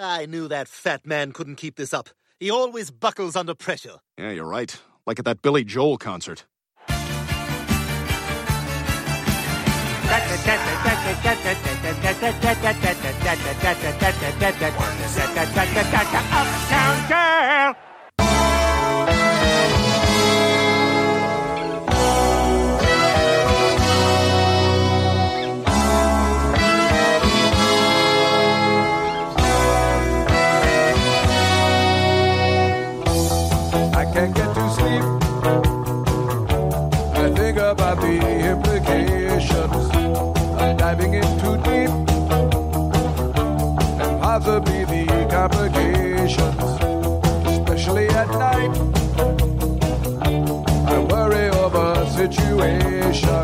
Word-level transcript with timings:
I 0.00 0.24
knew 0.24 0.48
that 0.48 0.66
fat 0.66 1.06
man 1.06 1.32
couldn't 1.32 1.56
keep 1.56 1.76
this 1.76 1.92
up. 1.92 2.08
He 2.38 2.50
always 2.50 2.90
buckles 2.90 3.36
under 3.36 3.54
pressure. 3.54 3.96
Yeah, 4.16 4.30
you're 4.30 4.46
right. 4.46 4.74
Like 5.06 5.18
at 5.18 5.26
that 5.26 5.42
Billy 5.42 5.62
Joel 5.62 5.98
concert. 5.98 6.46
Uptown 16.32 17.74
Girl. 17.76 17.89
About 37.70 38.00
the 38.00 38.18
implications 38.50 39.90
of 40.60 40.76
diving 40.76 41.14
in 41.14 41.22
too 41.38 41.56
deep 41.58 41.90
and 44.02 44.20
possibly 44.20 44.84
the 44.86 45.06
complications, 45.30 46.62
especially 47.46 48.08
at 48.08 48.28
night. 48.30 48.76
I 50.88 50.98
worry 50.98 51.48
over 51.50 52.06
situations. 52.10 53.39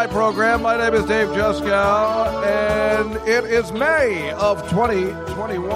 Fly 0.00 0.06
program. 0.06 0.62
My 0.62 0.78
name 0.78 0.94
is 0.94 1.04
Dave 1.04 1.28
Juskow, 1.28 2.42
and 2.46 3.16
it 3.28 3.44
is 3.44 3.70
May 3.70 4.30
of 4.30 4.66
2021. 4.70 5.68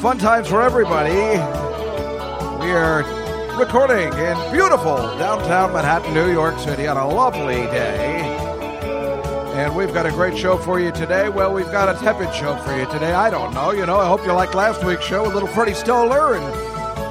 Fun 0.00 0.18
times 0.18 0.48
for 0.48 0.60
everybody. 0.60 1.14
We 2.60 2.72
are 2.72 3.04
recording 3.56 4.12
in 4.14 4.52
beautiful 4.52 4.96
downtown 5.16 5.72
Manhattan, 5.72 6.12
New 6.12 6.32
York 6.32 6.58
City 6.58 6.88
on 6.88 6.96
a 6.96 7.06
lovely 7.06 7.62
day. 7.70 8.18
And 9.54 9.76
we've 9.76 9.94
got 9.94 10.06
a 10.06 10.10
great 10.10 10.36
show 10.36 10.56
for 10.56 10.80
you 10.80 10.90
today. 10.90 11.28
Well, 11.28 11.54
we've 11.54 11.70
got 11.70 11.88
a 11.88 11.96
tepid 12.00 12.34
show 12.34 12.56
for 12.64 12.76
you 12.76 12.86
today. 12.86 13.12
I 13.12 13.30
don't 13.30 13.54
know. 13.54 13.70
You 13.70 13.86
know, 13.86 14.00
I 14.00 14.08
hope 14.08 14.26
you 14.26 14.32
liked 14.32 14.56
last 14.56 14.82
week's 14.82 15.04
show 15.04 15.22
with 15.22 15.34
little 15.34 15.48
Freddie 15.48 15.74
Stoller 15.74 16.34
and 16.34 16.44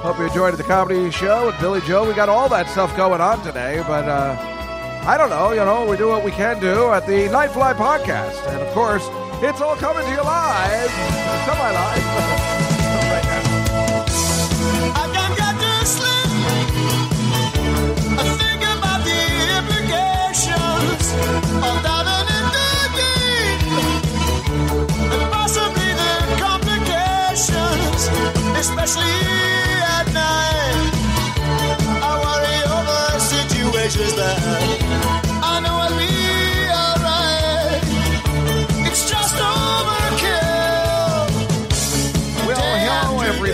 hope 0.02 0.18
you 0.18 0.26
enjoyed 0.26 0.54
the 0.56 0.64
comedy 0.64 1.10
show 1.12 1.46
with 1.46 1.58
Billy 1.62 1.80
Joe. 1.88 2.06
We 2.06 2.14
got 2.14 2.28
all 2.28 2.50
that 2.50 2.68
stuff 2.68 2.94
going 2.98 3.22
on 3.22 3.42
today, 3.42 3.82
but 3.88 4.04
uh, 4.10 4.51
I 5.04 5.18
don't 5.18 5.30
know. 5.30 5.52
You 5.52 5.66
know, 5.66 5.86
we 5.86 5.98
do 5.98 6.08
what 6.08 6.24
we 6.24 6.32
can 6.32 6.60
do 6.60 6.92
at 6.92 7.08
the 7.08 7.28
Nightfly 7.28 7.74
podcast. 7.76 8.48
And 8.48 8.62
of 8.62 8.72
course, 8.74 9.04
it's 9.44 9.60
all 9.60 9.76
coming 9.76 10.06
to 10.06 10.12
you 10.12 10.22
live, 10.22 10.92
semi 11.46 11.72
live. 11.72 12.68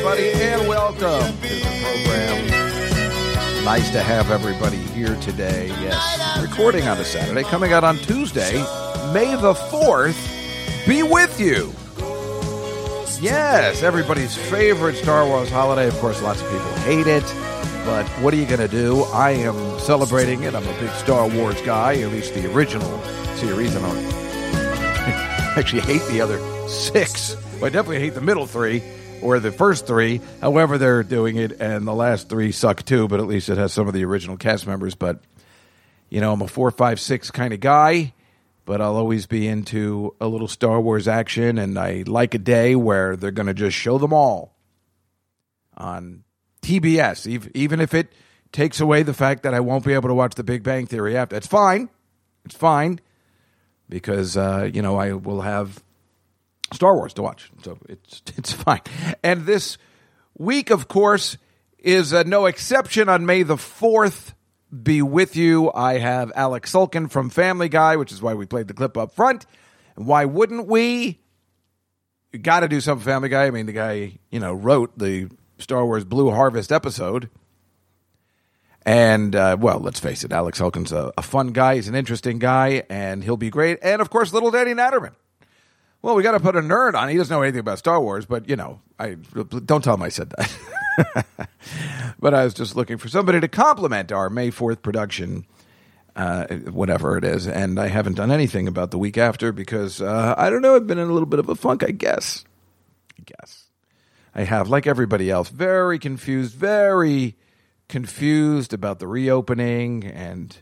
everybody, 0.08 0.44
and 0.44 0.68
welcome 0.68 1.38
to 1.42 1.56
the 1.56 1.80
program. 1.82 2.48
Nice 3.66 3.92
to 3.92 4.02
have 4.02 4.32
everybody 4.32 4.78
here 4.78 5.16
today. 5.18 5.68
Yes, 5.68 6.42
recording 6.42 6.88
on 6.88 6.98
a 6.98 7.04
Saturday, 7.04 7.44
coming 7.44 7.74
out 7.74 7.84
on 7.84 7.98
Tuesday, 7.98 8.54
May 9.14 9.36
the 9.36 9.54
4th. 9.54 10.88
Be 10.88 11.04
with 11.04 11.40
you. 11.40 11.74
Yes, 13.22 13.84
everybody's 13.84 14.36
favorite 14.36 14.96
Star 14.96 15.26
Wars 15.26 15.50
holiday. 15.50 15.88
Of 15.88 15.98
course, 16.00 16.22
lots 16.22 16.42
of 16.42 16.50
people 16.50 16.74
hate 16.84 17.08
it, 17.08 17.24
but 17.84 18.08
what 18.22 18.34
are 18.34 18.38
you 18.38 18.46
going 18.46 18.62
to 18.62 18.68
do? 18.70 19.04
I 19.06 19.32
am 19.32 19.80
celebrating 19.80 20.44
it. 20.44 20.56
I'm 20.56 20.64
a 20.64 20.80
big 20.80 20.92
Star 20.92 21.28
Wars 21.28 21.62
guy, 21.64 21.96
at 21.96 22.12
least 22.12 22.34
the 22.34 22.50
original 22.54 23.04
series. 23.36 23.76
I 23.76 23.82
don't 23.82 23.98
actually 25.58 25.82
hate 25.82 26.04
the 26.04 26.22
other 26.22 26.40
six. 26.70 27.36
Well, 27.56 27.66
I 27.66 27.70
definitely 27.70 28.00
hate 28.00 28.14
the 28.14 28.22
middle 28.22 28.46
three 28.46 28.82
or 29.22 29.40
the 29.40 29.52
first 29.52 29.88
three. 29.88 30.22
However, 30.42 30.78
they're 30.78 31.04
doing 31.04 31.38
it, 31.38 31.60
and 31.60 31.88
the 31.88 31.94
last 31.94 32.30
three 32.30 32.52
suck 32.52 32.84
too. 32.84 33.08
But 33.08 33.20
at 33.20 33.28
least 33.28 33.50
it 33.50 33.58
has 33.58 33.74
some 33.74 33.88
of 33.88 33.94
the 33.94 34.06
original 34.06 34.38
cast 34.38 34.68
members. 34.68 34.96
But 34.96 35.20
you 36.10 36.22
know, 36.22 36.34
I'm 36.34 36.42
a 36.42 36.48
four, 36.48 36.72
five, 36.72 37.00
six 37.00 37.32
kind 37.32 37.54
of 37.54 37.60
guy. 37.60 38.14
But 38.66 38.82
I'll 38.82 38.98
always 38.98 39.28
be 39.28 39.48
into 39.48 40.14
a 40.20 40.28
little 40.28 40.50
Star 40.50 40.82
Wars 40.82 41.08
action, 41.08 41.58
and 41.58 41.80
I 41.80 42.04
like 42.06 42.34
a 42.34 42.40
day 42.40 42.76
where 42.76 43.16
they're 43.16 43.32
going 43.32 43.48
to 43.48 43.54
just 43.54 43.78
show 43.78 43.98
them 43.98 44.12
all 44.12 44.58
on 45.78 46.24
TBS, 46.62 47.50
even 47.56 47.80
if 47.80 47.94
it 47.94 48.12
takes 48.52 48.82
away 48.82 49.04
the 49.04 49.14
fact 49.14 49.44
that 49.44 49.54
I 49.54 49.62
won't 49.62 49.86
be 49.86 49.94
able 49.94 50.10
to 50.10 50.14
watch 50.14 50.36
The 50.36 50.44
Big 50.44 50.64
Bang 50.64 50.86
Theory 50.86 51.16
after. 51.16 51.38
It's 51.38 51.48
fine. 51.48 51.90
It's 52.44 52.56
fine 52.56 53.00
because 53.90 54.36
uh, 54.38 54.70
you 54.74 54.82
know 54.82 54.98
I 54.98 55.14
will 55.14 55.42
have 55.42 55.82
Star 56.74 56.96
Wars 56.96 57.14
to 57.14 57.22
watch, 57.22 57.52
so 57.64 57.78
it's 57.88 58.22
it's 58.38 58.54
fine. 58.54 58.82
And 59.24 59.46
this 59.46 59.78
week, 60.38 60.70
of 60.70 60.88
course, 60.88 61.38
is 61.80 62.12
no 62.12 62.46
exception. 62.46 63.10
On 63.10 63.26
May 63.26 63.44
the 63.44 63.58
fourth, 63.58 64.36
be 64.72 65.02
with 65.02 65.36
you. 65.36 65.72
I 65.72 65.98
have 65.98 66.32
Alex 66.36 66.74
Sulkin 66.74 67.10
from 67.10 67.30
Family 67.30 67.70
Guy, 67.70 67.96
which 67.96 68.12
is 68.12 68.22
why 68.22 68.34
we 68.34 68.46
played 68.46 68.68
the 68.68 68.74
clip 68.74 68.98
up 68.98 69.14
front. 69.14 69.46
And 69.96 70.06
why 70.06 70.26
wouldn't 70.26 70.68
we? 70.68 71.20
You 72.34 72.40
got 72.40 72.60
to 72.62 72.68
do 72.68 72.82
something 72.82 73.06
Family 73.06 73.30
Guy. 73.30 73.46
I 73.46 73.52
mean, 73.52 73.66
the 73.66 73.74
guy 73.74 74.20
you 74.30 74.40
know 74.40 74.54
wrote 74.54 74.98
the 74.98 75.30
Star 75.58 75.86
Wars 75.86 76.04
Blue 76.04 76.30
Harvest 76.32 76.72
episode. 76.72 77.30
And 78.86 79.36
uh, 79.36 79.58
well, 79.60 79.80
let's 79.80 80.00
face 80.00 80.24
it, 80.24 80.32
Alex 80.32 80.60
Sulkin's 80.60 80.94
a, 80.94 81.12
a 81.18 81.22
fun 81.22 81.48
guy. 81.48 81.76
He's 81.76 81.90
an 81.90 81.96
interesting 81.96 82.40
guy, 82.40 82.84
and 82.90 83.22
he'll 83.22 83.36
be 83.36 83.50
great. 83.50 83.80
And 83.82 84.02
of 84.02 84.10
course, 84.10 84.32
little 84.32 84.52
Danny 84.52 84.74
Natterman 84.74 85.14
Well, 86.02 86.16
we 86.16 86.24
got 86.24 86.34
to 86.34 86.40
put 86.40 86.56
a 86.56 86.62
nerd 86.62 86.94
on. 86.94 87.10
He 87.10 87.18
doesn't 87.18 87.34
know 87.34 87.42
anything 87.42 87.60
about 87.60 87.80
Star 87.80 88.00
Wars, 88.00 88.26
but 88.26 88.48
you 88.50 88.56
know, 88.56 88.82
I 89.00 89.16
don't 89.66 89.84
tell 89.84 89.96
him 89.96 90.04
I 90.04 90.10
said 90.10 90.30
that. 90.32 91.28
but 92.20 92.34
I 92.34 92.44
was 92.44 92.54
just 92.54 92.76
looking 92.76 92.98
for 92.98 93.08
somebody 93.08 93.40
to 93.40 93.48
compliment 93.48 94.12
our 94.12 94.30
May 94.30 94.52
Fourth 94.52 94.82
production, 94.82 95.46
uh, 96.16 96.48
whatever 96.48 97.18
it 97.18 97.24
is, 97.24 97.48
and 97.48 97.80
I 97.80 97.88
haven't 97.88 98.16
done 98.16 98.32
anything 98.32 98.68
about 98.68 98.92
the 98.92 98.98
week 98.98 99.18
after 99.18 99.52
because 99.52 100.02
uh, 100.02 100.36
I 100.38 100.50
don't 100.50 100.62
know. 100.62 100.76
I've 100.76 100.88
been 100.88 101.00
in 101.00 101.10
a 101.10 101.14
little 101.14 101.28
bit 101.28 101.40
of 101.40 101.50
a 101.50 101.56
funk, 101.56 101.84
I 101.84 101.92
guess. 101.92 102.46
I 103.20 103.24
guess 103.26 103.68
I 104.38 104.44
have, 104.44 104.70
like 104.70 104.86
everybody 104.86 105.32
else, 105.32 105.50
very 105.50 105.98
confused, 105.98 106.54
very 106.54 107.36
confused 107.90 108.72
about 108.72 109.00
the 109.00 109.08
reopening 109.08 110.06
and 110.06 110.56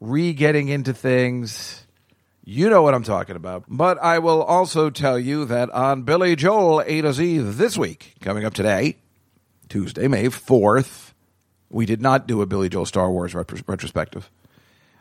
re 0.00 0.32
getting 0.32 0.68
into 0.68 0.94
things. 0.94 1.86
You 2.42 2.70
know 2.70 2.82
what 2.82 2.94
I'm 2.94 3.02
talking 3.02 3.36
about. 3.36 3.64
But 3.68 3.98
I 3.98 4.18
will 4.18 4.42
also 4.42 4.90
tell 4.90 5.18
you 5.18 5.44
that 5.46 5.70
on 5.70 6.02
Billy 6.02 6.36
Joel 6.36 6.82
A 6.86 7.00
to 7.02 7.12
Z 7.12 7.38
this 7.38 7.76
week, 7.76 8.14
coming 8.20 8.44
up 8.44 8.54
today, 8.54 8.96
Tuesday, 9.68 10.08
May 10.08 10.26
4th, 10.26 11.12
we 11.68 11.86
did 11.86 12.00
not 12.00 12.26
do 12.26 12.42
a 12.42 12.46
Billy 12.46 12.68
Joel 12.68 12.86
Star 12.86 13.10
Wars 13.10 13.34
retros- 13.34 13.62
retrospective. 13.66 14.30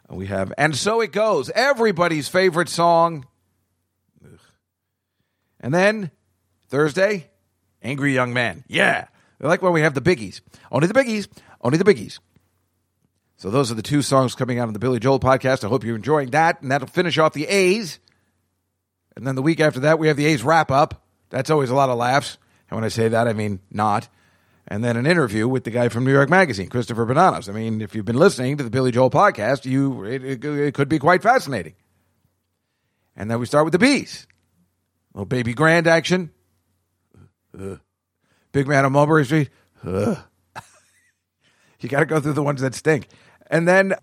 We 0.09 0.27
have 0.27 0.51
And 0.57 0.75
So 0.75 1.01
It 1.01 1.12
Goes, 1.12 1.50
everybody's 1.51 2.27
favorite 2.27 2.69
song. 2.69 3.25
Ugh. 4.24 4.39
And 5.59 5.74
then 5.74 6.12
Thursday, 6.68 7.30
Angry 7.81 8.13
Young 8.13 8.33
Man. 8.33 8.63
Yeah. 8.68 9.07
Like 9.39 9.62
when 9.62 9.74
we 9.74 9.81
have 9.81 9.94
the 9.94 10.01
biggies. 10.01 10.42
Only 10.71 10.88
the 10.88 10.94
biggies. 10.94 11.27
Only 11.62 11.77
the 11.77 11.83
biggies. 11.83 12.19
So 13.39 13.50
those 13.50 13.71
are 13.71 13.75
the 13.75 13.81
two 13.81 14.01
songs 14.01 14.36
coming 14.36 14.59
out 14.59 14.68
on 14.68 14.74
the 14.74 14.80
Billy 14.80 15.00
Joel 15.00 15.18
podcast. 15.18 15.63
I 15.63 15.69
hope 15.69 15.86
you're 15.86 15.95
enjoying 15.95 16.31
that, 16.31 16.62
and 16.62 16.71
that'll 16.71 16.89
finish 16.89 17.18
off 17.18 17.31
the 17.31 17.47
A's. 17.47 17.97
And 19.15 19.25
then 19.25 19.36
the 19.36 19.41
week 19.41 19.62
after 19.62 19.80
that, 19.80 19.97
we 19.97 20.09
have 20.09 20.18
the 20.18 20.25
A's 20.25 20.44
wrap 20.44 20.69
up. 20.69 21.06
That's 21.30 21.50
always 21.50 21.69
a 21.69 21.74
lot 21.74 21.88
of 21.89 21.97
laughs. 21.97 22.38
And 22.69 22.75
when 22.75 22.83
I 22.83 22.89
say 22.89 23.07
that, 23.07 23.30
I 23.30 23.33
mean 23.33 23.62
not. 23.71 24.09
And 24.68 24.83
then 24.83 24.97
an 24.97 25.06
interview 25.06 25.47
with 25.47 25.63
the 25.63 25.71
guy 25.71 25.88
from 25.88 26.03
New 26.03 26.12
York 26.12 26.30
Magazine, 26.30 26.68
Christopher 26.68 27.06
Bonanos. 27.06 27.47
I 27.47 27.53
mean, 27.53 27.80
if 27.80 27.95
you've 27.95 28.03
been 28.03 28.18
listening 28.18 28.57
to 28.57 28.63
the 28.63 28.69
Billy 28.69 28.91
Joel 28.91 29.09
podcast, 29.09 29.63
you 29.63 30.03
it, 30.03 30.21
it, 30.21 30.44
it 30.44 30.74
could 30.74 30.89
be 30.89 31.00
quite 31.00 31.24
fascinating. 31.24 31.75
And 33.15 33.31
then 33.31 33.39
we 33.39 33.45
start 33.45 33.63
with 33.63 33.71
the 33.71 33.80
bees. 33.80 34.27
little 35.13 35.25
baby 35.25 35.53
grand 35.53 35.88
action. 35.88 36.31
Ugh. 37.57 37.80
Big 38.51 38.68
man 38.68 38.83
on 38.83 38.92
Mulberry 38.92 39.24
Street. 39.24 39.50
Ugh. 39.85 40.18
you 41.80 41.88
got 41.88 42.01
to 42.01 42.06
go 42.06 42.19
through 42.19 42.33
the 42.33 42.44
ones 42.44 42.59
that 42.59 42.75
stink. 42.75 43.07
And 43.50 43.68
then 43.68 43.96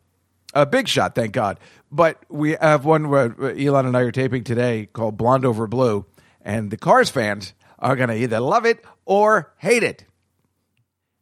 a 0.54 0.66
big 0.66 0.88
shot, 0.88 1.14
thank 1.14 1.32
God. 1.32 1.58
But 1.90 2.22
we 2.28 2.52
have 2.52 2.84
one 2.84 3.08
where 3.08 3.34
Elon 3.40 3.87
and 3.87 3.96
I 3.96 4.00
are 4.00 4.12
taping 4.12 4.44
today 4.44 4.88
called 4.93 5.16
Blonde 5.16 5.44
Over 5.44 5.66
Blue. 5.66 6.06
And 6.43 6.70
the 6.70 6.76
Cars 6.76 7.10
fans 7.10 7.54
are 7.78 7.96
going 7.96 8.08
to 8.08 8.16
either 8.16 8.40
love 8.40 8.64
it 8.64 8.84
or 9.04 9.52
hate 9.58 9.82
it. 9.82 10.04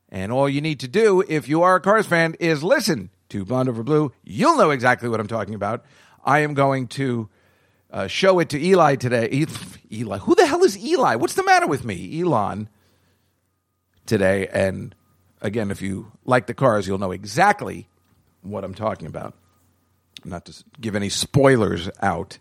And 0.09 0.31
all 0.31 0.49
you 0.49 0.61
need 0.61 0.81
to 0.81 0.89
do, 0.89 1.25
if 1.27 1.49
you 1.49 1.63
are 1.63 1.77
a 1.77 1.81
Cars 1.81 2.07
fan, 2.07 2.37
is 2.39 2.63
listen 2.63 3.11
to 3.31 3.45
Blonde 3.45 3.69
Over 3.69 3.83
Blue. 3.83 4.13
You'll 4.23 4.57
know 4.57 4.71
exactly 4.71 5.09
what 5.09 5.21
I'm 5.21 5.27
talking 5.27 5.55
about. 5.55 5.85
I 6.25 6.41
am 6.41 6.55
going 6.55 6.87
to 6.89 7.29
uh, 7.91 8.07
show 8.07 8.39
it 8.39 8.49
to 8.51 8.61
Eli 8.61 8.97
today. 8.97 9.47
Eli, 9.93 10.19
who 10.19 10.35
the 10.35 10.47
hell 10.47 10.63
is 10.63 10.79
Eli? 10.79 11.17
What's 11.17 11.35
the 11.35 11.45
matter 11.45 11.67
with 11.67 11.85
me? 11.85 12.21
Elon 12.21 12.69
today. 14.07 14.47
And 14.49 14.95
again, 15.41 15.71
if 15.71 15.83
you 15.83 16.13
like 16.25 16.47
the 16.47 16.55
cars, 16.55 16.87
you'll 16.87 16.99
know 16.99 17.13
exactly 17.13 17.89
what 18.45 18.65
I'm 18.65 18.75
talking 18.75 19.07
about. 19.07 19.35
Not 20.25 20.45
to 20.47 20.65
give 20.81 20.95
any 20.95 21.09
spoilers 21.09 21.91
out. 22.01 22.39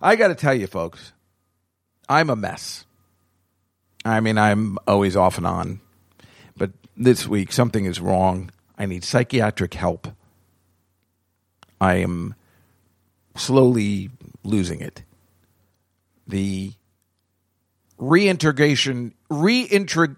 I 0.00 0.16
got 0.16 0.28
to 0.28 0.34
tell 0.34 0.54
you, 0.54 0.66
folks, 0.66 1.12
I'm 2.08 2.30
a 2.30 2.36
mess. 2.36 2.86
I 4.04 4.20
mean, 4.20 4.38
I'm 4.38 4.78
always 4.86 5.16
off 5.16 5.38
and 5.38 5.46
on. 5.46 5.80
But 6.56 6.72
this 6.96 7.26
week, 7.26 7.52
something 7.52 7.84
is 7.84 8.00
wrong. 8.00 8.50
I 8.76 8.86
need 8.86 9.04
psychiatric 9.04 9.74
help. 9.74 10.08
I 11.80 11.96
am 11.96 12.34
slowly 13.36 14.10
losing 14.42 14.80
it. 14.80 15.02
The 16.26 16.72
reintegration, 17.98 19.14
reintegration, 19.28 20.16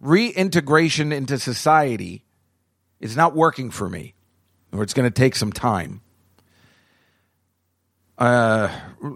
reintegration 0.00 1.12
into 1.12 1.38
society 1.38 2.24
is 3.00 3.16
not 3.16 3.34
working 3.34 3.70
for 3.70 3.88
me, 3.88 4.14
or 4.72 4.82
it's 4.82 4.94
going 4.94 5.08
to 5.08 5.14
take 5.14 5.36
some 5.36 5.52
time. 5.52 6.00
Uh, 8.18 8.68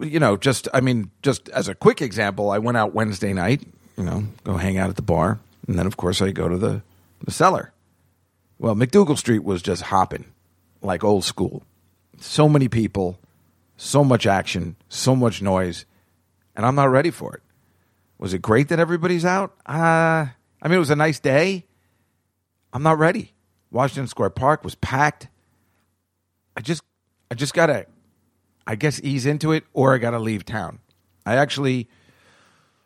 you 0.02 0.18
know, 0.18 0.36
just 0.36 0.68
I 0.74 0.80
mean, 0.80 1.10
just 1.22 1.48
as 1.50 1.68
a 1.68 1.74
quick 1.74 2.02
example, 2.02 2.50
I 2.50 2.58
went 2.58 2.76
out 2.76 2.94
Wednesday 2.94 3.32
night. 3.32 3.62
You 3.96 4.04
know, 4.04 4.24
go 4.44 4.56
hang 4.56 4.78
out 4.78 4.90
at 4.90 4.96
the 4.96 5.02
bar, 5.02 5.38
and 5.66 5.78
then 5.78 5.86
of 5.86 5.96
course 5.96 6.20
I 6.20 6.30
go 6.32 6.48
to 6.48 6.58
the 6.58 6.82
the 7.24 7.30
cellar. 7.30 7.72
Well, 8.58 8.74
MacDougal 8.74 9.18
Street 9.18 9.44
was 9.44 9.62
just 9.62 9.82
hopping 9.82 10.24
like 10.82 11.04
old 11.04 11.24
school. 11.24 11.62
So 12.18 12.48
many 12.48 12.68
people, 12.68 13.18
so 13.76 14.02
much 14.02 14.26
action, 14.26 14.76
so 14.88 15.14
much 15.14 15.42
noise, 15.42 15.84
and 16.54 16.64
I'm 16.64 16.74
not 16.74 16.90
ready 16.90 17.10
for 17.10 17.34
it. 17.34 17.42
Was 18.18 18.32
it 18.32 18.40
great 18.40 18.68
that 18.68 18.78
everybody's 18.78 19.24
out? 19.24 19.54
Uh, 19.66 20.26
I 20.62 20.68
mean, 20.68 20.72
it 20.72 20.78
was 20.78 20.90
a 20.90 20.96
nice 20.96 21.20
day. 21.20 21.66
I'm 22.72 22.82
not 22.82 22.98
ready. 22.98 23.34
Washington 23.70 24.08
Square 24.08 24.30
Park 24.30 24.64
was 24.64 24.74
packed. 24.74 25.28
I 26.56 26.60
just, 26.60 26.82
I 27.30 27.34
just 27.34 27.54
gotta, 27.54 27.86
I 28.66 28.76
guess, 28.76 29.00
ease 29.02 29.26
into 29.26 29.52
it, 29.52 29.64
or 29.72 29.94
I 29.94 29.98
gotta 29.98 30.18
leave 30.18 30.44
town. 30.44 30.78
I 31.24 31.36
actually 31.36 31.88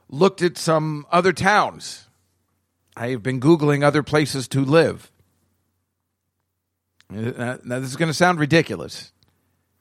looked 0.08 0.42
at 0.42 0.58
some 0.58 1.06
other 1.12 1.32
towns. 1.32 2.06
I 2.96 3.08
have 3.08 3.22
been 3.22 3.40
googling 3.40 3.84
other 3.84 4.02
places 4.02 4.48
to 4.48 4.64
live. 4.64 5.10
Uh, 7.14 7.56
Now, 7.64 7.78
this 7.80 7.90
is 7.90 7.96
going 7.96 8.08
to 8.08 8.14
sound 8.14 8.38
ridiculous, 8.38 9.12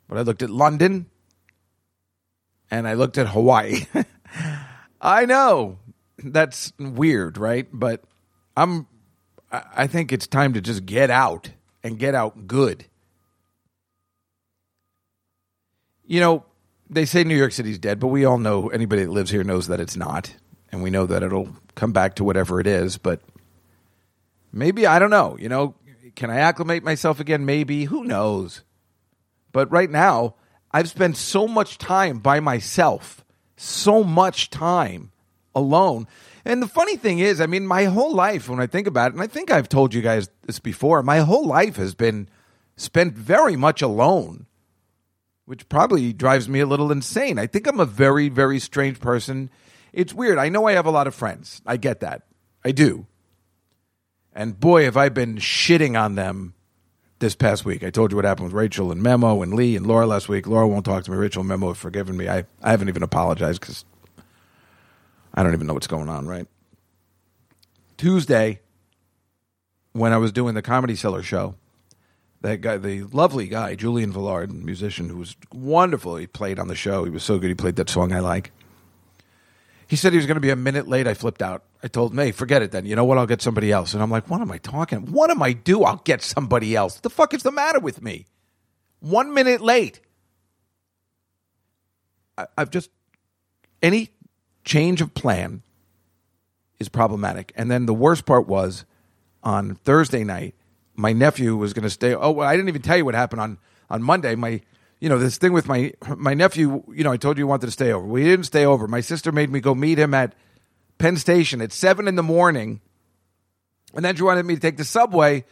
but 0.08 0.18
I 0.18 0.22
looked 0.22 0.42
at 0.42 0.50
London 0.50 1.08
and 2.72 2.88
I 2.88 2.94
looked 2.94 3.18
at 3.18 3.28
Hawaii. 3.28 3.86
I 5.02 5.26
know 5.26 5.80
that's 6.18 6.74
weird, 6.80 7.38
right? 7.38 7.68
But 7.72 8.04
I'm 8.56 8.88
I 9.52 9.88
think 9.88 10.12
it's 10.12 10.28
time 10.28 10.54
to 10.54 10.62
just 10.62 10.86
get 10.86 11.10
out 11.10 11.50
and 11.84 11.98
get 11.98 12.14
out 12.14 12.48
good. 12.48 12.86
You 16.10 16.20
know, 16.20 16.44
they 16.90 17.06
say 17.06 17.24
New 17.24 17.38
York 17.38 17.52
City's 17.52 17.78
dead, 17.78 18.00
but 18.00 18.08
we 18.08 18.26
all 18.26 18.40
know 18.40 18.70
anybody 18.70 19.04
that 19.04 19.12
lives 19.12 19.30
here 19.30 19.44
knows 19.44 19.68
that 19.68 19.80
it's 19.80 19.96
not. 19.96 20.34
And 20.72 20.82
we 20.82 20.90
know 20.90 21.06
that 21.06 21.22
it'll 21.22 21.56
come 21.76 21.94
back 21.94 22.16
to 22.16 22.24
whatever 22.24 22.60
it 22.60 22.66
is, 22.66 22.98
but 22.98 23.22
maybe 24.52 24.88
I 24.88 24.98
don't 24.98 25.12
know, 25.12 25.38
you 25.40 25.50
know, 25.50 25.76
can 26.16 26.32
I 26.32 26.40
acclimate 26.40 26.84
myself 26.84 27.20
again 27.20 27.46
maybe? 27.46 27.84
Who 27.84 28.06
knows? 28.06 28.64
But 29.52 29.72
right 29.72 29.90
now, 29.90 30.34
I've 30.72 30.90
spent 30.90 31.16
so 31.16 31.48
much 31.48 31.78
time 31.78 32.18
by 32.18 32.40
myself, 32.40 33.24
so 33.56 34.04
much 34.04 34.50
time 34.50 35.12
alone. 35.54 36.08
And 36.44 36.60
the 36.60 36.68
funny 36.68 36.98
thing 36.98 37.20
is, 37.20 37.40
I 37.40 37.46
mean, 37.46 37.68
my 37.68 37.84
whole 37.84 38.16
life, 38.16 38.50
when 38.50 38.60
I 38.60 38.66
think 38.66 38.88
about 38.88 39.12
it, 39.12 39.14
and 39.14 39.22
I 39.22 39.28
think 39.28 39.52
I've 39.52 39.70
told 39.70 39.94
you 39.94 40.02
guys 40.02 40.28
this 40.48 40.58
before, 40.58 41.04
my 41.04 41.20
whole 41.20 41.46
life 41.46 41.76
has 41.76 41.94
been 41.94 42.30
spent 42.78 43.14
very 43.14 43.56
much 43.56 43.84
alone, 43.84 44.48
which 45.50 45.68
probably 45.68 46.14
drives 46.14 46.48
me 46.48 46.60
a 46.60 46.66
little 46.68 46.92
insane. 46.92 47.40
I 47.40 47.48
think 47.48 47.66
I'm 47.66 47.80
a 47.80 47.86
very, 47.86 48.30
very 48.30 48.60
strange 48.60 49.00
person. 49.00 49.50
It's 49.92 50.14
weird. 50.14 50.38
I 50.38 50.48
know 50.48 50.68
I 50.68 50.74
have 50.74 50.86
a 50.86 50.92
lot 50.92 51.08
of 51.08 51.16
friends. 51.16 51.64
I 51.66 51.76
get 51.78 52.02
that. 52.02 52.22
I 52.64 52.72
do. 52.72 53.08
And 54.32 54.60
boy, 54.60 54.84
have 54.84 54.96
I 54.96 55.10
been 55.10 55.38
shitting 55.38 56.00
on 56.00 56.14
them 56.14 56.54
this 57.18 57.34
past 57.34 57.66
week. 57.66 57.84
I 57.84 57.90
told 57.90 58.12
you 58.12 58.16
what 58.16 58.26
happened 58.26 58.46
with 58.46 58.54
Rachel 58.54 58.92
and 58.92 59.02
Memo 59.02 59.42
and 59.42 59.56
Lee 59.56 59.76
and 59.76 59.88
Laura 59.88 60.06
last 60.06 60.30
week. 60.30 60.46
Laura 60.46 60.68
won't 60.68 60.86
talk 60.86 61.04
to 61.06 61.12
me. 61.12 61.18
Rachel 61.18 61.40
and 61.40 61.50
Memo 61.50 61.70
have 61.70 61.80
forgiven 61.80 62.16
me. 62.16 62.30
I, 62.30 62.46
I 62.62 62.70
haven't 62.70 62.90
even 62.90 63.02
apologized 63.02 63.60
because 63.60 63.86
I 65.34 65.42
don't 65.42 65.56
even 65.56 65.66
know 65.66 65.74
what's 65.74 65.88
going 65.88 66.10
on, 66.10 66.28
right? 66.28 66.46
Tuesday, 67.98 68.60
when 69.94 70.14
I 70.14 70.18
was 70.18 70.32
doing 70.32 70.54
the 70.54 70.62
Comedy 70.62 70.96
Cellar 70.96 71.24
show, 71.24 71.56
that 72.42 72.62
guy, 72.62 72.78
the 72.78 73.04
lovely 73.04 73.48
guy, 73.48 73.76
Julian 73.76 74.14
Velard, 74.14 74.52
musician 74.52 75.10
who 75.10 75.18
was 75.18 75.36
wonderful. 75.54 76.16
He 76.16 76.28
played 76.28 76.60
on 76.60 76.68
the 76.68 76.76
show. 76.76 77.04
He 77.04 77.10
was 77.10 77.24
so 77.24 77.38
good. 77.38 77.50
He 77.50 77.56
played 77.56 77.76
that 77.76 77.90
song 77.90 78.14
I 78.14 78.20
like. 78.20 78.52
He 79.88 79.96
said 79.96 80.14
he 80.14 80.18
was 80.18 80.28
going 80.28 80.36
to 80.36 80.42
be 80.42 80.52
a 80.52 80.56
minute 80.56 80.88
late. 80.88 81.08
I 81.08 81.16
flipped 81.16 81.42
out. 81.42 81.64
I 81.84 81.88
told 81.88 82.12
him, 82.12 82.20
hey, 82.20 82.32
forget 82.32 82.62
it 82.62 82.72
then. 82.72 82.86
You 82.86 82.96
know 82.96 83.06
what? 83.06 83.18
I'll 83.18 83.26
get 83.26 83.42
somebody 83.42 83.72
else. 83.72 83.94
And 83.94 84.04
I'm 84.04 84.12
like, 84.12 84.30
what 84.30 84.42
am 84.42 84.52
I 84.52 84.58
talking? 84.60 85.12
What 85.12 85.32
am 85.32 85.42
I 85.42 85.54
do? 85.54 85.84
I'll 85.84 86.02
get 86.04 86.22
somebody 86.22 86.76
else. 86.76 86.96
What 86.96 87.04
the 87.04 87.10
fuck 87.10 87.34
is 87.34 87.44
the 87.44 87.52
matter 87.52 87.80
with 87.80 88.02
me? 88.02 88.26
One 89.00 89.34
minute 89.34 89.62
late. 89.62 90.00
I, 92.38 92.46
I've 92.58 92.70
just, 92.70 92.92
any 93.82 94.10
change 94.64 95.02
of 95.02 95.14
plan 95.14 95.64
is 96.80 96.90
problematic. 96.90 97.52
And 97.56 97.72
then 97.72 97.86
the 97.86 97.94
worst 97.94 98.26
part 98.26 98.48
was 98.48 98.86
on 99.42 99.76
Thursday 99.76 100.24
night, 100.24 100.54
my 101.00 101.14
nephew 101.14 101.56
was 101.56 101.74
going 101.74 101.84
to 101.84 101.90
stay. 101.90 102.14
Oh, 102.14 102.32
well, 102.32 102.48
I 102.48 102.56
didn't 102.56 102.68
even 102.68 102.82
tell 102.82 102.98
you 102.98 103.06
what 103.06 103.16
happened 103.16 103.42
on, 103.42 103.58
on 103.90 104.04
Monday. 104.04 104.36
My 104.36 104.62
you 105.00 105.08
know, 105.08 105.18
this 105.18 105.38
thing 105.38 105.54
with 105.54 105.68
my 105.68 105.94
my 106.18 106.34
nephew. 106.34 106.84
You 106.94 107.06
know, 107.06 107.12
I 107.14 107.18
told 107.18 107.38
you 107.38 107.46
he 107.46 107.50
wanted 107.50 107.68
to 107.68 107.72
stay 107.72 107.94
over. 107.94 108.06
We 108.06 108.24
didn't 108.24 108.46
stay 108.46 108.66
over. 108.66 108.86
My 108.86 109.00
sister 109.00 109.32
made 109.32 109.50
me 109.50 109.62
go 109.62 109.74
meet 109.74 109.98
him 109.98 110.14
at 110.14 110.36
Penn 110.98 111.16
Station 111.16 111.62
at 111.62 111.72
seven 111.72 112.08
in 112.08 112.16
the 112.16 112.24
morning, 112.24 112.82
and 113.94 114.04
then 114.04 114.16
she 114.16 114.24
wanted 114.24 114.46
me 114.46 114.56
to 114.56 114.60
take 114.60 114.76
the 114.76 114.84
subway 114.84 115.46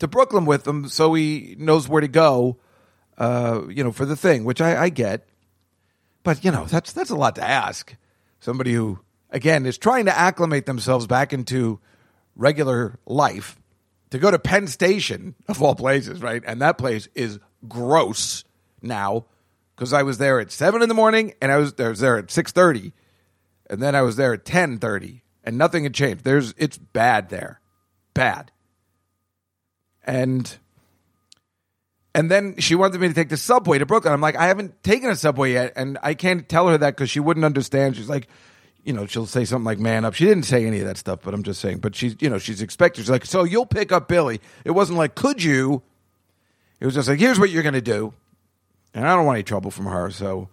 to 0.00 0.06
Brooklyn 0.06 0.44
with 0.44 0.66
him 0.66 0.86
so 0.88 1.14
he 1.14 1.56
knows 1.58 1.88
where 1.88 2.02
to 2.02 2.08
go. 2.08 2.58
Uh, 3.16 3.62
you 3.68 3.82
know, 3.82 3.92
for 3.92 4.04
the 4.04 4.16
thing, 4.16 4.44
which 4.44 4.60
I, 4.60 4.84
I 4.84 4.88
get, 4.90 5.26
but 6.22 6.44
you 6.44 6.50
know, 6.50 6.66
that's 6.66 6.92
that's 6.92 7.10
a 7.10 7.16
lot 7.16 7.36
to 7.36 7.42
ask. 7.42 7.94
Somebody 8.38 8.74
who, 8.74 8.98
again, 9.30 9.64
is 9.64 9.78
trying 9.78 10.06
to 10.06 10.18
acclimate 10.18 10.66
themselves 10.66 11.06
back 11.06 11.32
into 11.32 11.80
regular 12.36 12.98
life 13.06 13.59
to 14.10 14.18
go 14.18 14.30
to 14.30 14.38
Penn 14.38 14.66
Station 14.66 15.34
of 15.48 15.62
all 15.62 15.74
places, 15.74 16.20
right? 16.20 16.42
And 16.46 16.60
that 16.62 16.78
place 16.78 17.08
is 17.14 17.38
gross 17.68 18.44
now 18.82 19.26
because 19.74 19.92
I 19.92 20.02
was 20.02 20.18
there 20.18 20.40
at 20.40 20.50
seven 20.50 20.82
in 20.82 20.88
the 20.88 20.94
morning 20.94 21.34
and 21.40 21.50
I 21.50 21.56
was, 21.56 21.74
I 21.78 21.88
was 21.88 22.00
there 22.00 22.18
at 22.18 22.30
six 22.30 22.52
thirty, 22.52 22.92
and 23.68 23.82
then 23.82 23.94
I 23.94 24.02
was 24.02 24.16
there 24.16 24.34
at 24.34 24.44
ten 24.44 24.78
thirty, 24.78 25.22
and 25.44 25.56
nothing 25.56 25.84
had 25.84 25.94
changed. 25.94 26.24
There's 26.24 26.54
it's 26.58 26.76
bad 26.76 27.28
there, 27.30 27.60
bad, 28.14 28.50
and 30.04 30.58
and 32.14 32.30
then 32.30 32.56
she 32.58 32.74
wanted 32.74 33.00
me 33.00 33.08
to 33.08 33.14
take 33.14 33.28
the 33.28 33.36
subway 33.36 33.78
to 33.78 33.86
Brooklyn. 33.86 34.12
I'm 34.12 34.20
like, 34.20 34.36
I 34.36 34.48
haven't 34.48 34.82
taken 34.82 35.10
a 35.10 35.16
subway 35.16 35.52
yet, 35.52 35.72
and 35.76 35.96
I 36.02 36.14
can't 36.14 36.48
tell 36.48 36.68
her 36.68 36.76
that 36.78 36.96
because 36.96 37.10
she 37.10 37.20
wouldn't 37.20 37.46
understand. 37.46 37.96
She's 37.96 38.08
like, 38.08 38.28
you 38.84 38.92
know, 38.92 39.06
she'll 39.06 39.26
say 39.26 39.44
something 39.44 39.64
like 39.64 39.78
"man 39.78 40.04
up." 40.04 40.14
She 40.14 40.24
didn't 40.24 40.44
say 40.44 40.66
any 40.66 40.80
of 40.80 40.86
that 40.86 40.96
stuff, 40.96 41.20
but 41.22 41.34
I'm 41.34 41.42
just 41.42 41.60
saying. 41.60 41.78
But 41.78 41.94
she's, 41.94 42.16
you 42.20 42.30
know, 42.30 42.38
she's 42.38 42.62
expected. 42.62 43.02
She's 43.02 43.10
like, 43.10 43.26
so 43.26 43.44
you'll 43.44 43.66
pick 43.66 43.92
up 43.92 44.08
Billy. 44.08 44.40
It 44.64 44.72
wasn't 44.72 44.98
like, 44.98 45.14
could 45.14 45.42
you? 45.42 45.82
It 46.80 46.86
was 46.86 46.94
just 46.94 47.08
like, 47.08 47.18
here's 47.18 47.38
what 47.38 47.50
you're 47.50 47.62
going 47.62 47.74
to 47.74 47.82
do, 47.82 48.14
and 48.94 49.06
I 49.06 49.14
don't 49.14 49.26
want 49.26 49.36
any 49.36 49.42
trouble 49.42 49.70
from 49.70 49.86
her. 49.86 50.10
So, 50.10 50.48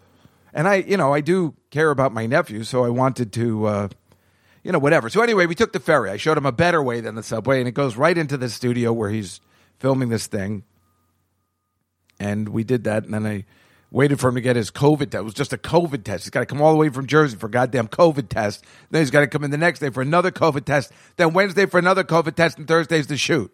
and 0.53 0.67
I, 0.67 0.75
you 0.75 0.97
know, 0.97 1.13
I 1.13 1.21
do 1.21 1.55
care 1.71 1.89
about 1.89 2.13
my 2.13 2.25
nephew, 2.25 2.63
so 2.63 2.83
I 2.83 2.89
wanted 2.89 3.31
to, 3.33 3.65
uh, 3.65 3.87
you 4.63 4.71
know, 4.71 4.79
whatever. 4.79 5.09
So 5.09 5.21
anyway, 5.21 5.45
we 5.45 5.55
took 5.55 5.71
the 5.71 5.79
ferry. 5.79 6.09
I 6.09 6.17
showed 6.17 6.37
him 6.37 6.45
a 6.45 6.51
better 6.51 6.83
way 6.83 6.99
than 6.99 7.15
the 7.15 7.23
subway, 7.23 7.59
and 7.59 7.67
it 7.67 7.73
goes 7.73 7.95
right 7.95 8.17
into 8.17 8.35
the 8.35 8.49
studio 8.49 8.91
where 8.91 9.09
he's 9.09 9.39
filming 9.79 10.09
this 10.09 10.27
thing. 10.27 10.63
And 12.19 12.49
we 12.49 12.63
did 12.63 12.83
that, 12.85 13.05
and 13.05 13.13
then 13.13 13.25
I 13.25 13.45
waited 13.91 14.19
for 14.19 14.29
him 14.29 14.35
to 14.35 14.41
get 14.41 14.55
his 14.55 14.71
COVID 14.71 15.11
test. 15.11 15.15
It 15.15 15.23
was 15.23 15.33
just 15.33 15.53
a 15.53 15.57
COVID 15.57 16.03
test. 16.03 16.25
He's 16.25 16.29
got 16.29 16.41
to 16.41 16.45
come 16.45 16.61
all 16.61 16.71
the 16.71 16.77
way 16.77 16.89
from 16.89 17.07
Jersey 17.07 17.37
for 17.37 17.47
a 17.47 17.51
goddamn 17.51 17.87
COVID 17.87 18.29
test. 18.29 18.63
Then 18.89 19.01
he's 19.01 19.11
got 19.11 19.21
to 19.21 19.27
come 19.27 19.43
in 19.43 19.51
the 19.51 19.57
next 19.57 19.79
day 19.79 19.89
for 19.89 20.01
another 20.01 20.31
COVID 20.31 20.65
test. 20.65 20.91
Then 21.15 21.33
Wednesday 21.33 21.65
for 21.65 21.77
another 21.79 22.03
COVID 22.03 22.35
test, 22.35 22.57
and 22.57 22.67
Thursday's 22.67 23.07
the 23.07 23.17
shoot. 23.17 23.51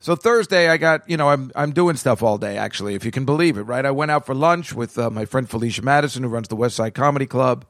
So 0.00 0.16
Thursday, 0.16 0.68
I 0.68 0.78
got 0.78 1.08
you 1.08 1.16
know 1.16 1.28
I'm 1.28 1.52
I'm 1.54 1.72
doing 1.72 1.96
stuff 1.96 2.24
all 2.24 2.36
day 2.36 2.56
actually, 2.56 2.96
if 2.96 3.04
you 3.04 3.12
can 3.12 3.24
believe 3.24 3.56
it, 3.56 3.62
right? 3.62 3.86
I 3.86 3.92
went 3.92 4.10
out 4.10 4.26
for 4.26 4.34
lunch 4.34 4.72
with 4.72 4.98
uh, 4.98 5.10
my 5.10 5.26
friend 5.26 5.48
Felicia 5.48 5.82
Madison, 5.82 6.24
who 6.24 6.28
runs 6.28 6.48
the 6.48 6.56
West 6.56 6.74
Side 6.74 6.94
Comedy 6.94 7.26
Club. 7.26 7.64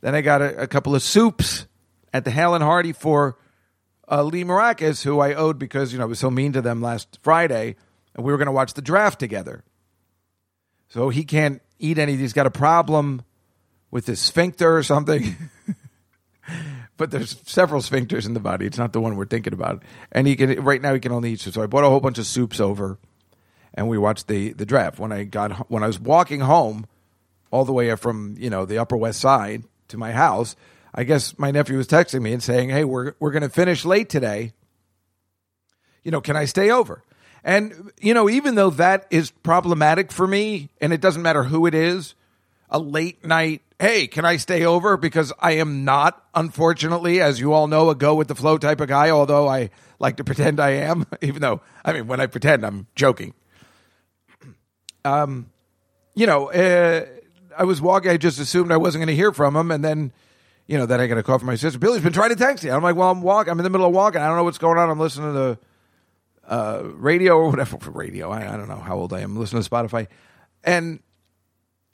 Then 0.00 0.16
I 0.16 0.22
got 0.22 0.42
a, 0.42 0.62
a 0.62 0.66
couple 0.66 0.94
of 0.94 1.02
soups 1.02 1.66
at 2.12 2.24
the 2.24 2.32
Hale 2.32 2.54
and 2.54 2.64
Hearty 2.64 2.92
for 2.92 3.38
uh, 4.10 4.24
Lee 4.24 4.42
Maracus, 4.42 5.04
who 5.04 5.20
I 5.20 5.34
owed 5.34 5.56
because 5.56 5.92
you 5.92 5.98
know 5.98 6.04
I 6.04 6.08
was 6.08 6.18
so 6.18 6.32
mean 6.32 6.52
to 6.54 6.62
them 6.62 6.82
last 6.82 7.20
Friday, 7.22 7.76
and 8.16 8.24
we 8.24 8.32
were 8.32 8.38
going 8.38 8.46
to 8.46 8.52
watch 8.52 8.74
the 8.74 8.82
draft 8.82 9.20
together. 9.20 9.62
So 10.90 11.08
he 11.08 11.24
can't 11.24 11.62
eat 11.78 11.98
any. 11.98 12.16
He's 12.16 12.32
got 12.32 12.46
a 12.46 12.50
problem 12.50 13.22
with 13.90 14.06
his 14.06 14.20
sphincter 14.20 14.76
or 14.76 14.82
something. 14.82 15.36
but 16.96 17.10
there's 17.10 17.40
several 17.46 17.80
sphincters 17.80 18.26
in 18.26 18.34
the 18.34 18.40
body. 18.40 18.66
It's 18.66 18.76
not 18.76 18.92
the 18.92 19.00
one 19.00 19.16
we're 19.16 19.24
thinking 19.24 19.52
about. 19.52 19.82
And 20.12 20.26
he 20.26 20.36
can 20.36 20.62
right 20.62 20.82
now 20.82 20.92
he 20.92 21.00
can 21.00 21.12
only 21.12 21.32
eat 21.32 21.40
soup. 21.40 21.54
So 21.54 21.62
I 21.62 21.66
bought 21.66 21.84
a 21.84 21.88
whole 21.88 22.00
bunch 22.00 22.18
of 22.18 22.26
soups 22.26 22.60
over, 22.60 22.98
and 23.72 23.88
we 23.88 23.98
watched 23.98 24.26
the 24.26 24.52
the 24.52 24.66
draft. 24.66 24.98
When 24.98 25.12
I 25.12 25.24
got 25.24 25.70
when 25.70 25.82
I 25.82 25.86
was 25.86 25.98
walking 25.98 26.40
home, 26.40 26.86
all 27.52 27.64
the 27.64 27.72
way 27.72 27.94
from 27.96 28.34
you 28.38 28.50
know 28.50 28.66
the 28.66 28.78
Upper 28.78 28.96
West 28.96 29.20
Side 29.20 29.62
to 29.88 29.96
my 29.96 30.12
house, 30.12 30.56
I 30.92 31.04
guess 31.04 31.38
my 31.38 31.52
nephew 31.52 31.76
was 31.76 31.86
texting 31.86 32.22
me 32.22 32.32
and 32.32 32.42
saying, 32.42 32.70
"Hey, 32.70 32.84
we're 32.84 33.14
we're 33.20 33.32
going 33.32 33.42
to 33.42 33.48
finish 33.48 33.84
late 33.84 34.08
today. 34.08 34.54
You 36.02 36.10
know, 36.10 36.20
can 36.20 36.36
I 36.36 36.46
stay 36.46 36.70
over?" 36.70 37.04
And, 37.42 37.90
you 38.00 38.14
know, 38.14 38.28
even 38.28 38.54
though 38.54 38.70
that 38.70 39.06
is 39.10 39.30
problematic 39.30 40.12
for 40.12 40.26
me, 40.26 40.68
and 40.80 40.92
it 40.92 41.00
doesn't 41.00 41.22
matter 41.22 41.44
who 41.44 41.66
it 41.66 41.74
is, 41.74 42.14
a 42.68 42.78
late 42.78 43.24
night, 43.24 43.62
hey, 43.78 44.06
can 44.06 44.24
I 44.24 44.36
stay 44.36 44.64
over? 44.64 44.96
Because 44.96 45.32
I 45.40 45.52
am 45.52 45.84
not, 45.84 46.22
unfortunately, 46.34 47.20
as 47.20 47.40
you 47.40 47.52
all 47.52 47.66
know, 47.66 47.90
a 47.90 47.94
go 47.94 48.14
with 48.14 48.28
the 48.28 48.34
flow 48.34 48.58
type 48.58 48.80
of 48.80 48.88
guy, 48.88 49.10
although 49.10 49.48
I 49.48 49.70
like 49.98 50.16
to 50.18 50.24
pretend 50.30 50.60
I 50.60 50.70
am, 50.70 51.06
even 51.22 51.40
though, 51.40 51.62
I 51.84 51.94
mean, 51.94 52.06
when 52.06 52.20
I 52.20 52.26
pretend, 52.26 52.64
I'm 52.64 52.86
joking. 52.94 53.34
Um, 55.04 55.50
you 56.14 56.26
know, 56.26 56.50
uh, 56.50 57.06
I 57.56 57.64
was 57.64 57.80
walking, 57.80 58.10
I 58.10 58.18
just 58.18 58.38
assumed 58.38 58.70
I 58.70 58.76
wasn't 58.76 59.00
going 59.00 59.08
to 59.08 59.16
hear 59.16 59.32
from 59.32 59.56
him, 59.56 59.70
and 59.70 59.82
then, 59.82 60.12
you 60.66 60.76
know, 60.76 60.84
then 60.84 61.00
I 61.00 61.06
got 61.06 61.16
a 61.16 61.22
call 61.22 61.38
from 61.38 61.46
my 61.46 61.56
sister. 61.56 61.78
Billy's 61.78 62.02
been 62.02 62.12
trying 62.12 62.30
to 62.30 62.36
text 62.36 62.62
you. 62.62 62.70
I'm 62.70 62.82
like, 62.82 62.96
well, 62.96 63.10
I'm 63.10 63.22
walking, 63.22 63.50
I'm 63.50 63.58
in 63.58 63.64
the 63.64 63.70
middle 63.70 63.86
of 63.86 63.94
walking. 63.94 64.20
I 64.20 64.28
don't 64.28 64.36
know 64.36 64.44
what's 64.44 64.58
going 64.58 64.78
on. 64.78 64.90
I'm 64.90 65.00
listening 65.00 65.28
to 65.28 65.32
the 65.32 65.58
uh, 66.46 66.82
radio 66.84 67.36
or 67.36 67.50
whatever 67.50 67.78
for 67.78 67.90
radio. 67.92 68.30
I, 68.30 68.52
I, 68.52 68.56
don't 68.56 68.68
know 68.68 68.76
how 68.76 68.96
old 68.96 69.12
I 69.12 69.20
am. 69.20 69.36
Listen 69.36 69.62
to 69.62 69.68
Spotify, 69.68 70.08
and 70.64 71.00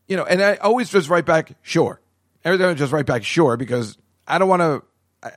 you 0.08 0.16
know, 0.16 0.24
and 0.24 0.42
I 0.42 0.56
always 0.56 0.90
just 0.90 1.08
write 1.08 1.26
back, 1.26 1.52
sure. 1.62 2.00
Everything 2.44 2.66
I 2.66 2.74
just 2.74 2.92
write 2.92 3.06
back, 3.06 3.24
sure, 3.24 3.56
because 3.56 3.98
I 4.26 4.38
don't 4.38 4.48
want 4.48 4.62
to. 4.62 4.82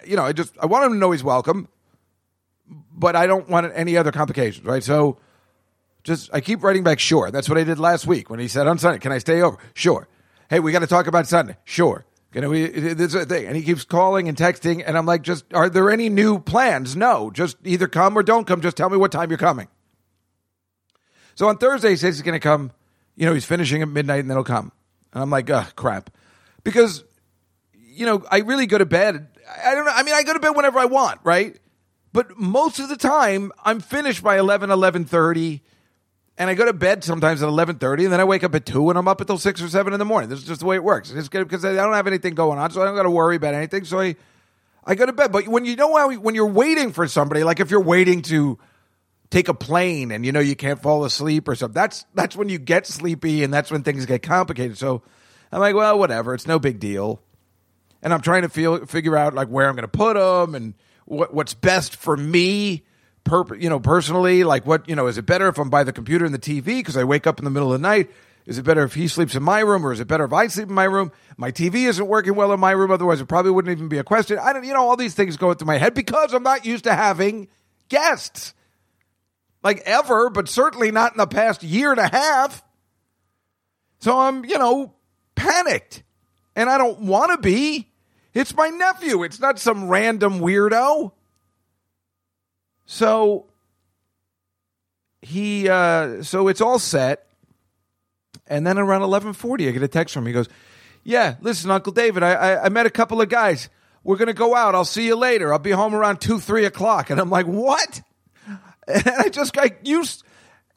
You 0.06 0.16
know, 0.16 0.24
I 0.24 0.34
just 0.34 0.56
I 0.62 0.68
want 0.68 0.86
him 0.86 0.94
to 0.94 0.98
know 0.98 1.12
he's 1.12 1.24
welcome, 1.24 1.68
but 2.94 3.16
I 3.16 3.26
don't 3.26 3.50
want 3.50 3.72
any 3.74 3.98
other 3.98 4.12
complications, 4.12 4.66
right? 4.66 4.84
So, 4.84 5.18
just 6.04 6.30
I 6.34 6.42
keep 6.42 6.64
writing 6.64 6.84
back, 6.84 7.00
sure. 7.00 7.32
That's 7.32 7.50
what 7.50 7.58
I 7.58 7.64
did 7.64 7.80
last 7.80 8.06
week 8.06 8.30
when 8.30 8.40
he 8.40 8.48
said 8.48 8.68
on 8.68 8.78
Sunday, 8.78 9.00
"Can 9.00 9.12
I 9.12 9.18
stay 9.18 9.42
over?" 9.42 9.58
Sure. 9.74 10.08
Hey, 10.50 10.60
we 10.60 10.72
got 10.72 10.80
to 10.80 10.88
talk 10.88 11.08
about 11.08 11.28
Sunday. 11.28 11.58
Sure. 11.64 12.06
You 12.34 12.42
know, 12.42 12.52
this 12.52 13.00
is 13.00 13.16
a 13.16 13.26
thing. 13.26 13.48
And 13.48 13.56
he 13.56 13.64
keeps 13.64 13.84
calling 13.84 14.28
and 14.28 14.38
texting. 14.38 14.84
And 14.86 14.98
I'm 14.98 15.06
like, 15.06 15.24
just, 15.24 15.52
are 15.54 15.70
there 15.70 15.90
any 15.90 16.10
new 16.10 16.40
plans? 16.40 16.96
No. 16.96 17.32
Just 17.32 17.58
either 17.64 17.88
come 17.88 18.18
or 18.18 18.24
don't 18.24 18.46
come. 18.46 18.62
Just 18.62 18.78
tell 18.78 18.90
me 18.90 18.98
what 18.98 19.12
time 19.12 19.30
you're 19.30 19.38
coming. 19.38 19.68
So 21.34 21.48
on 21.48 21.58
Thursday, 21.58 21.92
he 21.92 21.96
says 21.96 22.18
he's 22.18 22.22
going 22.22 22.40
to 22.40 22.40
come. 22.40 22.72
You 23.16 23.26
know, 23.26 23.34
he's 23.34 23.46
finishing 23.46 23.82
at 23.82 23.88
midnight 23.88 24.20
and 24.20 24.30
then 24.30 24.38
he'll 24.38 24.44
come. 24.44 24.72
And 25.14 25.24
I'm 25.24 25.30
like, 25.30 25.50
ugh, 25.50 25.74
crap. 25.76 26.12
Because, 26.64 27.04
you 27.74 28.06
know, 28.06 28.24
I 28.30 28.40
really 28.40 28.68
go 28.68 28.78
to 28.78 28.86
bed. 28.86 29.28
I 29.64 29.74
don't 29.74 29.86
know. 29.86 29.92
I 29.94 30.04
mean, 30.04 30.14
I 30.14 30.24
go 30.24 30.34
to 30.34 30.40
bed 30.40 30.52
whenever 30.52 30.78
I 30.78 30.86
want, 30.86 31.20
right? 31.24 31.58
But 32.14 32.38
most 32.38 32.80
of 32.80 32.90
the 32.90 32.98
time, 32.98 33.52
I'm 33.64 33.80
finished 33.80 34.24
by 34.24 34.38
11, 34.38 34.70
11.30 34.70 35.62
and 36.40 36.50
I 36.50 36.54
go 36.54 36.64
to 36.64 36.74
bed 36.74 37.04
sometimes 37.04 37.44
at 37.44 37.50
eleven 37.50 37.76
thirty, 37.76 38.06
and 38.06 38.14
then 38.14 38.22
I 38.22 38.24
wake 38.24 38.46
up 38.46 38.56
at 38.56 38.66
two, 38.66 38.90
and 38.90 38.98
I'm 38.98 39.10
up 39.10 39.20
until 39.20 39.38
six 39.38 39.62
or 39.62 39.68
seven 39.68 39.92
in 39.92 40.00
the 40.00 40.06
morning. 40.06 40.30
This 40.30 40.40
is 40.40 40.46
just 40.46 40.62
the 40.62 40.66
way 40.66 40.78
it 40.78 40.84
works. 40.84 41.12
It's 41.12 41.28
good 41.28 41.44
because 41.44 41.66
I 41.66 41.74
don't 41.74 41.94
have 41.94 42.08
anything 42.08 42.34
going 42.34 42.58
on, 42.58 42.72
so 42.72 42.82
I 42.82 42.86
don't 42.86 42.96
got 42.96 43.04
to 43.04 43.12
worry 43.12 43.36
about 43.36 43.54
anything. 43.54 43.84
So 43.84 44.00
I, 44.00 44.16
I 44.86 44.96
go 44.96 45.06
to 45.06 45.12
bed. 45.12 45.34
But 45.34 45.50
when 45.50 45.66
you 45.66 45.76
know 45.76 45.96
how 45.98 46.12
when 46.14 46.36
you're 46.36 46.48
waiting 46.48 46.94
for 46.94 47.08
somebody, 47.10 47.44
like 47.44 47.60
if 47.60 47.70
you're 47.70 47.84
waiting 47.84 48.22
to 48.24 48.58
take 49.30 49.50
a 49.50 49.54
plane, 49.54 50.12
and 50.12 50.26
you 50.26 50.32
know 50.32 50.40
you 50.40 50.56
can't 50.56 50.82
fall 50.82 51.04
asleep 51.04 51.50
or 51.50 51.56
something, 51.56 51.76
that's 51.76 52.06
that's 52.16 52.38
when 52.38 52.48
you 52.48 52.58
get 52.58 52.88
sleepy, 52.88 53.44
and 53.44 53.54
that's 53.54 53.70
when 53.70 53.84
things 53.84 54.06
get 54.06 54.24
complicated. 54.24 54.78
So 54.78 55.04
I'm 55.52 55.60
like, 55.60 55.76
well, 55.76 56.00
whatever, 56.00 56.34
it's 56.34 56.48
no 56.48 56.58
big 56.58 56.80
deal. 56.80 57.22
And 58.02 58.14
I'm 58.14 58.22
trying 58.22 58.44
to 58.44 58.50
feel 58.50 58.86
figure 58.86 59.18
out 59.18 59.34
like 59.34 59.50
where 59.50 59.68
I'm 59.68 59.76
going 59.76 59.82
to 59.82 59.90
put 59.90 60.14
them 60.14 60.56
and 60.56 60.74
what 61.04 61.34
what's 61.34 61.54
best 61.54 61.98
for 61.98 62.16
me 62.16 62.86
per, 63.30 63.56
you 63.56 63.70
know, 63.70 63.80
personally, 63.80 64.44
like 64.44 64.66
what, 64.66 64.90
you 64.90 64.96
know, 64.96 65.08
is 65.08 65.18
it 65.18 65.26
better 65.26 65.48
if 65.48 65.58
I'm 65.58 65.70
by 65.70 65.84
the 65.84 65.94
computer 65.94 66.26
and 66.26 66.34
the 66.34 66.40
TV 66.40 66.66
because 66.66 66.98
I 66.98 67.04
wake 67.04 67.28
up 67.28 67.40
in 67.40 67.46
the 67.46 67.52
middle 67.52 67.72
of 67.72 67.80
the 67.80 67.88
night? 67.88 68.10
Is 68.46 68.58
it 68.58 68.64
better 68.64 68.84
if 68.84 68.96
he 68.96 69.08
sleeps 69.08 69.36
in 69.36 69.44
my 69.44 69.60
room 69.60 69.86
or 69.86 69.94
is 69.94 70.00
it 70.00 70.08
better 70.08 70.26
if 70.26 70.34
I 70.34 70.48
sleep 70.48 70.70
in 70.70 70.74
my 70.74 70.86
room? 70.86 71.12
My 71.38 71.52
TV 71.52 71.88
isn't 71.88 72.08
working 72.08 72.34
well 72.34 72.52
in 72.52 72.60
my 72.60 72.72
room. 72.72 72.90
Otherwise, 72.90 73.22
it 73.22 73.28
probably 73.28 73.52
wouldn't 73.52 73.72
even 73.72 73.90
be 73.90 74.00
a 74.00 74.04
question. 74.04 74.40
I 74.40 74.54
don't, 74.54 74.64
you 74.64 74.74
know, 74.74 74.82
all 74.82 74.98
these 74.98 75.14
things 75.14 75.38
go 75.38 75.52
into 75.52 75.66
my 75.66 75.78
head 75.78 75.94
because 75.94 76.34
I'm 76.34 76.42
not 76.42 76.66
used 76.66 76.86
to 76.86 76.96
having 76.96 77.48
guests 77.90 78.56
like 79.62 79.82
ever, 79.86 80.32
but 80.32 80.50
certainly 80.50 80.90
not 80.90 81.12
in 81.12 81.20
the 81.20 81.28
past 81.28 81.62
year 81.62 81.92
and 81.92 82.00
a 82.00 82.08
half. 82.08 82.64
So 84.00 84.18
I'm, 84.18 84.44
you 84.44 84.58
know, 84.58 84.96
panicked 85.36 86.02
and 86.56 86.70
I 86.70 86.80
don't 86.80 87.02
want 87.02 87.32
to 87.32 87.38
be. 87.38 87.92
It's 88.34 88.56
my 88.56 88.70
nephew. 88.70 89.22
It's 89.22 89.40
not 89.40 89.60
some 89.60 89.90
random 89.90 90.40
weirdo. 90.40 91.12
So 92.92 93.46
he 95.22 95.70
uh, 95.70 96.24
so 96.24 96.48
it's 96.48 96.60
all 96.60 96.80
set. 96.80 97.28
And 98.48 98.66
then 98.66 98.80
around 98.80 99.04
eleven 99.04 99.34
forty, 99.34 99.68
I 99.68 99.72
get 99.72 99.84
a 99.84 99.88
text 99.88 100.12
from 100.12 100.24
him. 100.24 100.28
He 100.28 100.34
goes, 100.34 100.50
"Yeah, 101.04 101.36
listen, 101.40 101.70
Uncle 101.70 101.94
David, 101.94 102.24
I, 102.24 102.34
I, 102.34 102.66
I 102.66 102.70
met 102.70 102.88
a 102.88 102.90
couple 102.90 103.22
of 103.22 103.30
guys. 103.30 103.70
We're 104.04 104.18
gonna 104.18 104.34
go 104.34 104.56
out. 104.56 104.74
I'll 104.74 104.86
see 104.86 105.06
you 105.06 105.16
later. 105.16 105.54
I'll 105.54 105.60
be 105.60 105.70
home 105.70 105.94
around 105.94 106.20
two, 106.20 106.40
three 106.40 106.66
o'clock." 106.66 107.12
And 107.12 107.22
I'm 107.22 107.30
like, 107.30 107.46
"What?" 107.46 108.02
And 108.88 109.08
I 109.08 109.30
just 109.30 109.56
I 109.56 109.70
used. 109.84 110.24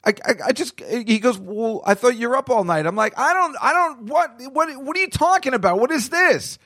I, 0.04 0.12
I, 0.26 0.34
I, 0.48 0.52
just 0.52 0.78
he 0.80 1.18
goes 1.18 1.38
well 1.38 1.80
I 1.86 1.94
thought 1.94 2.16
you're 2.16 2.34
up 2.34 2.50
all 2.50 2.64
night 2.64 2.86
I'm 2.86 2.96
like 2.96 3.16
I 3.16 3.32
don't 3.32 3.56
I 3.62 3.72
don't 3.72 4.02
what 4.06 4.32
what 4.52 4.82
what 4.82 4.96
are 4.96 5.00
you 5.00 5.08
talking 5.08 5.54
about 5.54 5.78
what 5.78 5.92
is 5.92 6.08
this 6.08 6.58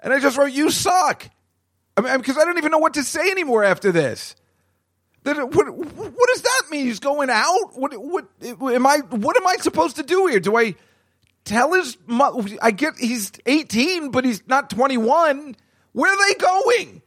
and 0.00 0.12
I 0.12 0.20
just 0.20 0.36
wrote 0.36 0.52
you 0.52 0.70
suck 0.70 1.26
I 1.96 2.02
mean 2.02 2.18
because 2.18 2.36
I 2.36 2.44
don't 2.44 2.58
even 2.58 2.70
know 2.70 2.78
what 2.78 2.92
to 2.94 3.02
say 3.02 3.30
anymore 3.30 3.64
after 3.64 3.92
this 3.92 4.36
what, 5.24 5.46
what 5.46 6.28
does 6.32 6.42
that 6.42 6.62
mean? 6.70 6.86
He's 6.86 7.00
going 7.00 7.30
out? 7.30 7.74
What, 7.74 7.92
what, 7.94 8.26
am 8.42 8.86
I, 8.86 8.98
what 9.10 9.36
am 9.36 9.46
I 9.46 9.56
supposed 9.56 9.96
to 9.96 10.02
do 10.02 10.26
here? 10.26 10.40
Do 10.40 10.56
I 10.56 10.74
tell 11.44 11.72
his 11.72 11.96
I 12.62 12.70
get 12.70 12.94
he's 12.98 13.32
18, 13.46 14.10
but 14.10 14.24
he's 14.24 14.46
not 14.46 14.70
21. 14.70 15.56
Where 15.92 16.12
are 16.12 16.28
they 16.28 16.34
going? 16.34 17.02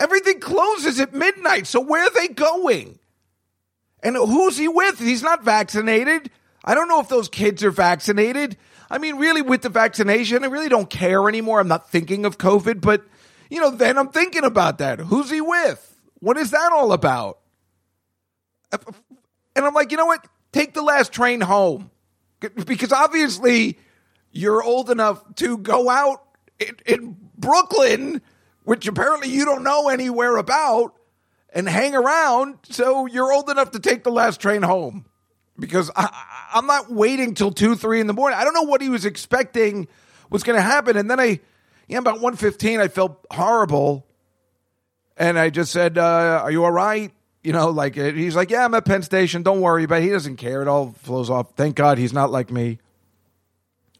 Everything 0.00 0.40
closes 0.40 1.00
at 1.00 1.12
midnight. 1.12 1.66
So 1.66 1.80
where 1.80 2.04
are 2.04 2.10
they 2.10 2.28
going? 2.28 2.98
And 4.02 4.16
who's 4.16 4.56
he 4.56 4.68
with? 4.68 4.98
He's 4.98 5.22
not 5.22 5.44
vaccinated. 5.44 6.30
I 6.64 6.74
don't 6.74 6.88
know 6.88 7.00
if 7.00 7.08
those 7.08 7.28
kids 7.28 7.64
are 7.64 7.70
vaccinated. 7.70 8.56
I 8.90 8.98
mean, 8.98 9.16
really, 9.16 9.42
with 9.42 9.62
the 9.62 9.68
vaccination, 9.68 10.44
I 10.44 10.46
really 10.46 10.68
don't 10.68 10.88
care 10.88 11.28
anymore. 11.28 11.60
I'm 11.60 11.68
not 11.68 11.90
thinking 11.90 12.24
of 12.24 12.38
COVID, 12.38 12.80
but, 12.80 13.02
you 13.50 13.60
know, 13.60 13.70
then 13.70 13.98
I'm 13.98 14.08
thinking 14.08 14.44
about 14.44 14.78
that. 14.78 14.98
Who's 15.00 15.30
he 15.30 15.40
with? 15.40 15.97
What 16.20 16.36
is 16.36 16.50
that 16.50 16.72
all 16.72 16.92
about? 16.92 17.38
And 18.72 19.64
I'm 19.64 19.74
like, 19.74 19.90
you 19.90 19.96
know 19.96 20.06
what? 20.06 20.26
Take 20.52 20.74
the 20.74 20.82
last 20.82 21.12
train 21.12 21.40
home. 21.40 21.90
Because 22.40 22.92
obviously 22.92 23.78
you're 24.30 24.62
old 24.62 24.90
enough 24.90 25.22
to 25.36 25.58
go 25.58 25.88
out 25.88 26.22
in, 26.58 26.76
in 26.86 27.16
Brooklyn, 27.36 28.22
which 28.64 28.86
apparently 28.86 29.28
you 29.30 29.44
don't 29.44 29.64
know 29.64 29.88
anywhere 29.88 30.36
about, 30.36 30.94
and 31.52 31.68
hang 31.68 31.94
around. 31.94 32.58
So 32.70 33.06
you're 33.06 33.32
old 33.32 33.50
enough 33.50 33.72
to 33.72 33.80
take 33.80 34.04
the 34.04 34.10
last 34.10 34.40
train 34.40 34.62
home. 34.62 35.06
Because 35.58 35.90
I, 35.96 36.08
I'm 36.54 36.66
not 36.66 36.92
waiting 36.92 37.34
till 37.34 37.50
two, 37.50 37.74
three 37.74 38.00
in 38.00 38.06
the 38.06 38.12
morning. 38.12 38.38
I 38.38 38.44
don't 38.44 38.54
know 38.54 38.62
what 38.62 38.80
he 38.80 38.88
was 38.88 39.04
expecting 39.04 39.88
was 40.30 40.44
going 40.44 40.56
to 40.56 40.62
happen. 40.62 40.96
And 40.96 41.10
then 41.10 41.18
I, 41.18 41.40
yeah, 41.88 41.98
about 41.98 42.20
1.15, 42.20 42.80
I 42.80 42.88
felt 42.88 43.26
horrible. 43.30 44.06
And 45.18 45.36
I 45.36 45.50
just 45.50 45.72
said, 45.72 45.98
uh, 45.98 46.40
are 46.44 46.50
you 46.50 46.64
all 46.64 46.70
right? 46.70 47.12
You 47.42 47.52
know, 47.52 47.70
like 47.70 47.98
uh, 47.98 48.12
he's 48.12 48.36
like, 48.36 48.50
yeah, 48.50 48.64
I'm 48.64 48.72
at 48.74 48.84
Penn 48.84 49.02
Station. 49.02 49.42
Don't 49.42 49.60
worry, 49.60 49.86
but 49.86 50.00
he 50.00 50.10
doesn't 50.10 50.36
care. 50.36 50.62
It 50.62 50.68
all 50.68 50.92
flows 51.02 51.28
off. 51.28 51.54
Thank 51.56 51.74
God 51.74 51.98
he's 51.98 52.12
not 52.12 52.30
like 52.30 52.50
me. 52.50 52.78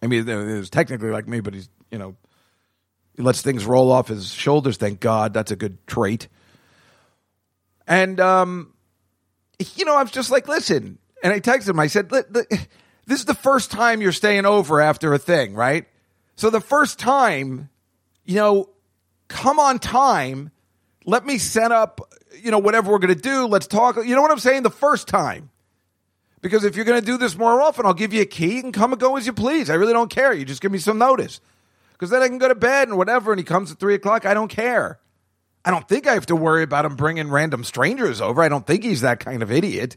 I 0.01 0.07
mean, 0.07 0.27
he's 0.27 0.71
technically 0.71 1.11
like 1.11 1.27
me, 1.27 1.41
but 1.41 1.55
he's 1.55 1.69
you 1.91 1.99
know, 1.99 2.17
he 3.17 3.23
lets 3.23 3.43
things 3.43 3.67
roll 3.67 3.91
off 3.91 4.09
his 4.09 4.33
shoulders. 4.33 4.77
Thank 4.77 5.01
God, 5.01 5.35
that's 5.35 5.51
a 5.51 5.57
good 5.57 5.85
trait. 5.87 6.29
And 7.87 8.21
um, 8.21 8.75
you 9.75 9.85
know, 9.85 9.97
I 9.97 10.03
was 10.03 10.13
just 10.13 10.31
like, 10.31 10.47
listen, 10.47 10.99
and 11.23 11.33
I 11.33 11.41
texted 11.41 11.71
him. 11.71 11.81
I 11.81 11.89
said, 11.89 12.11
this 12.11 13.19
is 13.19 13.25
the 13.25 13.35
first 13.35 13.73
time 13.73 14.01
you're 14.01 14.13
staying 14.13 14.47
over 14.47 14.81
after 14.81 15.15
a 15.15 15.19
thing, 15.19 15.55
right? 15.55 15.87
So 16.37 16.51
the 16.51 16.61
first 16.61 17.01
time, 17.01 17.71
you 18.25 18.37
know, 18.37 18.69
come 19.27 19.59
on 19.59 19.81
time. 19.81 20.53
Let 21.09 21.25
me 21.25 21.39
set 21.39 21.73
up 21.73 22.01
you 22.43 22.51
know, 22.51 22.59
whatever 22.59 22.91
we're 22.91 22.99
going 22.99 23.15
to 23.15 23.21
do, 23.21 23.47
let's 23.47 23.67
talk. 23.67 23.97
You 23.97 24.15
know 24.15 24.23
what 24.23 24.31
I'm 24.31 24.39
saying? 24.39 24.63
The 24.63 24.71
first 24.71 25.09
time. 25.09 25.51
Because 26.41 26.65
if 26.65 26.77
you're 26.77 26.85
going 26.85 27.01
to 27.01 27.05
do 27.05 27.19
this 27.19 27.37
more 27.37 27.61
often, 27.61 27.85
I'll 27.85 27.95
give 27.95 28.13
you 28.13 28.23
a 28.23 28.27
key 28.27 28.61
and 28.61 28.73
come 28.73 28.93
and 28.93 29.01
go 29.01 29.17
as 29.17 29.27
you 29.27 29.33
please. 29.33 29.71
I 29.71 29.75
really 29.75 29.93
don't 29.93 30.11
care. 30.11 30.33
You 30.33 30.45
just 30.45 30.61
give 30.61 30.71
me 30.71 30.79
some 30.79 30.99
notice. 30.99 31.41
Because 31.93 32.11
then 32.11 32.23
I 32.23 32.29
can 32.29 32.39
go 32.39 32.47
to 32.47 32.55
bed 32.55 32.89
and 32.89 32.97
whatever, 32.97 33.33
and 33.33 33.41
he 33.41 33.45
comes 33.45 33.73
at 33.73 33.79
three 33.79 33.95
o'clock. 33.95 34.25
I 34.25 34.35
don't 34.35 34.49
care. 34.49 35.01
I 35.65 35.73
don't 35.73 35.89
think 35.89 36.07
I 36.07 36.15
have 36.15 36.27
to 36.27 36.37
worry 36.37 36.63
about 36.63 36.85
him 36.85 36.95
bringing 36.95 37.29
random 37.29 37.65
strangers 37.65 38.21
over. 38.21 38.41
I 38.41 38.49
don't 38.49 38.67
think 38.67 38.85
he's 38.85 39.01
that 39.01 39.19
kind 39.19 39.43
of 39.43 39.51
idiot. 39.51 39.97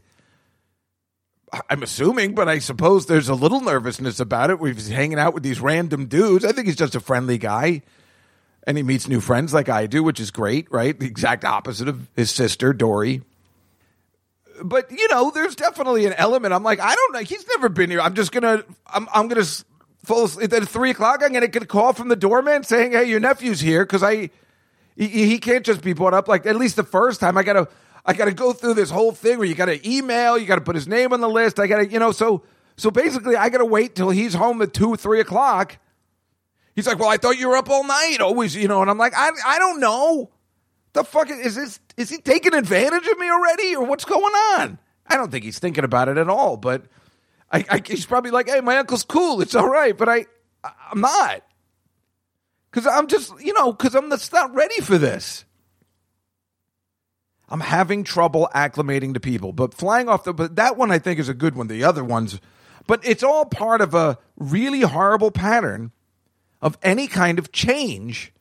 I'm 1.70 1.82
assuming, 1.82 2.34
but 2.34 2.48
I 2.48 2.58
suppose 2.58 3.06
there's 3.06 3.28
a 3.28 3.34
little 3.34 3.60
nervousness 3.60 4.18
about 4.18 4.50
it. 4.50 4.58
We've 4.58 4.84
hanging 4.88 5.18
out 5.18 5.34
with 5.34 5.42
these 5.44 5.60
random 5.60 6.06
dudes. 6.06 6.44
I 6.44 6.52
think 6.52 6.66
he's 6.66 6.76
just 6.76 6.96
a 6.96 7.00
friendly 7.00 7.38
guy 7.38 7.82
and 8.66 8.76
he 8.76 8.82
meets 8.82 9.08
new 9.08 9.20
friends 9.20 9.52
like 9.52 9.68
I 9.68 9.86
do, 9.86 10.02
which 10.02 10.20
is 10.20 10.30
great, 10.30 10.70
right? 10.70 10.98
The 10.98 11.06
exact 11.06 11.44
opposite 11.44 11.88
of 11.88 12.08
his 12.14 12.30
sister, 12.30 12.72
Dory. 12.72 13.22
But 14.62 14.90
you 14.90 15.08
know, 15.08 15.30
there's 15.30 15.56
definitely 15.56 16.06
an 16.06 16.12
element. 16.12 16.54
I'm 16.54 16.62
like, 16.62 16.80
I 16.80 16.94
don't 16.94 17.12
know. 17.14 17.20
He's 17.20 17.46
never 17.48 17.68
been 17.68 17.90
here. 17.90 18.00
I'm 18.00 18.14
just 18.14 18.30
gonna, 18.30 18.64
I'm, 18.86 19.08
I'm 19.12 19.28
gonna 19.28 19.46
fall 20.04 20.28
at 20.40 20.68
three 20.68 20.90
o'clock. 20.90 21.22
I'm 21.24 21.32
gonna 21.32 21.48
get 21.48 21.62
a 21.62 21.66
call 21.66 21.92
from 21.92 22.08
the 22.08 22.16
doorman 22.16 22.62
saying, 22.62 22.92
"Hey, 22.92 23.04
your 23.04 23.18
nephew's 23.18 23.60
here," 23.60 23.84
because 23.84 24.02
I, 24.02 24.30
he, 24.96 25.08
he 25.08 25.38
can't 25.38 25.64
just 25.64 25.82
be 25.82 25.94
brought 25.94 26.14
up. 26.14 26.28
Like 26.28 26.46
at 26.46 26.56
least 26.56 26.76
the 26.76 26.84
first 26.84 27.18
time, 27.18 27.36
I 27.36 27.42
gotta, 27.42 27.68
I 28.06 28.12
gotta 28.12 28.34
go 28.34 28.52
through 28.52 28.74
this 28.74 28.90
whole 28.90 29.12
thing 29.12 29.38
where 29.38 29.48
you 29.48 29.54
gotta 29.54 29.86
email, 29.88 30.38
you 30.38 30.46
gotta 30.46 30.60
put 30.60 30.76
his 30.76 30.86
name 30.86 31.12
on 31.12 31.20
the 31.20 31.28
list. 31.28 31.58
I 31.58 31.66
gotta, 31.66 31.88
you 31.88 31.98
know, 31.98 32.12
so 32.12 32.42
so 32.76 32.90
basically, 32.92 33.34
I 33.36 33.48
gotta 33.48 33.64
wait 33.64 33.96
till 33.96 34.10
he's 34.10 34.34
home 34.34 34.62
at 34.62 34.72
two, 34.72 34.94
three 34.96 35.20
o'clock 35.20 35.78
He's 36.74 36.86
like, 36.86 36.98
well, 36.98 37.08
I 37.08 37.16
thought 37.18 37.38
you 37.38 37.48
were 37.48 37.56
up 37.56 37.68
all 37.68 37.84
night, 37.84 38.18
always, 38.20 38.56
you 38.56 38.68
know. 38.68 38.80
And 38.80 38.90
I'm 38.90 38.98
like, 38.98 39.12
I, 39.14 39.30
I 39.46 39.58
don't 39.58 39.80
know. 39.80 40.30
The 40.94 41.04
fuck 41.04 41.30
is 41.30 41.54
this? 41.54 41.80
Is 41.96 42.10
he 42.10 42.18
taking 42.18 42.54
advantage 42.54 43.06
of 43.06 43.18
me 43.18 43.30
already, 43.30 43.76
or 43.76 43.84
what's 43.84 44.04
going 44.04 44.22
on? 44.22 44.78
I 45.06 45.16
don't 45.16 45.30
think 45.30 45.44
he's 45.44 45.58
thinking 45.58 45.84
about 45.84 46.08
it 46.08 46.16
at 46.16 46.28
all. 46.28 46.56
But 46.56 46.84
I, 47.50 47.64
I 47.68 47.82
he's 47.84 48.06
probably 48.06 48.30
like, 48.30 48.48
hey, 48.48 48.60
my 48.60 48.78
uncle's 48.78 49.04
cool. 49.04 49.40
It's 49.42 49.54
all 49.54 49.68
right, 49.68 49.96
but 49.96 50.08
I, 50.08 50.26
I'm 50.90 51.00
not, 51.00 51.42
because 52.70 52.86
I'm 52.86 53.06
just, 53.06 53.32
you 53.40 53.52
know, 53.52 53.72
because 53.72 53.94
I'm 53.94 54.08
just 54.10 54.32
not 54.32 54.54
ready 54.54 54.80
for 54.80 54.96
this. 54.96 55.44
I'm 57.48 57.60
having 57.60 58.04
trouble 58.04 58.48
acclimating 58.54 59.12
to 59.12 59.20
people, 59.20 59.52
but 59.52 59.74
flying 59.74 60.08
off 60.08 60.24
the, 60.24 60.32
but 60.32 60.56
that 60.56 60.78
one 60.78 60.90
I 60.90 60.98
think 60.98 61.20
is 61.20 61.28
a 61.28 61.34
good 61.34 61.54
one. 61.54 61.66
The 61.66 61.84
other 61.84 62.02
ones, 62.02 62.40
but 62.86 63.04
it's 63.04 63.22
all 63.22 63.44
part 63.44 63.82
of 63.82 63.94
a 63.94 64.16
really 64.38 64.80
horrible 64.80 65.30
pattern 65.30 65.92
of 66.62 66.78
any 66.82 67.08
kind 67.08 67.38
of 67.38 67.52
change, 67.52 68.32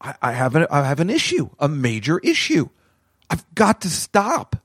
I, 0.00 0.14
I, 0.22 0.32
have 0.32 0.54
an, 0.54 0.66
I 0.70 0.84
have 0.84 1.00
an 1.00 1.10
issue, 1.10 1.48
a 1.58 1.68
major 1.68 2.18
issue. 2.20 2.68
I've 3.28 3.44
got 3.54 3.80
to 3.80 3.88
stop. 3.88 4.56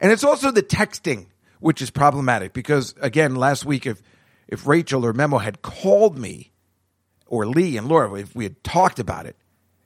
And 0.00 0.10
it's 0.12 0.24
also 0.24 0.50
the 0.50 0.62
texting, 0.62 1.26
which 1.60 1.80
is 1.80 1.90
problematic 1.90 2.52
because, 2.52 2.94
again, 3.00 3.36
last 3.36 3.64
week, 3.64 3.86
if, 3.86 4.02
if 4.48 4.66
Rachel 4.66 5.06
or 5.06 5.12
Memo 5.12 5.38
had 5.38 5.62
called 5.62 6.18
me, 6.18 6.50
or 7.26 7.46
Lee 7.46 7.76
and 7.76 7.88
Laura, 7.88 8.14
if 8.14 8.34
we 8.34 8.44
had 8.44 8.62
talked 8.62 8.98
about 8.98 9.26
it, 9.26 9.36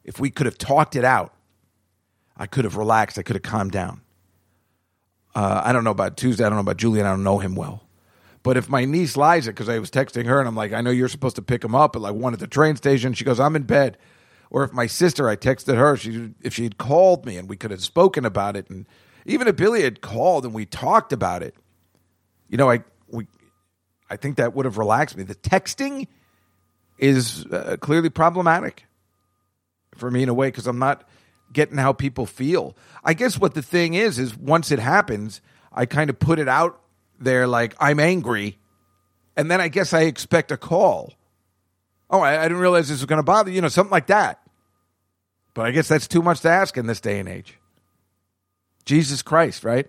if 0.05 0.19
we 0.19 0.31
could 0.31 0.47
have 0.47 0.59
talked 0.59 0.97
it 0.97 1.05
out, 1.05 1.35
I 2.37 2.47
could 2.47 2.65
have 2.65 2.77
relaxed. 2.77 3.19
I 3.19 3.23
could 3.23 3.37
have 3.37 3.43
calmed 3.43 3.73
down. 3.73 4.01
Uh, 5.35 5.63
I 5.65 5.73
don't 5.73 5.85
know 5.85 5.91
about 5.91 6.17
Tuesday. 6.17 6.45
I 6.45 6.49
don't 6.49 6.57
know 6.57 6.63
about 6.63 6.79
Julian. 6.79 7.07
I 7.07 7.11
don't 7.11 7.25
know 7.25 7.39
him 7.39 7.55
well. 7.55 7.88
But 8.43 8.57
if 8.57 8.69
my 8.69 8.85
niece 8.85 9.17
lies 9.17 9.47
it 9.47 9.53
because 9.53 9.69
I 9.69 9.79
was 9.79 9.91
texting 9.91 10.27
her 10.27 10.39
and 10.39 10.49
I'm 10.49 10.55
like, 10.55 10.73
I 10.73 10.81
know 10.81 10.91
you're 10.91 11.09
supposed 11.09 11.37
to 11.37 11.43
pick 11.43 11.65
him 11.65 11.75
up 11.75 11.97
at 11.97 12.03
like 12.03 12.15
one 12.15 12.33
at 12.33 12.41
the 12.41 12.47
train 12.47 12.77
station. 12.77 13.13
She 13.13 13.25
goes, 13.25 13.41
I'm 13.41 13.57
in 13.57 13.65
bed. 13.65 13.99
Or 14.51 14.65
if 14.65 14.73
my 14.73 14.87
sister, 14.87 15.29
I 15.29 15.37
texted 15.37 15.77
her, 15.77 15.97
she 15.97 16.31
if 16.41 16.55
she 16.55 16.63
had 16.63 16.79
called 16.79 17.27
me 17.27 17.37
and 17.37 17.49
we 17.49 17.57
could 17.57 17.71
have 17.71 17.83
spoken 17.83 18.25
about 18.25 18.57
it, 18.57 18.71
and 18.71 18.87
even 19.27 19.47
if 19.47 19.57
Billy 19.57 19.83
had 19.83 20.01
called 20.01 20.45
and 20.45 20.55
we 20.55 20.65
talked 20.65 21.13
about 21.13 21.43
it, 21.43 21.55
you 22.49 22.57
know, 22.57 22.71
I 22.71 22.83
we, 23.09 23.27
I 24.09 24.17
think 24.17 24.37
that 24.37 24.55
would 24.55 24.65
have 24.65 24.79
relaxed 24.79 25.17
me. 25.17 25.23
The 25.25 25.35
texting 25.35 26.07
is 26.99 27.45
uh, 27.47 27.77
clearly 27.81 28.09
problematic 28.09 28.87
for 29.95 30.11
me 30.11 30.23
in 30.23 30.29
a 30.29 30.35
way 30.35 30.49
because 30.49 30.67
I'm 30.67 30.79
not 30.79 31.07
getting 31.53 31.77
how 31.77 31.93
people 31.93 32.25
feel. 32.25 32.77
I 33.05 33.15
guess 33.15 33.39
what 33.39 33.55
the 33.55 33.63
thing 33.63 33.95
is 33.95 34.19
is 34.19 34.37
once 34.37 34.71
it 34.71 34.79
happens, 34.79 35.43
I 35.73 35.85
kind 35.87 36.09
of 36.09 36.19
put 36.19 36.39
it 36.39 36.49
out 36.49 36.81
they're 37.19 37.47
like, 37.47 37.75
I'm 37.81 38.01
angry. 38.01 38.59
And 39.37 39.51
then 39.51 39.61
I 39.61 39.69
guess 39.69 39.93
I 39.93 40.03
expect 40.03 40.51
a 40.51 40.57
call. 40.57 41.13
Oh, 42.11 42.21
I, 42.21 42.39
I 42.39 42.43
didn't 42.45 42.59
realize 42.59 42.89
this 42.89 42.99
was 42.99 43.07
going 43.07 43.19
to 43.19 43.25
bother 43.25 43.51
you, 43.51 43.57
you 43.57 43.63
know, 43.63 43.69
something 43.69 43.93
like 43.93 44.07
that. 44.09 44.41
But 45.55 45.67
I 45.67 45.71
guess 45.71 45.89
that's 45.89 46.09
too 46.09 46.23
much 46.23 46.41
to 46.41 46.49
ask 46.49 46.77
in 46.77 46.87
this 46.87 47.01
day 47.01 47.19
and 47.19 47.29
age. 47.29 47.59
Jesus 48.85 49.23
Christ, 49.23 49.65
right? 49.65 49.87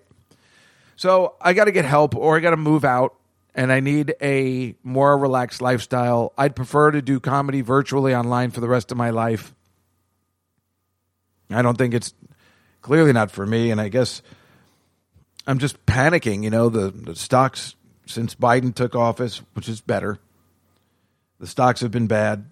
So 0.96 1.36
I 1.42 1.54
got 1.54 1.66
to 1.66 1.72
get 1.72 1.86
help 1.86 2.16
or 2.16 2.36
I 2.36 2.42
got 2.42 2.52
to 2.52 2.58
move 2.58 2.84
out 2.84 3.16
and 3.56 3.72
I 3.72 3.80
need 3.80 4.16
a 4.22 4.76
more 4.84 5.18
relaxed 5.18 5.62
lifestyle. 5.62 6.34
I'd 6.38 6.56
prefer 6.56 6.92
to 6.92 7.02
do 7.02 7.20
comedy 7.20 7.62
virtually 7.62 8.14
online 8.14 8.52
for 8.52 8.60
the 8.60 8.68
rest 8.68 8.92
of 8.92 8.98
my 8.98 9.10
life. 9.12 9.56
I 11.50 11.62
don't 11.62 11.78
think 11.78 11.94
it's 11.94 12.14
clearly 12.82 13.14
not 13.14 13.32
for 13.32 13.46
me. 13.46 13.72
And 13.72 13.80
I 13.80 13.90
guess 13.90 14.22
I'm 15.50 15.58
just 15.58 15.84
panicking. 15.88 16.44
You 16.44 16.52
know, 16.52 16.70
the, 16.70 16.92
the 16.92 17.16
stocks 17.16 17.76
since 18.06 18.36
Biden 18.36 18.74
took 18.74 18.96
office, 18.96 19.42
which 19.54 19.68
is 19.68 19.82
better, 19.82 20.20
the 21.40 21.48
stocks 21.48 21.82
have 21.82 21.90
been 21.90 22.06
bad. 22.06 22.46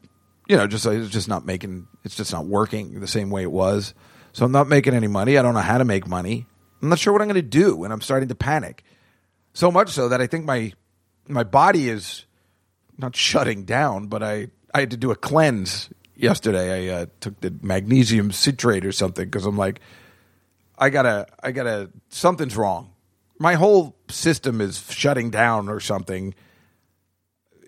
You 0.48 0.58
know, 0.58 0.66
just 0.66 0.86
it's 0.88 1.12
just 1.12 1.28
not 1.28 1.46
making. 1.46 1.88
It's 2.04 2.16
just 2.16 2.34
not 2.34 2.48
working 2.48 3.00
the 3.00 3.08
same 3.08 3.30
way 3.30 3.44
it 3.44 3.52
was. 3.52 3.94
So 4.34 4.46
I'm 4.46 4.52
not 4.52 4.68
making 4.68 4.96
any 4.96 5.08
money. 5.08 5.38
I 5.38 5.44
don't 5.44 5.54
know 5.54 5.60
how 5.60 5.78
to 5.78 5.86
make 5.86 6.08
money. 6.08 6.48
I'm 6.82 6.90
not 6.90 6.98
sure 6.98 7.14
what 7.14 7.22
I'm 7.22 7.28
going 7.28 7.36
to 7.36 7.42
do, 7.44 7.84
and 7.84 7.94
I'm 7.94 8.02
starting 8.02 8.30
to 8.30 8.36
panic. 8.36 8.84
So 9.54 9.70
much 9.70 9.90
so 9.90 10.10
that 10.10 10.20
I 10.20 10.26
think 10.26 10.46
my 10.46 10.74
my 11.28 11.44
body 11.44 11.90
is 11.90 12.26
not 12.98 13.16
shutting 13.16 13.64
down, 13.64 14.08
but 14.08 14.24
I 14.24 14.48
I 14.74 14.80
had 14.80 14.92
to 14.92 14.98
do 14.98 15.12
a 15.12 15.16
cleanse 15.16 15.90
yesterday. 16.16 16.90
I 16.90 17.02
uh, 17.02 17.06
took 17.20 17.40
the 17.42 17.54
magnesium 17.62 18.32
citrate 18.32 18.86
or 18.86 18.92
something 18.92 19.26
because 19.26 19.46
I'm 19.46 19.58
like 19.58 19.82
I 20.78 20.90
gotta, 20.90 21.28
I 21.42 21.52
gotta, 21.52 21.90
something's 22.10 22.56
wrong. 22.56 22.92
My 23.40 23.56
whole 23.56 23.96
system 24.10 24.62
is 24.62 24.80
shutting 24.92 25.30
down 25.30 25.70
or 25.70 25.80
something. 25.80 26.36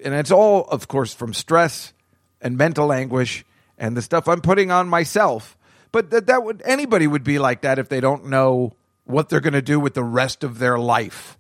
And 0.04 0.13
it's 0.13 0.32
all, 0.32 0.65
of 0.65 0.88
course, 0.88 1.13
from 1.13 1.34
stress 1.34 1.93
and 2.41 2.58
mental 2.58 2.93
anguish 2.93 3.45
and 3.78 3.95
the 3.95 4.02
stuff 4.02 4.28
I'm 4.28 4.41
putting 4.41 4.72
on 4.72 4.88
myself. 4.88 5.58
But 5.91 6.12
that 6.12 6.28
that 6.28 6.43
would 6.43 6.62
anybody 6.65 7.08
would 7.08 7.24
be 7.24 7.39
like 7.39 7.62
that 7.62 7.80
if 7.80 7.89
they 7.89 8.00
don't 8.00 8.28
know 8.28 8.74
what 9.06 9.30
they're 9.30 9.39
going 9.39 9.54
to 9.54 9.62
do 9.62 9.80
with 9.80 9.95
the 9.95 10.04
rest 10.04 10.43
of 10.43 10.60
their 10.60 10.78
life. 10.78 11.38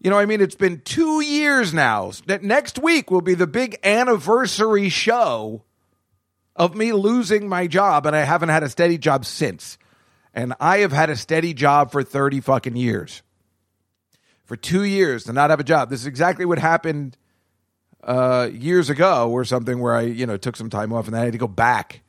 You 0.00 0.10
know, 0.10 0.18
I 0.18 0.26
mean, 0.26 0.40
it's 0.40 0.54
been 0.54 0.80
two 0.80 1.20
years 1.20 1.74
now. 1.74 2.12
That 2.26 2.42
next 2.42 2.78
week 2.78 3.10
will 3.10 3.20
be 3.20 3.34
the 3.34 3.46
big 3.46 3.78
anniversary 3.84 4.88
show 4.88 5.62
of 6.54 6.74
me 6.74 6.92
losing 6.92 7.48
my 7.48 7.66
job, 7.66 8.06
and 8.06 8.14
I 8.14 8.20
haven't 8.20 8.50
had 8.50 8.62
a 8.62 8.68
steady 8.68 8.98
job 8.98 9.24
since. 9.24 9.78
And 10.34 10.54
I 10.60 10.78
have 10.78 10.92
had 10.92 11.10
a 11.10 11.16
steady 11.16 11.54
job 11.54 11.92
for 11.92 12.02
30 12.02 12.40
fucking 12.40 12.76
years. 12.76 13.22
For 14.44 14.56
two 14.56 14.84
years 14.84 15.24
to 15.24 15.32
not 15.32 15.50
have 15.50 15.60
a 15.60 15.64
job. 15.64 15.90
This 15.90 16.00
is 16.00 16.06
exactly 16.06 16.44
what 16.44 16.58
happened 16.58 17.16
uh, 18.02 18.48
years 18.52 18.90
ago 18.90 19.30
or 19.30 19.44
something 19.44 19.78
where 19.78 19.94
I, 19.94 20.02
you 20.02 20.26
know, 20.26 20.36
took 20.36 20.56
some 20.56 20.70
time 20.70 20.92
off 20.92 21.06
and 21.06 21.14
then 21.14 21.22
I 21.22 21.24
had 21.24 21.32
to 21.32 21.38
go 21.38 21.48
back. 21.48 22.02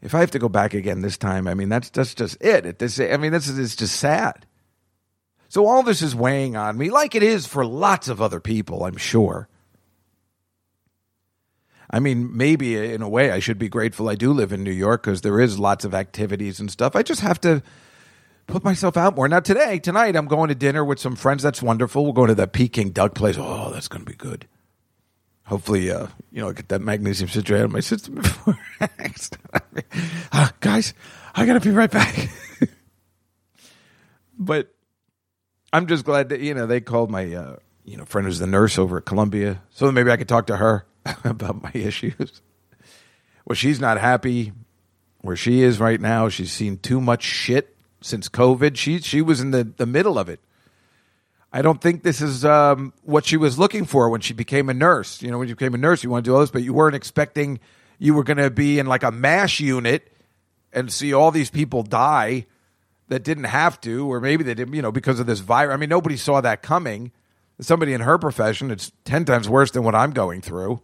If 0.00 0.14
I 0.14 0.20
have 0.20 0.32
to 0.32 0.38
go 0.38 0.48
back 0.48 0.74
again 0.74 1.00
this 1.00 1.16
time, 1.16 1.46
I 1.46 1.54
mean, 1.54 1.68
that's, 1.68 1.90
that's 1.90 2.14
just 2.14 2.42
it. 2.42 2.66
it 2.66 2.78
this, 2.78 2.98
I 2.98 3.16
mean, 3.16 3.32
this 3.32 3.48
is 3.48 3.58
it's 3.58 3.76
just 3.76 3.96
sad. 3.96 4.46
So 5.48 5.66
all 5.66 5.82
this 5.82 6.02
is 6.02 6.14
weighing 6.14 6.56
on 6.56 6.76
me, 6.76 6.90
like 6.90 7.14
it 7.14 7.22
is 7.22 7.46
for 7.46 7.64
lots 7.64 8.08
of 8.08 8.20
other 8.20 8.40
people, 8.40 8.84
I'm 8.84 8.96
sure. 8.96 9.48
I 11.92 12.00
mean, 12.00 12.34
maybe 12.34 12.76
in 12.76 13.02
a 13.02 13.08
way 13.08 13.30
I 13.30 13.38
should 13.38 13.58
be 13.58 13.68
grateful 13.68 14.08
I 14.08 14.14
do 14.14 14.32
live 14.32 14.52
in 14.52 14.64
New 14.64 14.72
York 14.72 15.02
because 15.02 15.20
there 15.20 15.38
is 15.38 15.58
lots 15.58 15.84
of 15.84 15.94
activities 15.94 16.58
and 16.58 16.70
stuff. 16.70 16.96
I 16.96 17.02
just 17.02 17.20
have 17.20 17.38
to 17.42 17.62
put 18.46 18.64
myself 18.64 18.96
out 18.96 19.14
more. 19.14 19.28
Now, 19.28 19.40
today, 19.40 19.78
tonight, 19.78 20.16
I'm 20.16 20.26
going 20.26 20.48
to 20.48 20.54
dinner 20.54 20.84
with 20.84 20.98
some 20.98 21.16
friends. 21.16 21.42
That's 21.42 21.60
wonderful. 21.62 22.04
We'll 22.04 22.14
go 22.14 22.26
to 22.26 22.34
that 22.34 22.52
Peking 22.52 22.92
duck 22.92 23.14
place. 23.14 23.36
Oh, 23.38 23.70
that's 23.70 23.88
going 23.88 24.04
to 24.04 24.10
be 24.10 24.16
good. 24.16 24.48
Hopefully, 25.46 25.90
uh, 25.90 26.06
you 26.30 26.40
know, 26.40 26.50
get 26.52 26.68
that 26.68 26.80
magnesium 26.80 27.28
citrate 27.28 27.60
out 27.60 27.66
of 27.66 27.72
my 27.72 27.80
system 27.80 28.14
before 28.14 28.58
uh, 30.32 30.48
guys, 30.60 30.94
I 31.34 31.44
got 31.44 31.54
to 31.54 31.60
be 31.60 31.70
right 31.70 31.90
back. 31.90 32.30
but 34.38 34.72
I'm 35.74 35.86
just 35.88 36.06
glad 36.06 36.30
that, 36.30 36.40
you 36.40 36.54
know, 36.54 36.66
they 36.66 36.80
called 36.80 37.10
my, 37.10 37.34
uh, 37.34 37.56
you 37.84 37.98
know, 37.98 38.06
friend 38.06 38.26
who's 38.26 38.38
the 38.38 38.46
nurse 38.46 38.78
over 38.78 38.98
at 38.98 39.04
Columbia. 39.04 39.60
So 39.70 39.92
maybe 39.92 40.10
I 40.10 40.16
could 40.16 40.28
talk 40.28 40.46
to 40.46 40.56
her 40.56 40.86
about 41.24 41.62
my 41.62 41.70
issues. 41.74 42.42
Well, 43.44 43.56
she's 43.56 43.80
not 43.80 43.98
happy 43.98 44.52
where 45.20 45.36
she 45.36 45.62
is 45.62 45.80
right 45.80 46.00
now. 46.00 46.28
She's 46.28 46.52
seen 46.52 46.78
too 46.78 47.00
much 47.00 47.22
shit 47.22 47.76
since 48.00 48.28
COVID. 48.28 48.76
She 48.76 48.98
she 49.00 49.22
was 49.22 49.40
in 49.40 49.50
the, 49.50 49.64
the 49.64 49.86
middle 49.86 50.18
of 50.18 50.28
it. 50.28 50.40
I 51.52 51.60
don't 51.60 51.80
think 51.80 52.02
this 52.02 52.20
is 52.20 52.44
um, 52.44 52.94
what 53.02 53.26
she 53.26 53.36
was 53.36 53.58
looking 53.58 53.84
for 53.84 54.08
when 54.08 54.22
she 54.22 54.32
became 54.32 54.68
a 54.70 54.74
nurse. 54.74 55.20
You 55.20 55.30
know, 55.30 55.38
when 55.38 55.48
you 55.48 55.54
became 55.54 55.74
a 55.74 55.78
nurse, 55.78 56.02
you 56.02 56.08
want 56.08 56.24
to 56.24 56.30
do 56.30 56.34
all 56.34 56.40
this, 56.40 56.50
but 56.50 56.62
you 56.62 56.72
weren't 56.72 56.96
expecting 56.96 57.60
you 57.98 58.14
were 58.14 58.24
going 58.24 58.38
to 58.38 58.50
be 58.50 58.78
in 58.78 58.86
like 58.86 59.02
a 59.02 59.10
mash 59.10 59.60
unit 59.60 60.10
and 60.72 60.90
see 60.90 61.12
all 61.12 61.30
these 61.30 61.50
people 61.50 61.82
die 61.82 62.46
that 63.08 63.22
didn't 63.22 63.44
have 63.44 63.78
to, 63.82 64.10
or 64.10 64.20
maybe 64.20 64.42
they 64.42 64.54
didn't, 64.54 64.72
you 64.74 64.80
know, 64.80 64.90
because 64.90 65.20
of 65.20 65.26
this 65.26 65.40
virus. 65.40 65.74
I 65.74 65.76
mean, 65.76 65.90
nobody 65.90 66.16
saw 66.16 66.40
that 66.40 66.62
coming. 66.62 67.12
Somebody 67.60 67.92
in 67.92 68.00
her 68.00 68.16
profession, 68.16 68.70
it's 68.70 68.90
10 69.04 69.26
times 69.26 69.48
worse 69.48 69.70
than 69.70 69.84
what 69.84 69.94
I'm 69.94 70.12
going 70.12 70.40
through. 70.40 70.80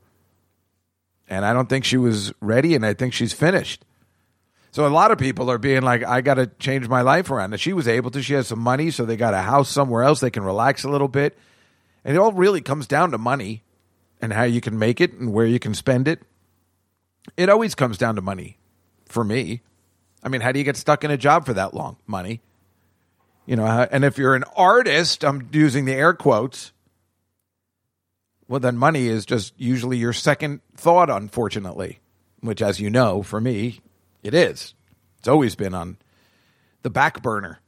And 1.28 1.44
I 1.44 1.52
don't 1.52 1.68
think 1.68 1.84
she 1.84 1.98
was 1.98 2.32
ready, 2.40 2.74
and 2.74 2.84
I 2.84 2.94
think 2.94 3.12
she's 3.12 3.32
finished. 3.32 3.84
So 4.70 4.86
a 4.86 4.88
lot 4.88 5.10
of 5.10 5.18
people 5.18 5.50
are 5.50 5.58
being 5.58 5.82
like, 5.82 6.04
I 6.04 6.20
got 6.20 6.34
to 6.34 6.46
change 6.46 6.88
my 6.88 7.02
life 7.02 7.30
around. 7.30 7.52
And 7.52 7.60
she 7.60 7.72
was 7.72 7.88
able 7.88 8.10
to. 8.12 8.22
She 8.22 8.34
has 8.34 8.48
some 8.48 8.60
money, 8.60 8.90
so 8.90 9.04
they 9.04 9.16
got 9.16 9.34
a 9.34 9.38
house 9.38 9.68
somewhere 9.68 10.02
else. 10.02 10.20
They 10.20 10.30
can 10.30 10.42
relax 10.42 10.84
a 10.84 10.90
little 10.90 11.08
bit. 11.08 11.38
And 12.04 12.16
it 12.16 12.18
all 12.18 12.32
really 12.32 12.60
comes 12.60 12.86
down 12.86 13.10
to 13.10 13.18
money 13.18 13.62
and 14.20 14.32
how 14.32 14.44
you 14.44 14.60
can 14.60 14.78
make 14.78 15.00
it 15.00 15.14
and 15.14 15.32
where 15.32 15.46
you 15.46 15.58
can 15.58 15.74
spend 15.74 16.08
it. 16.08 16.22
It 17.36 17.48
always 17.48 17.74
comes 17.74 17.98
down 17.98 18.16
to 18.16 18.22
money 18.22 18.58
for 19.06 19.24
me. 19.24 19.62
I 20.22 20.28
mean, 20.28 20.40
how 20.40 20.52
do 20.52 20.58
you 20.58 20.64
get 20.64 20.76
stuck 20.76 21.04
in 21.04 21.10
a 21.10 21.16
job 21.16 21.46
for 21.46 21.54
that 21.54 21.74
long? 21.74 21.96
Money. 22.06 22.40
You 23.46 23.56
know, 23.56 23.66
and 23.66 24.04
if 24.04 24.18
you're 24.18 24.34
an 24.34 24.44
artist, 24.56 25.24
I'm 25.24 25.48
using 25.52 25.84
the 25.86 25.94
air 25.94 26.12
quotes, 26.12 26.72
well, 28.48 28.60
then 28.60 28.78
money 28.78 29.08
is 29.08 29.26
just 29.26 29.52
usually 29.58 29.98
your 29.98 30.14
second 30.14 30.60
thought, 30.74 31.10
unfortunately, 31.10 32.00
which, 32.40 32.62
as 32.62 32.80
you 32.80 32.88
know, 32.88 33.22
for 33.22 33.40
me, 33.40 33.80
it 34.22 34.34
is. 34.34 34.74
It's 35.18 35.28
always 35.28 35.54
been 35.54 35.74
on 35.74 35.98
the 36.82 36.90
back 36.90 37.22
burner. 37.22 37.60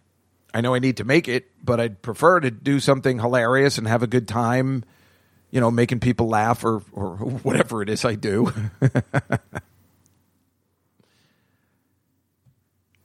I 0.55 0.63
know 0.63 0.75
I 0.75 0.79
need 0.79 0.97
to 0.97 1.05
make 1.05 1.29
it, 1.29 1.51
but 1.63 1.79
I'd 1.79 2.03
prefer 2.03 2.41
to 2.41 2.51
do 2.51 2.81
something 2.81 3.19
hilarious 3.19 3.79
and 3.79 3.87
have 3.87 4.03
a 4.03 4.07
good 4.07 4.27
time, 4.27 4.85
you 5.51 5.61
know, 5.61 5.71
making 5.71 6.01
people 6.01 6.29
laugh 6.29 6.65
or, 6.65 6.83
or 6.93 7.17
whatever 7.43 7.83
it 7.83 7.89
is 7.89 8.05
I 8.05 8.15
do. 8.15 8.51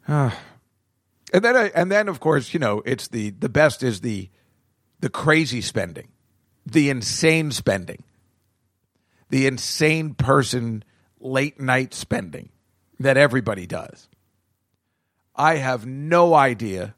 and 0.08 0.32
then, 1.34 1.58
I, 1.58 1.72
and 1.76 1.92
then, 1.92 2.08
of 2.08 2.20
course, 2.20 2.54
you 2.54 2.60
know, 2.60 2.82
it's 2.86 3.10
the 3.10 3.32
the 3.32 3.50
best 3.50 3.84
is 3.84 4.02
the 4.02 4.30
the 5.02 5.10
crazy 5.10 5.62
spending, 5.62 6.08
the 6.65 6.89
insane 6.89 7.51
spending, 7.51 8.04
the 9.30 9.47
insane 9.47 10.13
person 10.13 10.84
late 11.19 11.60
night 11.60 11.93
spending 11.93 12.49
that 12.99 13.17
everybody 13.17 13.67
does. 13.67 14.08
I 15.36 15.56
have 15.56 15.86
no 15.86 16.34
idea. 16.34 16.95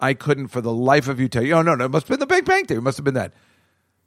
I 0.00 0.14
couldn't 0.14 0.48
for 0.48 0.60
the 0.60 0.72
life 0.72 1.08
of 1.08 1.20
you 1.20 1.28
tell 1.28 1.44
you. 1.44 1.54
Oh 1.54 1.62
no, 1.62 1.74
no, 1.74 1.84
it 1.84 1.90
must 1.90 2.08
have 2.08 2.18
been 2.18 2.20
the 2.20 2.34
Big 2.34 2.44
Bang 2.44 2.64
Theory. 2.64 2.78
It 2.78 2.82
must 2.82 2.98
have 2.98 3.04
been 3.04 3.14
that. 3.14 3.32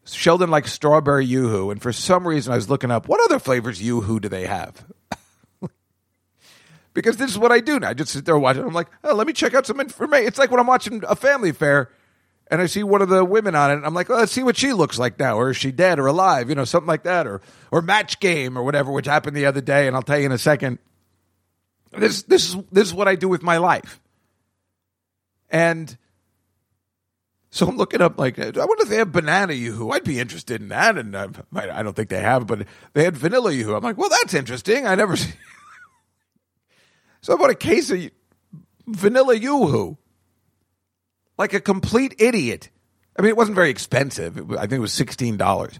Sheldon 0.05 0.51
likes 0.51 0.73
strawberry 0.73 1.25
yoo-hoo, 1.25 1.71
and 1.71 1.81
for 1.81 1.93
some 1.93 2.27
reason 2.27 2.51
I 2.51 2.57
was 2.57 2.69
looking 2.69 2.91
up 2.91 3.07
what 3.07 3.23
other 3.23 3.39
flavors 3.39 3.81
yoo-hoo 3.81 4.19
do 4.19 4.27
they 4.27 4.45
have. 4.45 4.85
because 6.93 7.15
this 7.15 7.31
is 7.31 7.37
what 7.37 7.53
I 7.53 7.61
do 7.61 7.79
now. 7.79 7.89
I 7.89 7.93
just 7.93 8.11
sit 8.11 8.25
there 8.25 8.37
watching. 8.37 8.63
I'm 8.63 8.73
like, 8.73 8.89
oh, 9.03 9.15
let 9.15 9.27
me 9.27 9.33
check 9.33 9.53
out 9.53 9.65
some 9.65 9.79
information. 9.79 10.27
It's 10.27 10.37
like 10.37 10.51
when 10.51 10.59
I'm 10.59 10.67
watching 10.67 11.03
a 11.07 11.15
family 11.15 11.49
affair 11.49 11.89
and 12.53 12.61
I 12.61 12.67
see 12.67 12.83
one 12.83 13.01
of 13.01 13.09
the 13.09 13.25
women 13.25 13.55
on 13.55 13.71
it. 13.71 13.81
I'm 13.83 13.95
like, 13.95 14.11
oh, 14.11 14.15
let's 14.15 14.31
see 14.31 14.43
what 14.43 14.55
she 14.55 14.73
looks 14.73 14.99
like 14.99 15.17
now, 15.17 15.37
or 15.39 15.49
is 15.49 15.57
she 15.57 15.71
dead 15.71 15.97
or 15.97 16.05
alive? 16.05 16.49
You 16.49 16.55
know, 16.55 16.65
something 16.65 16.87
like 16.87 17.01
that, 17.01 17.25
or 17.25 17.41
or 17.71 17.81
match 17.81 18.19
game 18.19 18.55
or 18.55 18.61
whatever, 18.61 18.91
which 18.91 19.07
happened 19.07 19.35
the 19.35 19.47
other 19.47 19.59
day, 19.59 19.87
and 19.87 19.95
I'll 19.95 20.03
tell 20.03 20.19
you 20.19 20.27
in 20.27 20.31
a 20.31 20.37
second. 20.37 20.77
This 21.97 22.21
this 22.21 22.49
is 22.49 22.57
this 22.71 22.87
is 22.87 22.93
what 22.93 23.07
I 23.07 23.15
do 23.15 23.27
with 23.27 23.41
my 23.41 23.57
life, 23.57 23.99
and 25.49 25.97
so 27.49 27.67
I'm 27.67 27.75
looking 27.75 28.01
up 28.03 28.19
like 28.19 28.37
I 28.37 28.45
wonder 28.45 28.83
if 28.83 28.89
they 28.89 28.97
have 28.97 29.11
banana 29.11 29.53
yoo-hoo. 29.53 29.89
I'd 29.89 30.03
be 30.03 30.19
interested 30.19 30.61
in 30.61 30.67
that, 30.67 30.95
and 30.95 31.15
uh, 31.15 31.29
I 31.55 31.81
don't 31.81 31.95
think 31.95 32.09
they 32.09 32.21
have, 32.21 32.45
but 32.45 32.67
they 32.93 33.03
had 33.03 33.17
vanilla 33.17 33.51
yoo-hoo. 33.51 33.73
I'm 33.73 33.81
like, 33.81 33.97
well, 33.97 34.09
that's 34.09 34.35
interesting. 34.35 34.85
I 34.85 34.93
never. 34.93 35.15
So 37.21 37.33
I 37.33 37.37
bought 37.37 37.51
a 37.51 37.55
case 37.55 37.89
of 37.89 38.11
vanilla 38.85 39.33
yoo-hoo, 39.33 39.97
like 41.37 41.53
a 41.53 41.61
complete 41.61 42.15
idiot. 42.19 42.69
I 43.17 43.21
mean, 43.21 43.29
it 43.29 43.37
wasn't 43.37 43.55
very 43.55 43.69
expensive. 43.69 44.51
I 44.51 44.61
think 44.61 44.73
it 44.73 44.79
was 44.79 44.93
sixteen 44.93 45.37
dollars, 45.37 45.79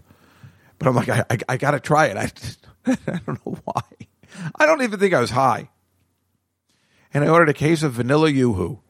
but 0.78 0.88
I'm 0.88 0.94
like, 0.94 1.08
I, 1.08 1.24
I, 1.30 1.38
I 1.50 1.56
got 1.56 1.72
to 1.72 1.80
try 1.80 2.06
it. 2.06 2.16
I, 2.16 2.30
I 2.92 3.20
don't 3.26 3.46
know 3.46 3.58
why. 3.64 3.82
I 4.56 4.66
don't 4.66 4.82
even 4.82 4.98
think 4.98 5.14
I 5.14 5.20
was 5.20 5.30
high 5.30 5.68
and 7.14 7.22
I 7.22 7.28
ordered 7.28 7.48
a 7.48 7.54
case 7.54 7.84
of 7.84 7.92
vanilla 7.92 8.28
yoo-hoo. 8.28 8.80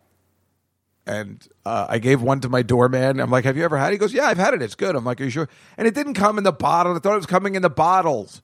And 1.06 1.46
uh, 1.66 1.86
I 1.90 1.98
gave 1.98 2.22
one 2.22 2.40
to 2.40 2.48
my 2.48 2.62
doorman. 2.62 3.20
I'm 3.20 3.30
like, 3.30 3.44
"Have 3.44 3.58
you 3.58 3.64
ever 3.64 3.76
had?" 3.76 3.88
it? 3.88 3.92
He 3.92 3.98
goes, 3.98 4.14
"Yeah, 4.14 4.24
I've 4.24 4.38
had 4.38 4.54
it. 4.54 4.62
It's 4.62 4.74
good." 4.74 4.96
I'm 4.96 5.04
like, 5.04 5.20
"Are 5.20 5.24
you 5.24 5.30
sure?" 5.30 5.50
And 5.76 5.86
it 5.86 5.94
didn't 5.94 6.14
come 6.14 6.38
in 6.38 6.44
the 6.44 6.52
bottle. 6.52 6.96
I 6.96 6.98
thought 6.98 7.12
it 7.12 7.16
was 7.16 7.26
coming 7.26 7.56
in 7.56 7.62
the 7.62 7.68
bottles. 7.68 8.40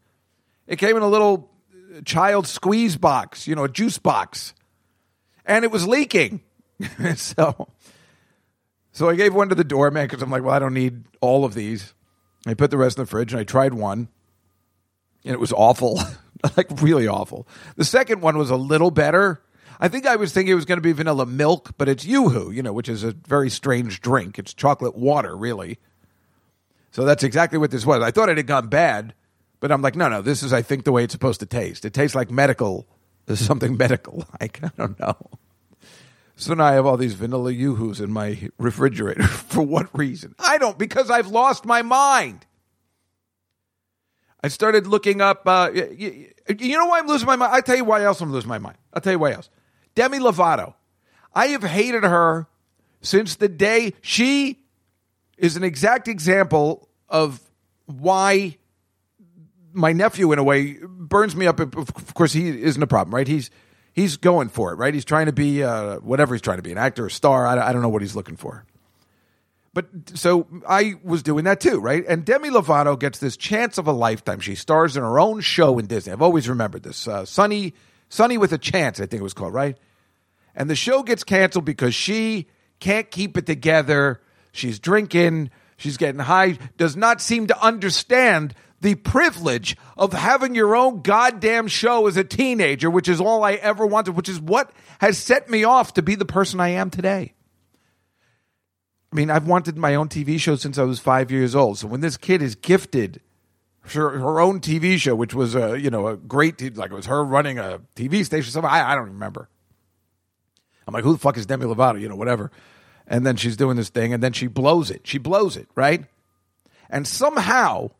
It 0.66 0.76
came 0.76 0.94
in 0.94 1.02
a 1.02 1.08
little 1.08 1.50
child 2.04 2.46
squeeze 2.46 2.98
box, 2.98 3.48
you 3.48 3.54
know, 3.54 3.64
a 3.64 3.68
juice 3.68 3.96
box, 3.96 4.52
and 5.46 5.64
it 5.64 5.70
was 5.70 5.88
leaking. 5.88 6.42
so, 7.16 7.68
so 8.92 9.08
I 9.08 9.14
gave 9.14 9.34
one 9.34 9.48
to 9.48 9.54
the 9.54 9.64
doorman 9.64 10.06
because 10.06 10.22
I'm 10.22 10.30
like, 10.30 10.42
"Well, 10.42 10.54
I 10.54 10.58
don't 10.58 10.74
need 10.74 11.04
all 11.20 11.44
of 11.44 11.54
these." 11.54 11.94
I 12.46 12.54
put 12.54 12.70
the 12.70 12.78
rest 12.78 12.98
in 12.98 13.04
the 13.04 13.10
fridge, 13.10 13.32
and 13.32 13.40
I 13.40 13.44
tried 13.44 13.74
one, 13.74 14.08
and 15.24 15.34
it 15.34 15.40
was 15.40 15.52
awful, 15.52 16.00
like 16.56 16.68
really 16.80 17.06
awful. 17.06 17.46
The 17.76 17.84
second 17.84 18.20
one 18.22 18.38
was 18.38 18.50
a 18.50 18.56
little 18.56 18.90
better 18.90 19.42
I 19.80 19.88
think 19.88 20.06
I 20.06 20.16
was 20.16 20.32
thinking 20.32 20.52
it 20.52 20.56
was 20.56 20.66
going 20.66 20.76
to 20.76 20.82
be 20.82 20.92
vanilla 20.92 21.24
milk, 21.24 21.72
but 21.78 21.88
it's 21.88 22.04
Yoo-Hoo, 22.04 22.50
you 22.50 22.62
know, 22.62 22.72
which 22.72 22.88
is 22.88 23.02
a 23.02 23.12
very 23.12 23.48
strange 23.48 24.02
drink. 24.02 24.38
It's 24.38 24.52
chocolate 24.52 24.94
water, 24.94 25.34
really. 25.34 25.78
So 26.90 27.06
that's 27.06 27.24
exactly 27.24 27.58
what 27.58 27.70
this 27.70 27.86
was. 27.86 28.02
I 28.02 28.10
thought 28.10 28.28
it 28.28 28.36
had 28.36 28.46
gone 28.46 28.68
bad, 28.68 29.14
but 29.58 29.72
I'm 29.72 29.80
like, 29.80 29.96
no, 29.96 30.08
no, 30.10 30.20
this 30.20 30.42
is, 30.42 30.52
I 30.52 30.60
think, 30.60 30.84
the 30.84 30.92
way 30.92 31.04
it's 31.04 31.14
supposed 31.14 31.40
to 31.40 31.46
taste. 31.46 31.86
It 31.86 31.94
tastes 31.94 32.14
like 32.14 32.30
medical, 32.30 32.86
something 33.34 33.74
medical. 33.78 34.26
Like, 34.38 34.60
I 34.62 34.70
don't 34.76 35.00
know. 35.00 35.16
So 36.40 36.54
now 36.54 36.64
I 36.64 36.72
have 36.72 36.86
all 36.86 36.96
these 36.96 37.12
vanilla 37.12 37.52
Yoo-Hoos 37.52 38.00
in 38.00 38.10
my 38.10 38.48
refrigerator. 38.56 39.22
For 39.26 39.62
what 39.62 39.96
reason? 39.96 40.34
I 40.38 40.56
don't, 40.56 40.78
because 40.78 41.10
I've 41.10 41.26
lost 41.26 41.66
my 41.66 41.82
mind. 41.82 42.46
I 44.42 44.48
started 44.48 44.86
looking 44.86 45.20
up. 45.20 45.42
Uh, 45.44 45.70
you, 45.74 46.30
you 46.58 46.78
know 46.78 46.86
why 46.86 46.98
I'm 46.98 47.06
losing 47.06 47.26
my 47.26 47.36
mind? 47.36 47.52
I 47.52 47.60
tell 47.60 47.76
you 47.76 47.84
why 47.84 48.02
else 48.04 48.22
I'm 48.22 48.32
losing 48.32 48.48
my 48.48 48.58
mind. 48.58 48.78
I'll 48.94 49.02
tell 49.02 49.12
you 49.12 49.18
why 49.18 49.32
else. 49.32 49.50
Demi 49.94 50.18
Lovato. 50.18 50.72
I 51.34 51.48
have 51.48 51.62
hated 51.62 52.04
her 52.04 52.46
since 53.02 53.34
the 53.34 53.48
day 53.48 53.92
she 54.00 54.60
is 55.36 55.56
an 55.56 55.62
exact 55.62 56.08
example 56.08 56.88
of 57.10 57.38
why 57.84 58.56
my 59.74 59.92
nephew 59.92 60.32
in 60.32 60.38
a 60.38 60.42
way 60.42 60.78
burns 60.82 61.36
me 61.36 61.46
up. 61.46 61.60
Of 61.60 62.14
course, 62.14 62.32
he 62.32 62.48
isn't 62.62 62.82
a 62.82 62.86
problem, 62.86 63.14
right? 63.14 63.28
He's 63.28 63.50
he's 64.00 64.16
going 64.16 64.48
for 64.48 64.72
it, 64.72 64.76
right? 64.76 64.92
He's 64.92 65.04
trying 65.04 65.26
to 65.26 65.32
be 65.32 65.62
uh, 65.62 65.96
whatever 65.96 66.34
he's 66.34 66.42
trying 66.42 66.58
to 66.58 66.62
be, 66.62 66.72
an 66.72 66.78
actor, 66.78 67.06
a 67.06 67.10
star. 67.10 67.46
I, 67.46 67.68
I 67.68 67.72
don't 67.72 67.82
know 67.82 67.88
what 67.88 68.02
he's 68.02 68.16
looking 68.16 68.36
for. 68.36 68.64
But 69.72 69.86
so 70.14 70.48
I 70.68 70.94
was 71.04 71.22
doing 71.22 71.44
that 71.44 71.60
too, 71.60 71.78
right? 71.78 72.04
And 72.08 72.24
Demi 72.24 72.50
Lovato 72.50 72.98
gets 72.98 73.18
this 73.18 73.36
chance 73.36 73.78
of 73.78 73.86
a 73.86 73.92
lifetime. 73.92 74.40
She 74.40 74.56
stars 74.56 74.96
in 74.96 75.02
her 75.02 75.20
own 75.20 75.40
show 75.40 75.78
in 75.78 75.86
Disney. 75.86 76.12
I've 76.12 76.22
always 76.22 76.48
remembered 76.48 76.82
this. 76.82 77.06
Uh, 77.06 77.24
Sonny, 77.24 77.74
Sonny 78.08 78.36
with 78.36 78.52
a 78.52 78.58
Chance, 78.58 78.98
I 78.98 79.06
think 79.06 79.20
it 79.20 79.22
was 79.22 79.34
called, 79.34 79.54
right? 79.54 79.76
And 80.56 80.68
the 80.68 80.74
show 80.74 81.04
gets 81.04 81.22
canceled 81.22 81.64
because 81.64 81.94
she 81.94 82.48
can't 82.80 83.08
keep 83.10 83.36
it 83.36 83.46
together. 83.46 84.20
She's 84.50 84.80
drinking, 84.80 85.50
she's 85.76 85.96
getting 85.96 86.20
high, 86.20 86.58
does 86.76 86.96
not 86.96 87.20
seem 87.20 87.46
to 87.46 87.62
understand 87.62 88.54
the 88.80 88.94
privilege 88.94 89.76
of 89.96 90.12
having 90.12 90.54
your 90.54 90.74
own 90.74 91.02
goddamn 91.02 91.68
show 91.68 92.06
as 92.06 92.16
a 92.16 92.24
teenager, 92.24 92.90
which 92.90 93.08
is 93.08 93.20
all 93.20 93.44
I 93.44 93.54
ever 93.54 93.86
wanted, 93.86 94.12
which 94.12 94.28
is 94.28 94.40
what 94.40 94.72
has 95.00 95.18
set 95.18 95.50
me 95.50 95.64
off 95.64 95.94
to 95.94 96.02
be 96.02 96.14
the 96.14 96.24
person 96.24 96.60
I 96.60 96.70
am 96.70 96.90
today. 96.90 97.34
I 99.12 99.16
mean, 99.16 99.30
I've 99.30 99.46
wanted 99.46 99.76
my 99.76 99.96
own 99.96 100.08
TV 100.08 100.38
show 100.38 100.56
since 100.56 100.78
I 100.78 100.84
was 100.84 101.00
five 101.00 101.30
years 101.30 101.54
old. 101.54 101.78
So 101.78 101.88
when 101.88 102.00
this 102.00 102.16
kid 102.16 102.42
is 102.42 102.54
gifted 102.54 103.20
her, 103.82 104.18
her 104.18 104.40
own 104.40 104.60
TV 104.60 104.98
show, 104.98 105.14
which 105.14 105.34
was 105.34 105.54
a 105.54 105.78
you 105.80 105.90
know 105.90 106.06
a 106.08 106.16
great 106.16 106.76
like 106.76 106.90
it 106.90 106.94
was 106.94 107.06
her 107.06 107.24
running 107.24 107.58
a 107.58 107.80
TV 107.96 108.24
station, 108.24 108.50
something 108.50 108.70
I, 108.70 108.92
I 108.92 108.94
don't 108.94 109.08
remember. 109.08 109.48
I'm 110.86 110.94
like, 110.94 111.04
who 111.04 111.12
the 111.12 111.18
fuck 111.18 111.36
is 111.36 111.46
Demi 111.46 111.66
Lovato? 111.66 112.00
You 112.00 112.08
know, 112.08 112.16
whatever. 112.16 112.50
And 113.06 113.26
then 113.26 113.36
she's 113.36 113.56
doing 113.56 113.76
this 113.76 113.90
thing, 113.90 114.12
and 114.12 114.22
then 114.22 114.32
she 114.32 114.46
blows 114.46 114.90
it. 114.90 115.02
She 115.04 115.18
blows 115.18 115.56
it, 115.56 115.68
right? 115.74 116.04
And 116.88 117.06
somehow, 117.06 117.90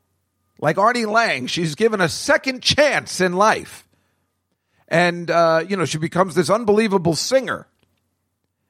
like 0.61 0.79
Artie 0.79 1.07
Lange, 1.07 1.47
she's 1.47 1.75
given 1.75 2.01
a 2.01 2.09
second 2.09 2.63
chance 2.63 3.21
in 3.21 3.33
life. 3.33 3.89
And, 4.89 5.31
uh, 5.31 5.65
you 5.67 5.77
know, 5.77 5.85
she 5.85 5.99
becomes 5.99 6.35
this 6.35 6.51
unbelievable 6.51 7.15
singer. 7.15 7.67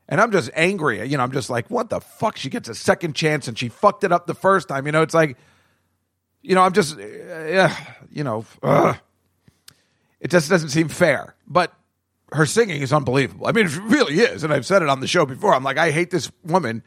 And 0.08 0.20
I'm 0.20 0.32
just 0.32 0.50
angry. 0.54 1.06
You 1.08 1.16
know, 1.16 1.22
I'm 1.22 1.32
just 1.32 1.50
like, 1.50 1.68
what 1.70 1.90
the 1.90 2.00
fuck? 2.00 2.36
She 2.36 2.50
gets 2.50 2.68
a 2.68 2.74
second 2.74 3.14
chance 3.14 3.48
and 3.48 3.58
she 3.58 3.68
fucked 3.68 4.04
it 4.04 4.12
up 4.12 4.26
the 4.26 4.34
first 4.34 4.68
time. 4.68 4.86
You 4.86 4.92
know, 4.92 5.02
it's 5.02 5.14
like, 5.14 5.36
you 6.42 6.54
know, 6.54 6.62
I'm 6.62 6.72
just, 6.72 6.98
uh, 6.98 7.74
you 8.10 8.24
know, 8.24 8.44
uh, 8.62 8.94
it 10.20 10.30
just 10.30 10.48
doesn't 10.48 10.70
seem 10.70 10.88
fair. 10.88 11.34
But 11.46 11.72
her 12.32 12.46
singing 12.46 12.82
is 12.82 12.92
unbelievable. 12.92 13.46
I 13.46 13.52
mean, 13.52 13.66
it 13.66 13.76
really 13.76 14.20
is. 14.20 14.44
And 14.44 14.52
I've 14.52 14.66
said 14.66 14.82
it 14.82 14.88
on 14.88 15.00
the 15.00 15.06
show 15.06 15.26
before. 15.26 15.54
I'm 15.54 15.64
like, 15.64 15.78
I 15.78 15.90
hate 15.90 16.10
this 16.10 16.30
woman, 16.44 16.82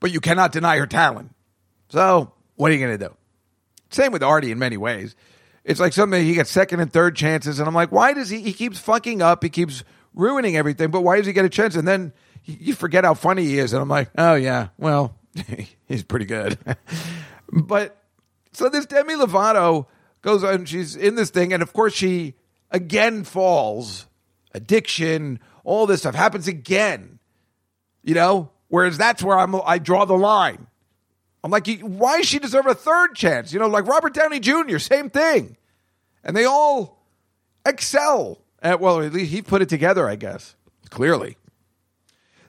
but 0.00 0.10
you 0.10 0.20
cannot 0.20 0.52
deny 0.52 0.78
her 0.78 0.86
talent. 0.86 1.34
So, 1.90 2.32
what 2.56 2.70
are 2.70 2.74
you 2.74 2.80
going 2.84 2.98
to 2.98 3.08
do? 3.08 3.14
Same 3.92 4.12
with 4.12 4.22
Artie 4.22 4.50
in 4.50 4.58
many 4.58 4.76
ways. 4.76 5.14
It's 5.64 5.78
like 5.78 5.92
something 5.92 6.24
he 6.24 6.34
gets 6.34 6.50
second 6.50 6.80
and 6.80 6.92
third 6.92 7.14
chances, 7.14 7.58
and 7.58 7.68
I'm 7.68 7.74
like, 7.74 7.92
why 7.92 8.14
does 8.14 8.28
he? 8.28 8.40
He 8.40 8.52
keeps 8.52 8.78
fucking 8.78 9.22
up. 9.22 9.42
He 9.42 9.48
keeps 9.48 9.84
ruining 10.14 10.56
everything. 10.56 10.90
But 10.90 11.02
why 11.02 11.18
does 11.18 11.26
he 11.26 11.32
get 11.32 11.44
a 11.44 11.48
chance? 11.48 11.76
And 11.76 11.86
then 11.86 12.12
you 12.44 12.74
forget 12.74 13.04
how 13.04 13.14
funny 13.14 13.44
he 13.44 13.58
is, 13.58 13.72
and 13.72 13.80
I'm 13.80 13.88
like, 13.88 14.10
oh 14.18 14.34
yeah, 14.34 14.68
well, 14.76 15.16
he's 15.86 16.02
pretty 16.02 16.24
good. 16.24 16.58
but 17.52 17.96
so 18.52 18.68
this 18.68 18.86
Demi 18.86 19.14
Lovato 19.14 19.86
goes 20.22 20.42
on. 20.42 20.64
She's 20.64 20.96
in 20.96 21.14
this 21.14 21.30
thing, 21.30 21.52
and 21.52 21.62
of 21.62 21.72
course 21.72 21.94
she 21.94 22.34
again 22.70 23.24
falls. 23.24 24.06
Addiction, 24.54 25.40
all 25.64 25.86
this 25.86 26.00
stuff 26.00 26.14
happens 26.14 26.46
again. 26.46 27.18
You 28.02 28.14
know, 28.14 28.50
whereas 28.68 28.98
that's 28.98 29.22
where 29.22 29.38
I'm. 29.38 29.54
I 29.54 29.78
draw 29.78 30.04
the 30.04 30.14
line. 30.14 30.66
I'm 31.44 31.50
like, 31.50 31.66
why 31.80 32.18
does 32.18 32.26
she 32.26 32.38
deserve 32.38 32.66
a 32.66 32.74
third 32.74 33.14
chance? 33.14 33.52
You 33.52 33.58
know, 33.58 33.66
like 33.66 33.86
Robert 33.86 34.14
Downey 34.14 34.38
Jr., 34.38 34.78
same 34.78 35.10
thing. 35.10 35.56
And 36.22 36.36
they 36.36 36.44
all 36.44 37.04
excel 37.66 38.38
at, 38.62 38.80
well, 38.80 39.00
at 39.00 39.12
least 39.12 39.32
he 39.32 39.42
put 39.42 39.60
it 39.60 39.68
together, 39.68 40.08
I 40.08 40.16
guess, 40.16 40.54
clearly. 40.90 41.36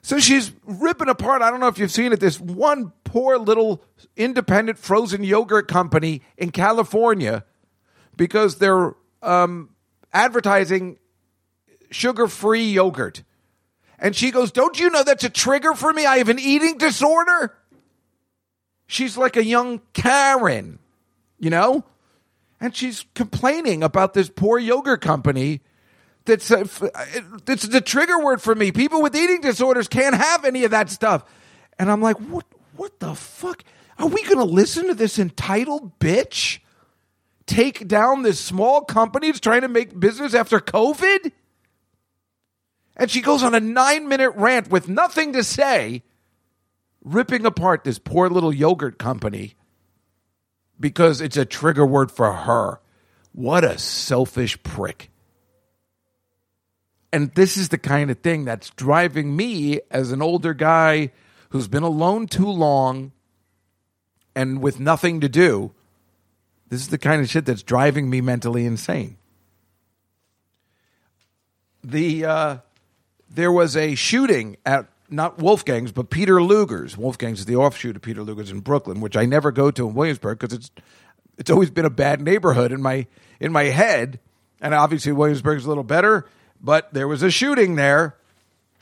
So 0.02 0.18
she's 0.20 0.52
ripping 0.64 1.08
apart. 1.08 1.42
I 1.42 1.50
don't 1.50 1.60
know 1.60 1.68
if 1.68 1.78
you've 1.78 1.90
seen 1.90 2.12
it. 2.12 2.20
This 2.20 2.38
one 2.38 2.92
poor 3.04 3.38
little 3.38 3.82
independent 4.16 4.78
frozen 4.78 5.24
yogurt 5.24 5.66
company 5.66 6.22
in 6.36 6.50
California 6.50 7.44
because 8.16 8.58
they're 8.58 8.94
um, 9.22 9.70
advertising 10.12 10.98
sugar 11.90 12.28
free 12.28 12.70
yogurt. 12.70 13.22
And 13.98 14.14
she 14.14 14.30
goes, 14.30 14.52
Don't 14.52 14.78
you 14.78 14.90
know 14.90 15.02
that's 15.02 15.24
a 15.24 15.30
trigger 15.30 15.72
for 15.72 15.92
me? 15.92 16.04
I 16.04 16.18
have 16.18 16.28
an 16.28 16.38
eating 16.38 16.76
disorder. 16.76 17.56
She's 18.94 19.16
like 19.16 19.36
a 19.36 19.44
young 19.44 19.80
Karen, 19.92 20.78
you 21.40 21.50
know? 21.50 21.84
And 22.60 22.76
she's 22.76 23.04
complaining 23.16 23.82
about 23.82 24.14
this 24.14 24.30
poor 24.30 24.56
yogurt 24.56 25.00
company 25.00 25.62
that's 26.26 26.48
uh, 26.52 26.64
it's 27.48 27.66
the 27.66 27.80
trigger 27.80 28.20
word 28.20 28.40
for 28.40 28.54
me. 28.54 28.70
People 28.70 29.02
with 29.02 29.16
eating 29.16 29.40
disorders 29.40 29.88
can't 29.88 30.14
have 30.14 30.44
any 30.44 30.62
of 30.62 30.70
that 30.70 30.90
stuff. 30.90 31.24
And 31.76 31.90
I'm 31.90 32.00
like, 32.00 32.18
what 32.18 32.46
what 32.76 33.00
the 33.00 33.16
fuck? 33.16 33.64
Are 33.98 34.06
we 34.06 34.22
going 34.22 34.38
to 34.38 34.44
listen 34.44 34.86
to 34.86 34.94
this 34.94 35.18
entitled 35.18 35.98
bitch 35.98 36.60
take 37.46 37.88
down 37.88 38.22
this 38.22 38.38
small 38.38 38.82
company 38.82 39.26
that's 39.26 39.40
trying 39.40 39.62
to 39.62 39.68
make 39.68 39.98
business 39.98 40.34
after 40.34 40.60
COVID? 40.60 41.32
And 42.96 43.10
she 43.10 43.20
goes 43.20 43.42
on 43.42 43.56
a 43.56 43.60
9-minute 43.60 44.34
rant 44.36 44.70
with 44.70 44.88
nothing 44.88 45.32
to 45.32 45.42
say 45.42 46.04
ripping 47.04 47.44
apart 47.46 47.84
this 47.84 47.98
poor 47.98 48.28
little 48.28 48.52
yogurt 48.52 48.98
company 48.98 49.54
because 50.80 51.20
it's 51.20 51.36
a 51.36 51.44
trigger 51.44 51.86
word 51.86 52.10
for 52.10 52.32
her. 52.32 52.80
What 53.32 53.64
a 53.64 53.78
selfish 53.78 54.60
prick. 54.62 55.10
And 57.12 57.32
this 57.34 57.56
is 57.56 57.68
the 57.68 57.78
kind 57.78 58.10
of 58.10 58.18
thing 58.18 58.44
that's 58.44 58.70
driving 58.70 59.36
me 59.36 59.80
as 59.90 60.10
an 60.10 60.20
older 60.20 60.54
guy 60.54 61.12
who's 61.50 61.68
been 61.68 61.84
alone 61.84 62.26
too 62.26 62.48
long 62.48 63.12
and 64.34 64.60
with 64.60 64.80
nothing 64.80 65.20
to 65.20 65.28
do. 65.28 65.72
This 66.68 66.80
is 66.80 66.88
the 66.88 66.98
kind 66.98 67.22
of 67.22 67.28
shit 67.28 67.46
that's 67.46 67.62
driving 67.62 68.10
me 68.10 68.20
mentally 68.20 68.66
insane. 68.66 69.16
The 71.84 72.24
uh, 72.24 72.56
there 73.30 73.52
was 73.52 73.76
a 73.76 73.94
shooting 73.94 74.56
at 74.64 74.88
not 75.10 75.38
Wolfgang's, 75.38 75.92
but 75.92 76.10
Peter 76.10 76.42
Luger's. 76.42 76.96
Wolfgang's 76.96 77.40
is 77.40 77.46
the 77.46 77.56
offshoot 77.56 77.96
of 77.96 78.02
Peter 78.02 78.22
Luger's 78.22 78.50
in 78.50 78.60
Brooklyn, 78.60 79.00
which 79.00 79.16
I 79.16 79.26
never 79.26 79.52
go 79.52 79.70
to 79.70 79.88
in 79.88 79.94
Williamsburg 79.94 80.38
because 80.38 80.56
it's 80.56 80.70
it's 81.36 81.50
always 81.50 81.70
been 81.70 81.84
a 81.84 81.90
bad 81.90 82.20
neighborhood 82.20 82.72
in 82.72 82.80
my 82.80 83.06
in 83.40 83.52
my 83.52 83.64
head. 83.64 84.20
And 84.60 84.72
obviously 84.72 85.12
Williamsburg's 85.12 85.64
a 85.64 85.68
little 85.68 85.84
better, 85.84 86.26
but 86.60 86.92
there 86.94 87.08
was 87.08 87.22
a 87.22 87.30
shooting 87.30 87.76
there. 87.76 88.16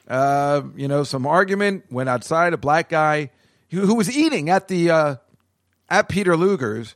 Uh, 0.07 0.63
you 0.77 0.89
know, 0.89 1.05
some 1.05 1.27
argument 1.27 1.85
went 1.91 2.09
outside. 2.09 2.53
A 2.53 2.59
black 2.59 2.89
guy 2.89 3.31
who, 3.71 3.87
who 3.87 3.95
was 3.95 4.15
eating 4.15 4.51
at 4.51 4.69
the 4.69 4.91
uh, 4.91 5.17
at 5.89 6.09
Peter 6.09 6.37
Luger's, 6.37 6.95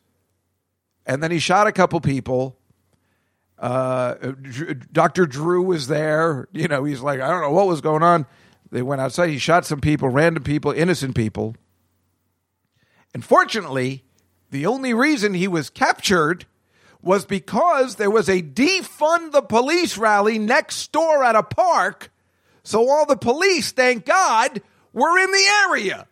and 1.04 1.22
then 1.22 1.30
he 1.30 1.38
shot 1.38 1.66
a 1.66 1.72
couple 1.72 2.00
people. 2.00 2.56
Uh, 3.58 4.14
Dr. 4.92 5.26
Drew 5.26 5.62
was 5.62 5.88
there. 5.88 6.46
You 6.52 6.68
know, 6.68 6.84
he's 6.84 7.00
like, 7.00 7.20
I 7.20 7.28
don't 7.28 7.40
know 7.40 7.52
what 7.52 7.66
was 7.66 7.80
going 7.80 8.02
on. 8.02 8.26
They 8.70 8.82
went 8.82 9.00
outside. 9.00 9.30
He 9.30 9.38
shot 9.38 9.64
some 9.64 9.80
people, 9.80 10.08
random 10.08 10.42
people, 10.42 10.72
innocent 10.72 11.14
people. 11.14 11.54
And 13.14 13.24
fortunately, 13.24 14.04
the 14.50 14.66
only 14.66 14.92
reason 14.94 15.34
he 15.34 15.48
was 15.48 15.70
captured 15.70 16.46
was 17.00 17.24
because 17.24 17.96
there 17.96 18.10
was 18.10 18.28
a 18.28 18.42
defund 18.42 19.32
the 19.32 19.42
police 19.42 19.96
rally 19.96 20.38
next 20.38 20.90
door 20.92 21.22
at 21.22 21.36
a 21.36 21.42
park. 21.42 22.10
So 22.62 22.88
all 22.90 23.06
the 23.06 23.16
police, 23.16 23.72
thank 23.72 24.04
God, 24.04 24.60
were 24.92 25.18
in 25.18 25.30
the 25.30 25.46
area. 25.68 26.06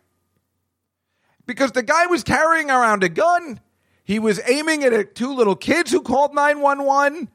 Because 1.45 1.73
the 1.73 1.83
guy 1.83 2.05
was 2.05 2.23
carrying 2.23 2.71
around 2.71 3.03
a 3.03 3.09
gun. 3.09 3.59
He 4.03 4.19
was 4.19 4.39
aiming 4.47 4.83
at 4.83 5.15
two 5.15 5.33
little 5.33 5.55
kids 5.55 5.91
who 5.91 6.01
called 6.01 6.33
911. 6.33 7.29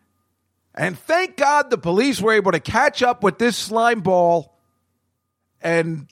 And 0.74 0.98
thank 0.98 1.36
God 1.36 1.68
the 1.68 1.78
police 1.78 2.20
were 2.20 2.32
able 2.32 2.52
to 2.52 2.60
catch 2.60 3.02
up 3.02 3.22
with 3.22 3.38
this 3.38 3.56
slime 3.56 4.00
ball 4.00 4.56
and 5.60 6.06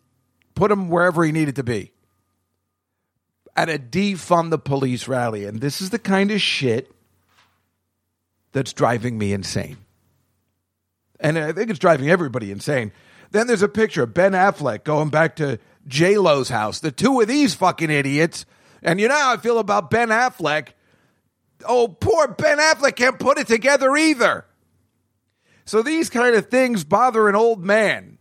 put 0.54 0.70
him 0.70 0.88
wherever 0.88 1.24
he 1.24 1.32
needed 1.32 1.56
to 1.56 1.62
be 1.62 1.92
at 3.56 3.68
a 3.68 3.78
defund 3.78 4.50
the 4.50 4.58
police 4.58 5.08
rally. 5.08 5.44
And 5.44 5.60
this 5.60 5.80
is 5.80 5.90
the 5.90 5.98
kind 5.98 6.30
of 6.30 6.40
shit 6.40 6.92
that's 8.52 8.72
driving 8.72 9.18
me 9.18 9.32
insane. 9.32 9.78
And 11.20 11.36
I 11.38 11.52
think 11.52 11.70
it's 11.70 11.78
driving 11.78 12.08
everybody 12.08 12.52
insane. 12.52 12.92
Then 13.30 13.46
there's 13.46 13.62
a 13.62 13.68
picture 13.68 14.04
of 14.04 14.14
Ben 14.14 14.32
Affleck 14.32 14.84
going 14.84 15.08
back 15.08 15.36
to 15.36 15.58
J 15.88 16.18
Lo's 16.18 16.48
house. 16.48 16.78
The 16.78 16.92
two 16.92 17.20
of 17.20 17.26
these 17.26 17.54
fucking 17.54 17.90
idiots. 17.90 18.46
And 18.82 19.00
you 19.00 19.08
know 19.08 19.16
how 19.16 19.34
I 19.34 19.36
feel 19.38 19.58
about 19.58 19.90
Ben 19.90 20.08
Affleck. 20.08 20.68
Oh, 21.64 21.88
poor 21.88 22.28
Ben 22.28 22.58
Affleck 22.58 22.94
can't 22.94 23.18
put 23.18 23.38
it 23.38 23.48
together 23.48 23.96
either. 23.96 24.44
So 25.64 25.82
these 25.82 26.08
kind 26.08 26.36
of 26.36 26.48
things 26.48 26.84
bother 26.84 27.28
an 27.28 27.34
old 27.34 27.64
man 27.64 28.17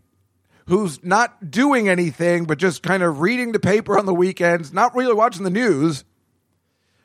who's 0.67 1.03
not 1.03 1.49
doing 1.49 1.89
anything 1.89 2.45
but 2.45 2.57
just 2.57 2.83
kind 2.83 3.03
of 3.03 3.19
reading 3.21 3.51
the 3.51 3.59
paper 3.59 3.97
on 3.97 4.05
the 4.05 4.13
weekends, 4.13 4.71
not 4.71 4.95
really 4.95 5.13
watching 5.13 5.43
the 5.43 5.49
news. 5.49 6.03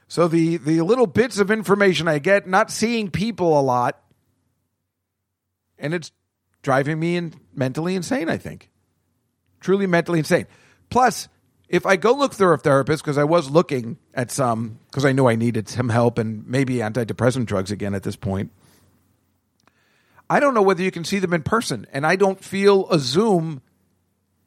So 0.09 0.29
the 0.29 0.59
the 0.59 0.83
little 0.83 1.07
bits 1.07 1.39
of 1.39 1.51
information 1.51 2.07
I 2.07 2.19
get, 2.19 2.47
not 2.47 2.71
seeing 2.71 3.11
people 3.11 3.59
a 3.59 3.63
lot, 3.63 3.99
and 5.79 5.95
it's 5.95 6.13
driving 6.61 7.01
me 7.01 7.17
in, 7.17 7.35
mentally 7.55 7.95
insane. 7.95 8.29
I 8.29 8.37
think, 8.37 8.71
truly 9.61 9.87
mentally 9.87 10.19
insane. 10.19 10.47
Plus, 10.91 11.29
if 11.73 11.87
I 11.87 11.97
go 11.97 12.13
look 12.13 12.35
through 12.35 12.53
a 12.53 12.59
therapist, 12.59 13.03
because 13.03 13.17
I 13.17 13.25
was 13.25 13.51
looking 13.51 13.97
at 14.13 14.31
some, 14.31 14.79
because 14.91 15.07
I 15.07 15.13
knew 15.13 15.27
I 15.27 15.37
needed 15.37 15.71
some 15.71 15.89
help 15.89 16.19
and 16.19 16.47
maybe 16.47 16.77
antidepressant 16.77 17.47
drugs 17.47 17.71
again 17.71 17.95
at 17.95 18.03
this 18.03 18.17
point. 18.17 18.53
I 20.33 20.41
don't 20.41 20.55
know 20.55 20.63
whether 20.63 20.83
you 20.83 20.91
can 20.91 21.05
see 21.05 21.19
them 21.19 21.35
in 21.35 21.43
person, 21.43 21.87
and 21.93 22.07
I 22.07 22.17
don't 22.17 22.43
feel 22.43 22.89
a 22.89 22.99
Zoom 22.99 23.61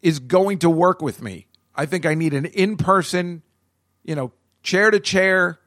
is 0.01 0.17
going 0.17 0.57
to 0.59 0.69
work 0.69 0.99
with 0.99 1.21
me. 1.21 1.45
I 1.75 1.85
think 1.85 2.07
I 2.07 2.15
need 2.15 2.33
an 2.33 2.45
in 2.45 2.75
person, 2.75 3.43
you 4.03 4.15
know, 4.15 4.31
chair 4.63 4.89
to 4.89 4.99
chair, 4.99 5.59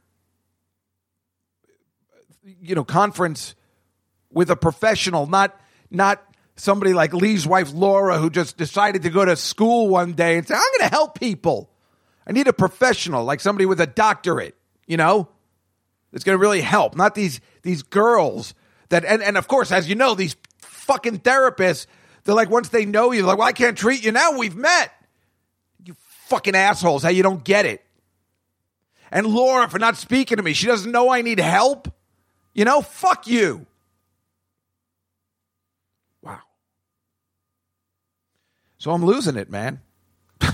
you 2.60 2.74
know, 2.74 2.82
conference 2.82 3.54
with 4.32 4.50
a 4.50 4.56
professional, 4.56 5.28
not 5.28 5.56
not 5.88 6.20
somebody 6.56 6.94
like 6.94 7.14
Lee's 7.14 7.46
wife 7.46 7.72
Laura 7.72 8.18
who 8.18 8.28
just 8.28 8.56
decided 8.56 9.02
to 9.02 9.10
go 9.10 9.24
to 9.24 9.36
school 9.36 9.88
one 9.88 10.14
day 10.14 10.36
and 10.36 10.48
say, 10.48 10.54
"I'm 10.54 10.60
going 10.78 10.90
to 10.90 10.96
help 10.96 11.16
people." 11.16 11.70
I 12.26 12.32
need 12.32 12.48
a 12.48 12.52
professional, 12.52 13.24
like 13.24 13.38
somebody 13.38 13.66
with 13.66 13.80
a 13.80 13.86
doctorate, 13.86 14.56
you 14.84 14.96
know, 14.96 15.28
that's 16.10 16.24
going 16.24 16.36
to 16.36 16.42
really 16.42 16.60
help. 16.60 16.96
Not 16.96 17.14
these 17.14 17.40
these 17.62 17.84
girls 17.84 18.52
that, 18.90 19.04
and 19.04 19.22
and 19.22 19.36
of 19.36 19.48
course, 19.48 19.70
as 19.72 19.88
you 19.88 19.94
know, 19.94 20.14
these 20.14 20.36
fucking 20.88 21.20
therapists. 21.20 21.86
They're 22.24 22.34
like, 22.34 22.50
once 22.50 22.68
they 22.70 22.84
know 22.84 23.12
you, 23.12 23.20
they're 23.20 23.28
like, 23.28 23.38
well, 23.38 23.48
I 23.48 23.52
can't 23.52 23.76
treat 23.76 24.04
you 24.04 24.12
now. 24.12 24.32
We've 24.32 24.56
met. 24.56 24.92
You 25.84 25.94
fucking 26.26 26.54
assholes. 26.54 27.02
How 27.02 27.08
you 27.10 27.22
don't 27.22 27.42
get 27.44 27.64
it. 27.64 27.84
And 29.10 29.26
Laura 29.26 29.68
for 29.68 29.78
not 29.78 29.96
speaking 29.96 30.36
to 30.36 30.42
me. 30.42 30.52
She 30.52 30.66
doesn't 30.66 30.90
know 30.90 31.10
I 31.10 31.22
need 31.22 31.38
help. 31.38 31.92
You 32.52 32.64
know, 32.64 32.82
fuck 32.82 33.26
you. 33.26 33.66
Wow. 36.22 36.40
So 38.78 38.90
I'm 38.90 39.04
losing 39.04 39.36
it, 39.36 39.48
man. 39.50 39.80
I 40.40 40.52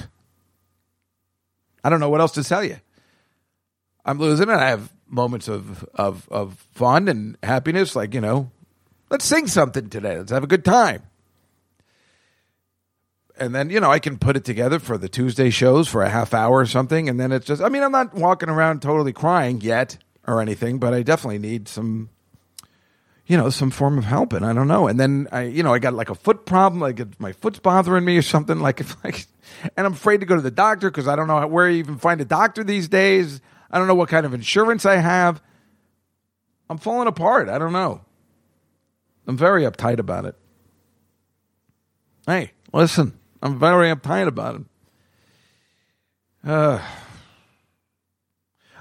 don't 1.91 2.01
know 2.01 2.11
what 2.11 2.21
else 2.21 2.33
to 2.33 2.45
tell 2.45 2.63
you. 2.63 2.77
I'm 4.05 4.19
losing 4.19 4.49
it. 4.49 4.55
I 4.55 4.69
have 4.69 4.93
moments 5.09 5.49
of, 5.49 5.85
of, 5.95 6.29
of 6.31 6.55
fun 6.75 7.09
and 7.09 7.37
happiness, 7.43 7.95
like, 7.95 8.15
you 8.15 8.21
know, 8.21 8.51
let's 9.11 9.25
sing 9.25 9.47
something 9.47 9.89
today. 9.89 10.19
Let's 10.19 10.33
have 10.33 10.45
a 10.45 10.49
good 10.49 10.65
time. 10.65 11.03
And 13.37 13.55
then, 13.55 13.71
you 13.71 13.81
know, 13.81 13.91
I 13.91 13.99
can 13.99 14.19
put 14.19 14.37
it 14.37 14.45
together 14.45 14.79
for 14.79 14.97
the 14.97 15.09
Tuesday 15.09 15.51
shows 15.51 15.89
for 15.89 16.03
a 16.03 16.09
half 16.09 16.35
hour 16.35 16.59
or 16.59 16.67
something. 16.67 17.09
And 17.09 17.19
then 17.19 17.33
it's 17.33 17.47
just, 17.47 17.61
I 17.61 17.69
mean, 17.69 17.83
I'm 17.83 17.93
not 17.93 18.15
walking 18.15 18.49
around 18.49 18.81
totally 18.81 19.13
crying 19.13 19.61
yet 19.61 19.99
or 20.27 20.41
anything, 20.41 20.79
but 20.79 20.95
I 20.95 21.03
definitely 21.03 21.41
need 21.41 21.67
some, 21.67 22.11
you 23.27 23.37
know, 23.37 23.51
some 23.51 23.71
form 23.71 23.99
of 23.99 24.05
help. 24.05 24.33
And 24.33 24.47
I 24.47 24.53
don't 24.53 24.69
know. 24.69 24.87
And 24.87 25.01
then 25.01 25.27
I, 25.33 25.43
you 25.43 25.65
know, 25.65 25.75
I 25.75 25.81
got 25.81 25.95
like 25.95 26.11
a 26.11 26.15
foot 26.15 26.47
problem, 26.47 26.81
like 26.81 27.21
my 27.21 27.33
foot's 27.33 27.59
bothering 27.59 28.05
me 28.05 28.17
or 28.17 28.23
something. 28.23 28.59
Like, 28.65 28.83
like, 29.05 29.27
and 29.77 29.85
I'm 29.87 29.95
afraid 29.95 30.21
to 30.21 30.27
go 30.27 30.37
to 30.37 30.43
the 30.43 30.51
doctor 30.53 30.91
because 30.91 31.09
I 31.09 31.17
don't 31.17 31.27
know 31.27 31.45
where 31.49 31.69
you 31.69 31.79
even 31.79 31.99
find 31.99 32.21
a 32.21 32.25
doctor 32.25 32.63
these 32.63 32.87
days. 32.87 33.41
I 33.75 33.79
don't 33.79 33.89
know 33.89 33.97
what 33.97 34.09
kind 34.09 34.25
of 34.25 34.33
insurance 34.33 34.87
I 34.87 34.99
have. 34.99 35.43
I'm 36.71 36.79
falling 36.79 37.09
apart. 37.09 37.49
I 37.49 37.59
don't 37.59 37.73
know. 37.73 38.03
I'm 39.27 39.37
very 39.37 39.65
uptight 39.65 39.99
about 39.99 40.27
it. 40.27 40.37
Hey, 42.25 42.53
listen, 42.73 43.19
I'm 43.43 43.59
very 43.59 43.93
uptight 43.93 44.29
about 44.29 44.55
it. 44.55 44.63
Uh, 46.49 46.81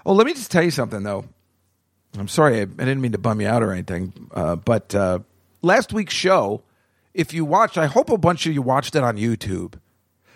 oh, 0.06 0.14
let 0.14 0.28
me 0.28 0.34
just 0.36 0.52
tell 0.52 0.64
you 0.64 0.70
something, 0.70 1.02
though. 1.02 1.26
I'm 2.16 2.28
sorry, 2.28 2.60
I, 2.60 2.62
I 2.62 2.66
didn't 2.66 3.02
mean 3.02 3.14
to 3.14 3.18
bum 3.18 3.42
you 3.42 3.48
out 3.48 3.64
or 3.64 3.72
anything, 3.72 4.30
uh, 4.36 4.58
but 4.58 4.94
uh, 4.94 5.20
last 5.64 5.92
week's 5.92 6.14
show, 6.14 6.62
if 7.16 7.34
you 7.34 7.46
watched, 7.46 7.80
I 7.80 7.88
hope 7.88 8.12
a 8.12 8.18
bunch 8.20 8.46
of 8.46 8.54
you 8.54 8.62
watched 8.62 8.96
it 8.96 9.02
on 9.02 9.18
YouTube 9.18 9.74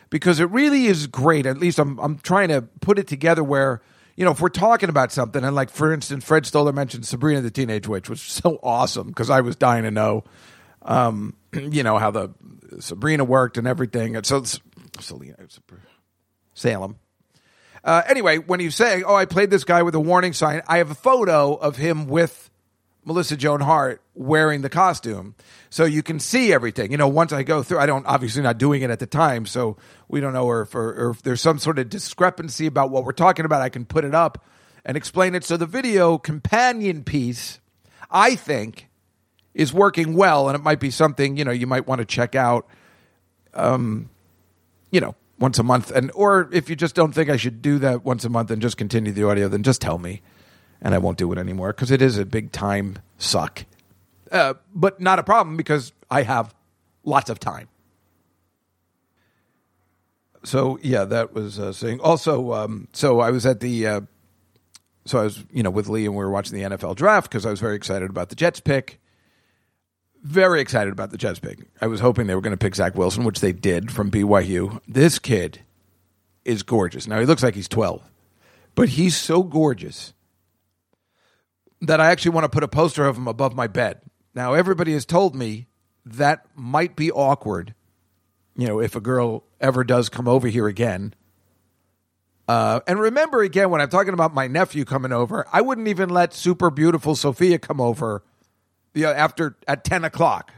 because 0.10 0.39
it 0.39 0.50
really 0.50 0.88
is 0.88 1.06
great. 1.06 1.46
At 1.46 1.60
least 1.60 1.78
I'm, 1.78 2.00
I'm 2.00 2.17
trying 2.17 2.48
to 2.48 2.63
put 2.82 2.98
it 2.98 3.06
together 3.06 3.43
where 3.43 3.84
you 4.17 4.25
know, 4.25 4.32
if 4.32 4.41
we're 4.41 4.49
talking 4.49 4.89
about 4.89 5.12
something, 5.12 5.43
and 5.43 5.56
like 5.56 5.69
for 5.69 5.93
instance, 5.93 6.25
Fred 6.25 6.45
Stoller 6.45 6.73
mentioned 6.73 7.06
Sabrina 7.06 7.39
the 7.39 7.51
Teenage 7.51 7.88
Witch, 7.88 8.10
which 8.10 8.19
was 8.19 8.21
so 8.21 8.60
awesome 8.63 9.08
because 9.08 9.30
I 9.30 9.41
was 9.41 9.56
dying 9.56 9.84
to 9.84 9.91
know, 9.91 10.23
um, 10.82 11.36
you 11.53 11.84
know, 11.84 11.99
how 11.99 12.10
the 12.10 12.32
Sabrina 12.80 13.23
worked 13.23 13.58
and 13.58 13.67
everything. 13.67 14.15
And 14.15 14.25
so, 14.25 14.43
Selena, 14.99 15.36
Salem. 16.56 16.97
Uh, 17.84 18.01
anyway, 18.08 18.39
when 18.39 18.60
you 18.60 18.71
say, 18.71 19.03
"Oh, 19.03 19.15
I 19.15 19.25
played 19.25 19.51
this 19.51 19.63
guy 19.63 19.84
with 19.84 19.93
a 19.93 19.99
warning 19.99 20.34
sign," 20.34 20.63
I 20.67 20.80
have 20.80 20.89
a 20.89 20.95
photo 20.95 21.53
of 21.53 21.77
him 21.77 22.08
with 22.08 22.49
Melissa 23.08 23.38
Joan 23.38 23.62
Hart 23.62 24.02
wearing 24.15 24.63
the 24.63 24.70
costume, 24.70 25.34
so 25.70 25.86
you 25.86 26.04
can 26.04 26.20
see 26.20 26.52
everything. 26.52 26.91
You 26.91 26.98
know, 26.98 27.08
once 27.08 27.32
I 27.32 27.41
go 27.41 27.63
through, 27.63 27.80
I 27.80 27.86
don't 27.86 28.06
obviously 28.06 28.41
not 28.41 28.58
doing 28.58 28.82
it 28.82 28.89
at 28.89 29.00
the 29.00 29.08
time, 29.08 29.46
so 29.46 29.78
we 30.10 30.20
don't 30.20 30.34
know 30.34 30.52
if, 30.60 30.76
or, 30.76 30.93
or 30.93 31.10
if 31.12 31.22
there's 31.22 31.39
some 31.39 31.58
sort 31.58 31.80
of 31.80 31.89
discrepancy 31.89 32.65
about 32.65 32.89
what 32.89 33.06
we're 33.06 33.13
talking 33.13 33.46
about. 33.46 33.62
I 33.62 33.70
can 33.70 33.86
put 33.86 34.04
it 34.04 34.13
up 34.13 34.43
and 34.84 34.98
explain 34.98 35.36
it. 35.36 35.46
So 35.46 35.56
the 35.56 35.65
video 35.65 36.17
companion 36.17 37.06
piece, 37.06 37.62
I 38.12 38.36
think, 38.36 38.89
is 39.54 39.74
working 39.74 40.13
well, 40.13 40.50
and 40.50 40.58
it 40.58 40.62
might 40.62 40.82
be 40.82 40.91
something 40.91 41.38
you 41.38 41.46
know 41.46 41.52
you 41.52 41.65
might 41.65 41.88
want 41.88 42.00
to 42.00 42.06
check 42.06 42.36
out. 42.36 42.67
Um, 43.54 44.10
you 44.91 45.00
know, 45.00 45.15
once 45.39 45.58
a 45.60 45.63
month, 45.63 45.91
and 45.91 46.12
or 46.13 46.50
if 46.52 46.70
you 46.70 46.76
just 46.76 46.93
don't 46.93 47.13
think 47.13 47.30
I 47.30 47.38
should 47.38 47.62
do 47.62 47.80
that 47.80 48.04
once 48.04 48.26
a 48.26 48.30
month 48.30 48.52
and 48.52 48.62
just 48.62 48.76
continue 48.76 49.13
the 49.13 49.26
audio, 49.30 49.48
then 49.48 49.63
just 49.63 49.80
tell 49.80 49.98
me 49.98 50.22
and 50.82 50.94
I 50.94 50.98
won't 50.98 51.18
do 51.18 51.32
it 51.32 51.38
anymore 51.38 51.74
because 51.74 51.92
it 51.92 52.02
is 52.02 52.18
a 52.18 52.26
big 52.26 52.52
time 52.52 52.98
suck. 53.18 53.66
Uh, 54.32 54.56
but 54.74 55.00
not 55.00 55.20
a 55.20 55.24
problem 55.24 55.58
because 55.58 55.94
I 56.10 56.24
have 56.24 56.54
lots 57.04 57.30
of 57.30 57.40
time. 57.40 57.68
So 60.44 60.80
yeah, 60.82 61.06
that 61.06 61.34
was 61.34 61.60
uh, 61.60 61.74
saying. 61.74 62.00
Also, 62.00 62.54
um, 62.54 62.88
so 62.94 63.20
I 63.20 63.32
was 63.32 63.46
at 63.46 63.60
the. 63.60 63.88
Uh, 63.88 64.02
so 65.06 65.20
I 65.20 65.24
was, 65.24 65.44
you 65.52 65.63
know, 65.63 65.70
with 65.70 65.88
Lee, 65.88 66.06
and 66.06 66.16
we 66.16 66.24
were 66.24 66.30
watching 66.30 66.58
the 66.58 66.63
NFL 66.63 66.96
draft 66.98 67.30
because 67.30 67.46
I 67.46 67.50
was 67.50 67.62
very 67.62 67.76
excited 67.76 68.10
about 68.10 68.30
the 68.30 68.36
Jets 68.36 68.60
pick. 68.60 69.00
Very 70.22 70.60
excited 70.60 70.92
about 70.92 71.12
the 71.12 71.18
Jets 71.18 71.40
pick. 71.40 71.60
I 71.80 71.88
was 71.88 72.02
hoping 72.02 72.28
they 72.28 72.36
were 72.36 72.42
going 72.42 72.52
to 72.52 72.58
pick 72.58 72.76
Zach 72.76 72.96
Wilson, 72.96 73.24
which 73.24 73.40
they 73.40 73.54
did 73.54 73.92
from 73.92 74.12
BYU. 74.12 74.82
This 74.88 75.20
kid 75.20 75.62
is 76.44 76.63
gorgeous. 76.63 77.08
Now 77.08 77.20
he 77.20 77.26
looks 77.26 77.44
like 77.44 77.56
he's 77.56 77.70
twelve, 77.70 78.02
but 78.76 78.90
he's 78.90 79.16
so 79.16 79.44
gorgeous 79.44 80.13
that 81.82 82.00
I 82.02 82.12
actually 82.12 82.32
want 82.32 82.46
to 82.46 82.50
put 82.50 82.63
a 82.63 82.68
poster 82.68 83.06
of 83.06 83.18
him 83.18 83.28
above 83.28 83.56
my 83.56 83.68
bed. 83.68 84.02
Now, 84.34 84.54
everybody 84.54 84.94
has 84.94 85.06
told 85.06 85.36
me 85.36 85.68
that 86.06 86.46
might 86.56 86.96
be 86.96 87.12
awkward, 87.12 87.74
you 88.56 88.68
know, 88.68 88.80
if 88.80 88.96
a 88.96 89.02
girl 89.02 89.44
ever 89.60 89.84
does 89.84 90.10
come 90.10 90.28
over 90.28 90.48
here 90.48 90.68
again. 90.68 91.13
Uh, 92.48 92.80
and 92.88 93.00
remember 93.00 93.42
again, 93.42 93.70
when 93.70 93.82
I'm 93.82 93.90
talking 93.90 94.13
about 94.13 94.34
my 94.34 94.48
nephew 94.48 94.86
coming 94.86 95.12
over, 95.12 95.46
I 95.52 95.62
wouldn't 95.62 95.88
even 95.88 96.10
let 96.10 96.34
super 96.34 96.70
beautiful 96.70 97.16
Sophia 97.16 97.60
come 97.60 97.82
over 97.82 98.24
know, 99.04 99.12
after 99.12 99.58
at 99.68 99.84
10 99.84 100.04
o'clock 100.04 100.52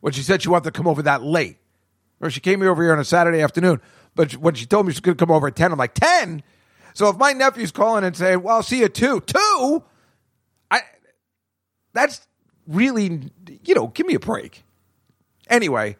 when 0.00 0.12
she 0.12 0.22
said 0.22 0.42
she 0.42 0.48
wanted 0.48 0.64
to 0.64 0.70
come 0.72 0.86
over 0.86 1.02
that 1.02 1.22
late. 1.22 1.58
Or 2.20 2.30
she 2.30 2.40
came 2.40 2.62
over 2.62 2.82
here 2.82 2.92
on 2.92 3.00
a 3.00 3.04
Saturday 3.04 3.40
afternoon, 3.40 3.80
but 4.14 4.32
when 4.36 4.54
she 4.54 4.66
told 4.66 4.86
me 4.86 4.92
she 4.92 5.00
to 5.00 5.14
come 5.14 5.30
over 5.30 5.48
at 5.48 5.56
10, 5.56 5.72
I'm 5.72 5.78
like, 5.78 5.94
10? 5.94 6.42
So 6.94 7.08
if 7.08 7.16
my 7.16 7.32
nephew's 7.32 7.72
calling 7.72 8.04
and 8.04 8.16
saying, 8.16 8.42
well, 8.42 8.56
I'll 8.56 8.62
see 8.62 8.80
you 8.80 8.84
at 8.84 8.94
two, 8.94 9.20
two? 9.20 9.82
That's 11.92 12.26
really, 12.66 13.30
you 13.64 13.74
know, 13.74 13.88
give 13.88 14.06
me 14.06 14.14
a 14.14 14.20
break. 14.20 14.64
Anyway, 15.48 15.96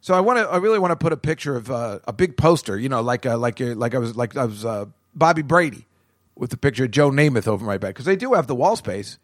so 0.00 0.14
I 0.14 0.20
want 0.20 0.38
to, 0.40 0.48
I 0.48 0.56
really 0.56 0.78
want 0.78 0.90
to 0.90 0.96
put 0.96 1.12
a 1.12 1.16
picture 1.16 1.56
of 1.56 1.70
uh, 1.70 2.00
a 2.08 2.12
big 2.12 2.36
poster, 2.36 2.78
you 2.78 2.88
know, 2.88 3.00
like 3.00 3.24
uh, 3.24 3.38
like 3.38 3.60
uh, 3.60 3.74
like 3.76 3.94
I 3.94 3.98
was 3.98 4.16
like 4.16 4.36
I 4.36 4.44
was 4.44 4.64
uh, 4.64 4.86
Bobby 5.14 5.42
Brady 5.42 5.86
with 6.34 6.50
the 6.50 6.56
picture 6.56 6.84
of 6.84 6.90
Joe 6.90 7.10
Namath 7.10 7.46
over 7.46 7.64
my 7.64 7.78
bed 7.78 7.88
because 7.88 8.06
they 8.06 8.16
do 8.16 8.34
have 8.34 8.46
the 8.46 8.54
wall 8.54 8.74
space, 8.74 9.18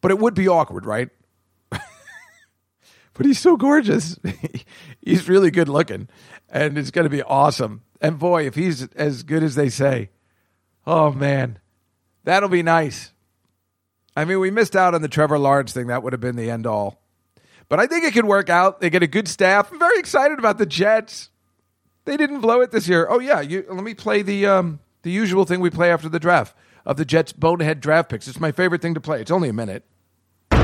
but 0.00 0.10
it 0.10 0.18
would 0.18 0.34
be 0.34 0.48
awkward, 0.48 0.84
right? 0.84 1.08
but 1.70 3.24
he's 3.24 3.38
so 3.38 3.56
gorgeous. 3.56 4.18
he's 5.00 5.28
really 5.28 5.50
good 5.50 5.68
looking, 5.68 6.08
and 6.50 6.76
it's 6.76 6.90
going 6.90 7.06
to 7.06 7.10
be 7.10 7.22
awesome. 7.22 7.82
And 8.00 8.18
boy, 8.18 8.46
if 8.46 8.54
he's 8.54 8.86
as 8.88 9.22
good 9.22 9.42
as 9.42 9.54
they 9.54 9.70
say, 9.70 10.10
oh 10.86 11.10
man, 11.10 11.58
that'll 12.24 12.48
be 12.48 12.62
nice. 12.62 13.12
I 14.18 14.24
mean, 14.24 14.40
we 14.40 14.50
missed 14.50 14.74
out 14.74 14.96
on 14.96 15.02
the 15.02 15.06
Trevor 15.06 15.38
Lawrence 15.38 15.72
thing. 15.72 15.86
That 15.86 16.02
would 16.02 16.12
have 16.12 16.20
been 16.20 16.34
the 16.34 16.50
end 16.50 16.66
all. 16.66 17.00
But 17.68 17.78
I 17.78 17.86
think 17.86 18.04
it 18.04 18.14
could 18.14 18.24
work 18.24 18.50
out. 18.50 18.80
They 18.80 18.90
get 18.90 19.04
a 19.04 19.06
good 19.06 19.28
staff. 19.28 19.70
I'm 19.70 19.78
very 19.78 20.00
excited 20.00 20.40
about 20.40 20.58
the 20.58 20.66
Jets. 20.66 21.30
They 22.04 22.16
didn't 22.16 22.40
blow 22.40 22.60
it 22.60 22.72
this 22.72 22.88
year. 22.88 23.06
Oh 23.08 23.20
yeah, 23.20 23.40
you, 23.40 23.64
let 23.70 23.84
me 23.84 23.94
play 23.94 24.22
the 24.22 24.46
um, 24.46 24.80
the 25.02 25.12
usual 25.12 25.44
thing 25.44 25.60
we 25.60 25.70
play 25.70 25.92
after 25.92 26.08
the 26.08 26.18
draft 26.18 26.56
of 26.84 26.96
the 26.96 27.04
Jets 27.04 27.32
bonehead 27.32 27.80
draft 27.80 28.10
picks. 28.10 28.26
It's 28.26 28.40
my 28.40 28.50
favorite 28.50 28.82
thing 28.82 28.94
to 28.94 29.00
play. 29.00 29.20
It's 29.20 29.30
only 29.30 29.50
a 29.50 29.52
minute. 29.52 29.84
Johnny 30.50 30.58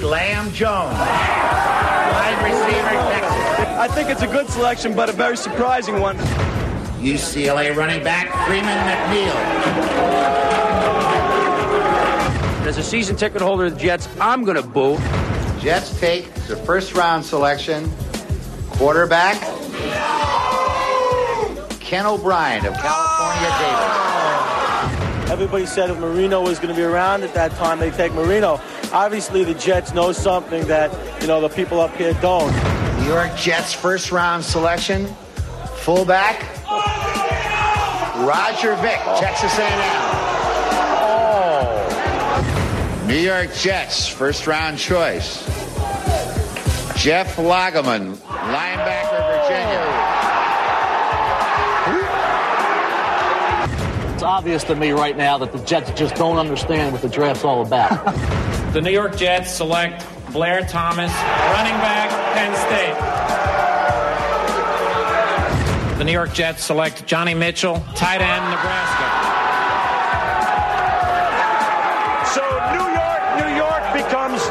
Lam 0.00 0.50
Jones, 0.54 0.96
wide 0.96 2.40
receiver, 2.44 2.96
Texas. 3.12 3.68
I 3.76 3.88
think 3.88 4.08
it's 4.08 4.22
a 4.22 4.26
good 4.26 4.48
selection, 4.48 4.94
but 4.94 5.10
a 5.10 5.12
very 5.12 5.36
surprising 5.36 6.00
one. 6.00 6.16
UCLA 6.96 7.76
running 7.76 8.02
back 8.02 8.32
Freeman 8.46 8.78
McNeil. 8.88 9.36
As 12.70 12.78
a 12.78 12.84
season 12.84 13.16
ticket 13.16 13.42
holder 13.42 13.64
of 13.64 13.74
the 13.74 13.80
Jets, 13.80 14.08
I'm 14.20 14.44
going 14.44 14.56
to 14.56 14.62
boo. 14.62 14.96
Jets 15.58 15.98
take 15.98 16.32
the 16.46 16.54
first 16.54 16.94
round 16.94 17.24
selection, 17.24 17.90
quarterback 18.68 19.40
Ken 21.80 22.06
O'Brien 22.06 22.64
of 22.64 22.74
California 22.74 23.50
Davis. 23.58 25.30
Everybody 25.32 25.66
said 25.66 25.90
if 25.90 25.98
Marino 25.98 26.42
was 26.42 26.60
going 26.60 26.72
to 26.72 26.80
be 26.80 26.84
around 26.84 27.24
at 27.24 27.34
that 27.34 27.50
time, 27.56 27.80
they 27.80 27.90
take 27.90 28.12
Marino. 28.12 28.60
Obviously, 28.92 29.42
the 29.42 29.54
Jets 29.54 29.92
know 29.92 30.12
something 30.12 30.64
that 30.68 30.92
you 31.20 31.26
know 31.26 31.40
the 31.40 31.48
people 31.48 31.80
up 31.80 31.92
here 31.96 32.12
don't. 32.22 32.52
New 33.00 33.08
York 33.08 33.34
Jets 33.34 33.72
first 33.72 34.12
round 34.12 34.44
selection, 34.44 35.06
fullback 35.78 36.40
Roger 38.24 38.76
Vick, 38.76 39.00
Texas 39.18 39.58
A&M. 39.58 40.19
New 43.10 43.16
York 43.16 43.52
Jets 43.54 44.06
first 44.06 44.46
round 44.46 44.78
choice, 44.78 45.44
Jeff 46.96 47.34
Lageman, 47.38 48.14
linebacker 48.14 49.48
Virginia. 49.48 49.82
It's 54.14 54.22
obvious 54.22 54.62
to 54.62 54.76
me 54.76 54.92
right 54.92 55.16
now 55.16 55.38
that 55.38 55.50
the 55.50 55.58
Jets 55.64 55.90
just 55.98 56.14
don't 56.14 56.36
understand 56.36 56.92
what 56.92 57.02
the 57.02 57.08
draft's 57.08 57.42
all 57.44 57.66
about. 57.66 57.90
The 58.70 58.80
New 58.80 58.92
York 58.92 59.16
Jets 59.16 59.50
select 59.50 60.06
Blair 60.32 60.60
Thomas, 60.60 61.10
running 61.10 61.74
back, 61.82 62.08
Penn 62.34 62.54
State. 62.54 62.94
The 65.98 66.04
New 66.04 66.12
York 66.12 66.32
Jets 66.32 66.62
select 66.62 67.04
Johnny 67.04 67.34
Mitchell, 67.34 67.82
tight 67.96 68.20
end, 68.20 68.44
Nebraska. 68.52 69.19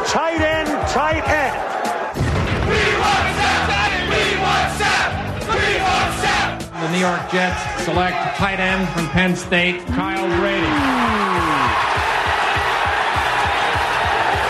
Tight 0.08 0.42
end, 0.42 0.70
tight 0.90 1.28
end. 1.28 1.56
We 2.70 2.82
want 3.00 3.28
Sam! 3.36 4.10
We 4.10 4.24
want 4.40 4.70
Sam! 4.78 5.08
We 5.50 5.68
want 5.82 6.14
Sam! 6.22 6.82
The 6.82 6.90
New 6.92 7.00
York 7.00 7.32
Jets 7.32 7.84
select 7.84 8.16
tight 8.38 8.60
end 8.60 8.88
from 8.90 9.08
Penn 9.10 9.36
State, 9.36 9.86
Kyle 9.88 10.28
Brady. 10.40 10.68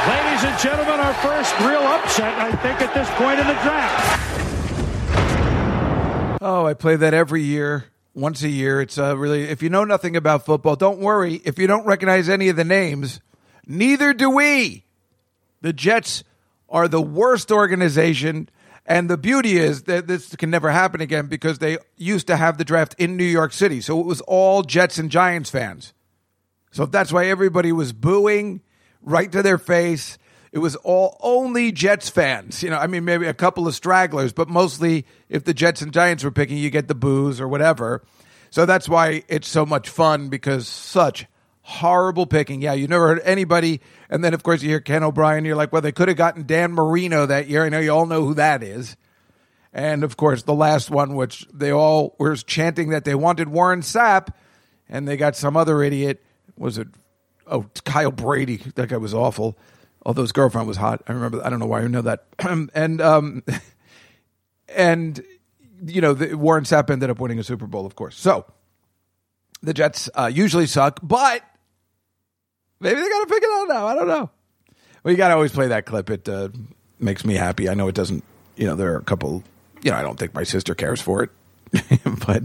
Ladies 0.10 0.43
and 0.43 0.58
gentlemen, 0.60 1.00
our 1.00 1.14
first 1.16 1.60
real 1.60 1.82
upset, 1.82 2.34
I 2.39 2.52
think, 2.62 2.82
at 2.82 2.93
this 2.93 3.10
point 3.12 3.39
in 3.39 3.47
the 3.47 3.54
draft. 3.54 4.26
Oh, 6.41 6.66
I 6.66 6.74
play 6.74 6.95
that 6.95 7.14
every 7.14 7.43
year, 7.43 7.86
once 8.14 8.43
a 8.43 8.50
year. 8.50 8.82
It's 8.82 8.97
uh, 8.97 9.18
really, 9.18 9.43
if 9.43 9.62
you 9.62 9.70
know 9.70 9.84
nothing 9.84 10.16
about 10.16 10.45
football, 10.45 10.76
don't 10.76 11.00
worry. 11.00 11.41
If 11.43 11.60
you 11.60 11.68
don't 11.68 11.86
recognize 11.86 12.30
any 12.30 12.47
of 12.50 12.56
the 12.56 12.64
names, 12.64 13.20
neither 13.68 14.14
do 14.14 14.30
we. 14.30 14.86
The 15.62 15.74
Jets 15.74 16.24
are 16.70 16.88
the 16.88 17.01
worst 17.01 17.51
organization. 17.51 18.49
And 18.86 19.10
the 19.10 19.18
beauty 19.18 19.57
is 19.57 19.84
that 19.84 20.07
this 20.07 20.36
can 20.36 20.49
never 20.49 20.72
happen 20.72 21.01
again 21.01 21.28
because 21.28 21.60
they 21.60 21.78
used 21.95 22.28
to 22.28 22.36
have 22.36 22.57
the 22.57 22.66
draft 22.66 22.95
in 22.97 23.18
New 23.18 23.24
York 23.24 23.53
City. 23.53 23.82
So 23.82 23.99
it 23.99 24.05
was 24.05 24.22
all 24.22 24.64
Jets 24.64 24.97
and 24.97 25.12
Giants 25.12 25.49
fans. 25.49 25.93
So 26.72 26.86
that's 26.86 27.12
why 27.12 27.28
everybody 27.28 27.72
was 27.72 27.93
booing 27.93 28.62
right 29.01 29.32
to 29.32 29.43
their 29.43 29.57
face. 29.57 30.18
It 30.51 30.60
was 30.60 30.76
all 30.78 31.18
only 31.22 31.72
Jets 31.72 32.10
fans. 32.10 32.64
You 32.64 32.72
know, 32.72 32.78
I 32.78 32.88
mean, 32.88 33.05
maybe 33.05 33.28
a 33.28 33.34
couple 33.34 33.68
of 33.68 33.76
stragglers, 33.76 34.34
but 34.34 34.49
mostly 34.49 35.05
if 35.30 35.43
the 35.43 35.53
Jets 35.53 35.82
and 35.82 35.93
Giants 35.93 36.24
were 36.24 36.32
picking, 36.32 36.57
you 36.57 36.70
get 36.70 36.88
the 36.88 36.95
boos 36.95 37.39
or 37.39 37.47
whatever. 37.47 38.03
So 38.49 38.66
that's 38.66 38.89
why 38.89 39.24
it's 39.28 39.47
so 39.47 39.66
much 39.66 39.89
fun 39.89 40.30
because 40.30 40.68
such 40.68 41.28
horrible 41.62 42.26
picking. 42.26 42.62
Yeah, 42.62 42.74
you 42.74 42.88
never 42.88 43.07
heard 43.07 43.22
anybody. 43.24 43.82
And 44.10 44.24
then, 44.24 44.34
of 44.34 44.41
course, 44.43 44.64
you 44.64 44.70
hear 44.70 44.80
Ken 44.80 45.03
O'Brien. 45.03 45.45
You're 45.45 45.55
like, 45.55 45.72
well, 45.72 45.82
they 45.82 45.91
could 45.91 46.07
have 46.07 46.18
gotten 46.18 46.45
Dan 46.45 46.74
Marino 46.74 47.26
that 47.26 47.47
year. 47.47 47.66
I 47.66 47.70
know 47.70 47.80
you 47.80 47.91
all 47.91 48.05
know 48.05 48.26
who 48.26 48.34
that 48.36 48.64
is. 48.64 48.95
And 49.72 50.03
of 50.03 50.18
course, 50.18 50.43
the 50.43 50.53
last 50.53 50.89
one, 50.89 51.16
which 51.16 51.47
they 51.53 51.72
all 51.72 52.16
were 52.18 52.36
chanting 52.36 52.89
that 52.89 53.05
they 53.05 53.14
wanted 53.14 53.49
Warren 53.49 53.82
Sapp, 53.82 54.30
and 54.88 55.07
they 55.07 55.16
got 55.16 55.36
some 55.36 55.55
other 55.55 55.84
idiot. 55.84 56.24
Was 56.57 56.80
it? 56.80 56.88
Oh, 57.45 57.68
Kyle 57.86 58.12
Brady. 58.12 58.57
That 58.76 58.89
guy 58.89 58.97
was 58.97 59.14
awful. 59.14 59.57
Although 60.03 60.24
his 60.24 60.32
girlfriend 60.32 60.68
was 60.68 60.78
hot. 60.78 61.03
I 61.07 61.12
remember. 61.12 61.45
I 61.45 61.49
don't 61.51 61.60
know 61.60 61.68
why 61.68 61.82
I 61.82 61.88
know 61.88 62.01
that. 62.01 62.26
and 62.74 62.99
um, 62.99 63.43
and 64.76 65.24
you 65.86 66.01
know, 66.01 66.14
the, 66.14 66.34
Warren 66.36 66.64
Sapp 66.64 66.89
ended 66.89 67.12
up 67.12 67.20
winning 67.20 67.38
a 67.38 67.43
Super 67.43 67.68
Bowl, 67.68 67.86
of 67.86 67.95
course. 67.95 68.18
So 68.18 68.45
the 69.62 69.74
Jets 69.74 70.10
uh, 70.16 70.32
usually 70.34 70.66
suck, 70.66 70.99
but 71.03 71.43
maybe 72.80 72.99
they 72.99 73.09
got 73.09 73.19
to 73.19 73.34
pick 73.34 73.43
it 73.43 73.49
out 73.51 73.67
now. 73.67 73.88
I 73.88 73.95
don't 73.95 74.07
know. 74.07 74.30
Well, 75.03 75.11
you 75.11 75.17
got 75.17 75.30
to 75.30 75.36
always 75.36 75.51
play 75.51 75.67
that 75.67 75.86
clip. 75.86 76.09
It 76.09 76.27
uh, 76.27 76.49
makes 76.99 77.25
me 77.25 77.36
happy. 77.36 77.69
I 77.69 77.73
know 77.73 77.88
it 77.88 77.95
doesn't. 77.95 78.23
You 78.55 78.67
know, 78.67 78.75
there 78.75 78.93
are 78.93 78.97
a 78.97 79.03
couple. 79.03 79.43
You 79.82 79.91
know, 79.91 79.97
I 79.97 80.01
don't 80.01 80.19
think 80.19 80.34
my 80.34 80.43
sister 80.43 80.75
cares 80.75 81.01
for 81.01 81.23
it, 81.23 81.30
but 82.27 82.43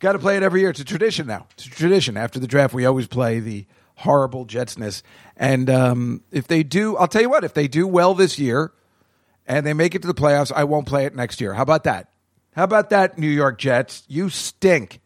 got 0.00 0.12
to 0.12 0.18
play 0.18 0.36
it 0.36 0.42
every 0.42 0.60
year. 0.60 0.70
It's 0.70 0.80
a 0.80 0.84
tradition 0.84 1.26
now. 1.26 1.46
It's 1.52 1.66
a 1.66 1.70
tradition. 1.70 2.16
After 2.16 2.38
the 2.38 2.46
draft, 2.46 2.74
we 2.74 2.84
always 2.84 3.06
play 3.06 3.40
the 3.40 3.64
horrible 3.96 4.44
Jetsness. 4.44 5.02
And 5.36 5.70
um, 5.70 6.22
if 6.30 6.46
they 6.46 6.62
do, 6.62 6.96
I'll 6.96 7.08
tell 7.08 7.22
you 7.22 7.30
what. 7.30 7.44
If 7.44 7.54
they 7.54 7.68
do 7.68 7.86
well 7.86 8.12
this 8.12 8.38
year, 8.38 8.72
and 9.46 9.66
they 9.66 9.72
make 9.72 9.94
it 9.94 10.02
to 10.02 10.08
the 10.08 10.14
playoffs, 10.14 10.52
I 10.54 10.64
won't 10.64 10.86
play 10.86 11.06
it 11.06 11.14
next 11.14 11.40
year. 11.40 11.54
How 11.54 11.62
about 11.62 11.84
that? 11.84 12.10
How 12.54 12.64
about 12.64 12.90
that, 12.90 13.18
New 13.18 13.28
York 13.28 13.58
Jets? 13.58 14.02
You 14.08 14.28
stink. 14.28 15.00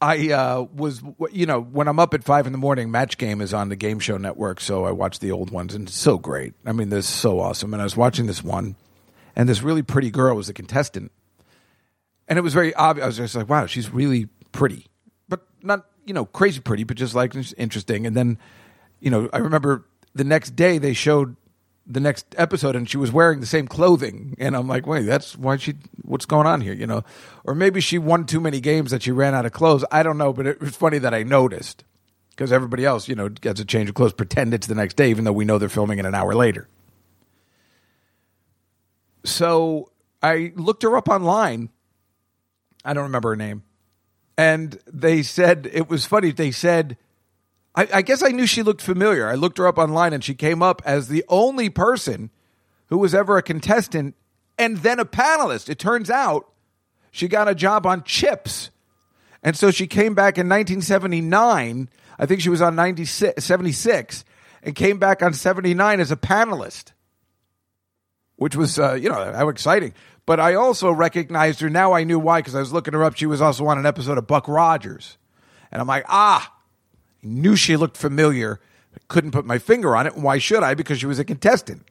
I 0.00 0.30
uh, 0.30 0.62
was, 0.74 1.02
you 1.30 1.44
know, 1.44 1.60
when 1.60 1.86
I'm 1.86 1.98
up 1.98 2.14
at 2.14 2.24
five 2.24 2.46
in 2.46 2.52
the 2.52 2.58
morning, 2.58 2.90
Match 2.90 3.18
Game 3.18 3.40
is 3.40 3.52
on 3.52 3.68
the 3.68 3.76
Game 3.76 3.98
Show 3.98 4.16
Network, 4.16 4.60
so 4.60 4.86
I 4.86 4.92
watch 4.92 5.18
the 5.18 5.30
old 5.30 5.50
ones, 5.50 5.74
and 5.74 5.88
it's 5.88 5.98
so 5.98 6.16
great. 6.16 6.54
I 6.64 6.72
mean, 6.72 6.88
this 6.88 7.06
is 7.06 7.14
so 7.14 7.38
awesome. 7.38 7.74
And 7.74 7.82
I 7.82 7.84
was 7.84 7.96
watching 7.96 8.26
this 8.26 8.42
one, 8.42 8.76
and 9.36 9.48
this 9.48 9.62
really 9.62 9.82
pretty 9.82 10.10
girl 10.10 10.36
was 10.36 10.48
a 10.48 10.54
contestant, 10.54 11.12
and 12.28 12.38
it 12.38 12.42
was 12.42 12.54
very 12.54 12.72
obvious. 12.74 13.04
I 13.04 13.06
was 13.08 13.16
just 13.18 13.34
like, 13.34 13.48
wow, 13.48 13.66
she's 13.66 13.90
really 13.90 14.28
pretty, 14.52 14.86
but 15.28 15.42
not, 15.62 15.86
you 16.06 16.14
know, 16.14 16.24
crazy 16.24 16.60
pretty, 16.60 16.84
but 16.84 16.96
just 16.96 17.14
like 17.14 17.34
interesting. 17.58 18.06
And 18.06 18.16
then, 18.16 18.38
you 19.00 19.10
know, 19.10 19.28
I 19.34 19.38
remember 19.38 19.84
the 20.14 20.24
next 20.24 20.56
day 20.56 20.78
they 20.78 20.94
showed 20.94 21.36
the 21.86 22.00
next 22.00 22.34
episode 22.38 22.76
and 22.76 22.88
she 22.88 22.96
was 22.96 23.10
wearing 23.10 23.40
the 23.40 23.46
same 23.46 23.66
clothing. 23.66 24.36
And 24.38 24.56
i'm 24.56 24.68
like 24.68 24.86
wait 24.86 25.02
that's 25.02 25.36
why 25.36 25.56
she 25.56 25.74
what's 26.02 26.26
going 26.26 26.46
on 26.46 26.60
here 26.60 26.72
you 26.72 26.86
know? 26.86 27.04
Or 27.44 27.54
maybe 27.54 27.80
she 27.80 27.98
won 27.98 28.26
too 28.26 28.40
many 28.40 28.60
games 28.60 28.90
that 28.90 29.02
she 29.02 29.10
ran 29.10 29.34
out 29.34 29.46
of 29.46 29.52
clothes. 29.52 29.84
I 29.90 30.02
don't 30.02 30.18
know 30.18 30.32
but 30.32 30.46
it 30.46 30.60
was 30.60 30.76
funny 30.76 30.98
that 30.98 31.14
i 31.14 31.22
noticed 31.22 31.84
because 32.30 32.52
everybody 32.52 32.84
else 32.84 33.08
you 33.08 33.14
know 33.14 33.28
gets 33.28 33.60
a 33.60 33.64
change 33.64 33.88
of 33.88 33.94
clothes 33.94 34.12
pretend 34.12 34.54
it's 34.54 34.66
the 34.66 34.74
next 34.74 34.94
day 34.96 35.10
even 35.10 35.24
though 35.24 35.32
we 35.32 35.44
know 35.44 35.58
they're 35.58 35.68
filming 35.68 35.98
it 35.98 36.06
an 36.06 36.14
hour 36.14 36.34
later. 36.34 36.68
So 39.24 39.90
i 40.22 40.52
looked 40.56 40.82
her 40.82 40.96
up 40.96 41.08
online. 41.08 41.70
I 42.84 42.94
don't 42.94 43.04
remember 43.04 43.30
her 43.30 43.36
name. 43.36 43.62
And 44.38 44.78
they 44.90 45.22
said 45.22 45.68
it 45.72 45.88
was 45.88 46.06
funny 46.06 46.30
they 46.30 46.50
said 46.50 46.96
I, 47.74 47.88
I, 47.94 48.02
guess 48.02 48.22
I 48.22 48.28
knew 48.28 48.46
she 48.46 48.62
looked 48.62 48.82
familiar. 48.82 49.28
I 49.28 49.34
looked 49.34 49.58
her 49.58 49.66
up 49.66 49.78
online 49.78 50.12
and 50.12 50.24
she 50.24 50.34
came 50.34 50.62
up 50.62 50.82
as 50.84 51.08
the 51.08 51.24
only 51.28 51.70
person 51.70 52.30
who 52.88 52.98
was 52.98 53.14
ever 53.14 53.38
a 53.38 53.42
contestant 53.42 54.16
and 54.58 54.78
then 54.78 54.98
a 54.98 55.04
panelist. 55.04 55.68
It 55.68 55.78
turns 55.78 56.10
out 56.10 56.50
she 57.10 57.28
got 57.28 57.48
a 57.48 57.54
job 57.54 57.86
on 57.86 58.02
Chips. 58.02 58.70
And 59.42 59.56
so 59.56 59.70
she 59.70 59.86
came 59.86 60.14
back 60.14 60.36
in 60.36 60.48
1979. 60.48 61.88
I 62.18 62.26
think 62.26 62.40
she 62.40 62.50
was 62.50 62.60
on 62.60 62.74
96, 62.74 63.42
76 63.42 64.24
and 64.62 64.74
came 64.74 64.98
back 64.98 65.22
on 65.22 65.32
79 65.32 66.00
as 66.00 66.10
a 66.10 66.16
panelist, 66.16 66.92
which 68.36 68.54
was, 68.54 68.78
uh, 68.78 68.94
you 68.94 69.08
know, 69.08 69.32
how 69.32 69.48
exciting. 69.48 69.94
But 70.26 70.40
I 70.40 70.54
also 70.54 70.90
recognized 70.90 71.60
her. 71.60 71.70
Now 71.70 71.92
I 71.92 72.04
knew 72.04 72.18
why 72.18 72.40
because 72.40 72.54
I 72.54 72.60
was 72.60 72.72
looking 72.72 72.94
her 72.94 73.02
up. 73.02 73.16
She 73.16 73.26
was 73.26 73.40
also 73.40 73.66
on 73.66 73.78
an 73.78 73.86
episode 73.86 74.18
of 74.18 74.26
Buck 74.26 74.48
Rogers. 74.48 75.16
And 75.72 75.80
I'm 75.80 75.88
like, 75.88 76.04
ah, 76.08 76.52
knew 77.22 77.56
she 77.56 77.76
looked 77.76 77.96
familiar, 77.96 78.60
couldn't 79.08 79.30
put 79.32 79.44
my 79.44 79.58
finger 79.58 79.96
on 79.96 80.06
it. 80.06 80.16
Why 80.16 80.38
should 80.38 80.62
I? 80.62 80.74
Because 80.74 80.98
she 80.98 81.06
was 81.06 81.18
a 81.18 81.24
contestant. 81.24 81.86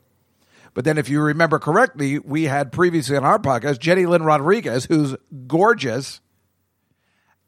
But 0.73 0.85
then, 0.85 0.97
if 0.97 1.09
you 1.09 1.21
remember 1.21 1.59
correctly, 1.59 2.19
we 2.19 2.43
had 2.43 2.71
previously 2.71 3.17
on 3.17 3.25
our 3.25 3.39
podcast 3.39 3.79
Jenny 3.79 4.05
Lynn 4.05 4.23
Rodriguez, 4.23 4.85
who's 4.85 5.15
gorgeous 5.47 6.21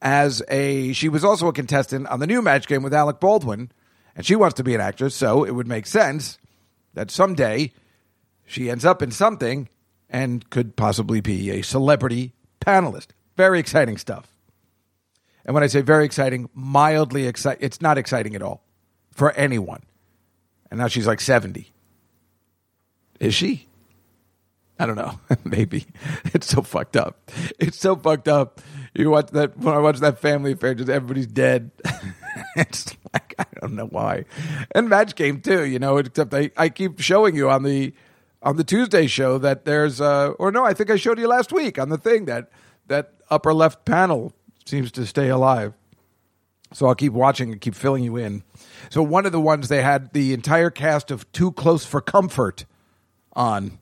as 0.00 0.42
a. 0.48 0.92
She 0.92 1.08
was 1.08 1.24
also 1.24 1.48
a 1.48 1.52
contestant 1.52 2.08
on 2.08 2.20
the 2.20 2.26
new 2.26 2.42
match 2.42 2.66
game 2.66 2.82
with 2.82 2.92
Alec 2.92 3.20
Baldwin, 3.20 3.70
and 4.16 4.26
she 4.26 4.36
wants 4.36 4.54
to 4.54 4.64
be 4.64 4.74
an 4.74 4.80
actress, 4.80 5.14
so 5.14 5.44
it 5.44 5.52
would 5.52 5.68
make 5.68 5.86
sense 5.86 6.38
that 6.94 7.10
someday 7.10 7.72
she 8.44 8.70
ends 8.70 8.84
up 8.84 9.02
in 9.02 9.10
something 9.10 9.68
and 10.10 10.48
could 10.50 10.76
possibly 10.76 11.20
be 11.20 11.50
a 11.50 11.62
celebrity 11.62 12.34
panelist. 12.60 13.08
Very 13.36 13.58
exciting 13.60 13.96
stuff. 13.96 14.31
And 15.44 15.54
when 15.54 15.62
I 15.62 15.66
say 15.66 15.80
very 15.80 16.04
exciting, 16.04 16.48
mildly 16.54 17.26
exciting, 17.26 17.64
it's 17.64 17.80
not 17.80 17.98
exciting 17.98 18.34
at 18.34 18.42
all 18.42 18.62
for 19.10 19.32
anyone. 19.32 19.82
And 20.70 20.78
now 20.78 20.88
she's 20.88 21.06
like 21.06 21.20
70. 21.20 21.72
Is 23.20 23.34
she? 23.34 23.68
I 24.78 24.86
don't 24.86 24.96
know. 24.96 25.20
Maybe 25.44 25.86
it's 26.32 26.48
so 26.48 26.62
fucked 26.62 26.96
up. 26.96 27.30
It's 27.58 27.78
so 27.78 27.94
fucked 27.94 28.28
up. 28.28 28.60
You 28.94 29.10
watch 29.10 29.28
that 29.30 29.56
when 29.56 29.74
I 29.74 29.78
watch 29.78 29.98
that 30.00 30.18
Family 30.18 30.52
Affair, 30.52 30.74
just 30.74 30.88
everybody's 30.88 31.26
dead. 31.26 31.70
it's 32.56 32.96
like 33.12 33.34
I 33.38 33.46
don't 33.60 33.74
know 33.74 33.86
why. 33.86 34.24
And 34.74 34.88
Match 34.88 35.14
Game 35.14 35.40
too. 35.40 35.64
You 35.64 35.78
know, 35.78 35.98
except 35.98 36.34
I, 36.34 36.50
I 36.56 36.68
keep 36.68 37.00
showing 37.00 37.36
you 37.36 37.48
on 37.48 37.62
the 37.62 37.94
on 38.42 38.56
the 38.56 38.64
Tuesday 38.64 39.06
show 39.06 39.38
that 39.38 39.64
there's 39.64 40.00
uh 40.00 40.30
or 40.38 40.50
no, 40.50 40.64
I 40.64 40.74
think 40.74 40.90
I 40.90 40.96
showed 40.96 41.18
you 41.18 41.28
last 41.28 41.52
week 41.52 41.78
on 41.78 41.88
the 41.88 41.98
thing 41.98 42.24
that 42.24 42.50
that 42.88 43.12
upper 43.30 43.54
left 43.54 43.84
panel 43.84 44.32
seems 44.64 44.92
to 44.92 45.06
stay 45.06 45.28
alive. 45.28 45.74
So 46.72 46.86
I'll 46.86 46.94
keep 46.94 47.12
watching 47.12 47.52
and 47.52 47.60
keep 47.60 47.74
filling 47.74 48.04
you 48.04 48.16
in. 48.16 48.42
So 48.90 49.02
one 49.02 49.26
of 49.26 49.32
the 49.32 49.40
ones 49.40 49.68
they 49.68 49.82
had 49.82 50.12
the 50.12 50.32
entire 50.32 50.70
cast 50.70 51.10
of 51.10 51.30
Too 51.32 51.52
Close 51.52 51.84
for 51.84 52.00
Comfort 52.00 52.64
on. 53.34 53.78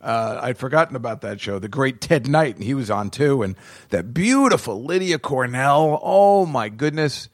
Uh, 0.00 0.38
I'd 0.42 0.56
forgotten 0.56 0.96
about 0.96 1.20
that 1.20 1.40
show. 1.40 1.58
The 1.58 1.68
great 1.68 2.00
Ted 2.00 2.26
Knight, 2.26 2.54
and 2.54 2.64
he 2.64 2.72
was 2.72 2.90
on 2.90 3.10
too. 3.10 3.42
And 3.42 3.54
that 3.90 4.14
beautiful 4.14 4.82
Lydia 4.82 5.18
Cornell. 5.18 6.00
Oh 6.02 6.46
my 6.46 6.70
goodness. 6.70 7.28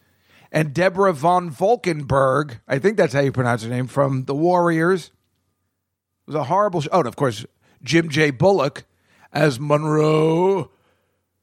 And 0.50 0.74
Deborah 0.74 1.12
von 1.12 1.50
Valkenburgh. 1.50 2.58
I 2.66 2.78
think 2.78 2.96
that's 2.96 3.12
how 3.12 3.20
you 3.20 3.30
pronounce 3.30 3.62
her 3.62 3.68
name 3.68 3.86
from 3.86 4.24
The 4.24 4.34
Warriors. 4.34 5.06
It 6.26 6.32
was 6.32 6.36
a 6.36 6.44
horrible 6.44 6.80
show. 6.80 6.90
Oh, 6.92 6.98
and 7.00 7.08
of 7.08 7.14
course, 7.14 7.46
Jim 7.84 8.08
J. 8.08 8.30
Bullock 8.30 8.84
as 9.32 9.60
Monroe. 9.60 10.70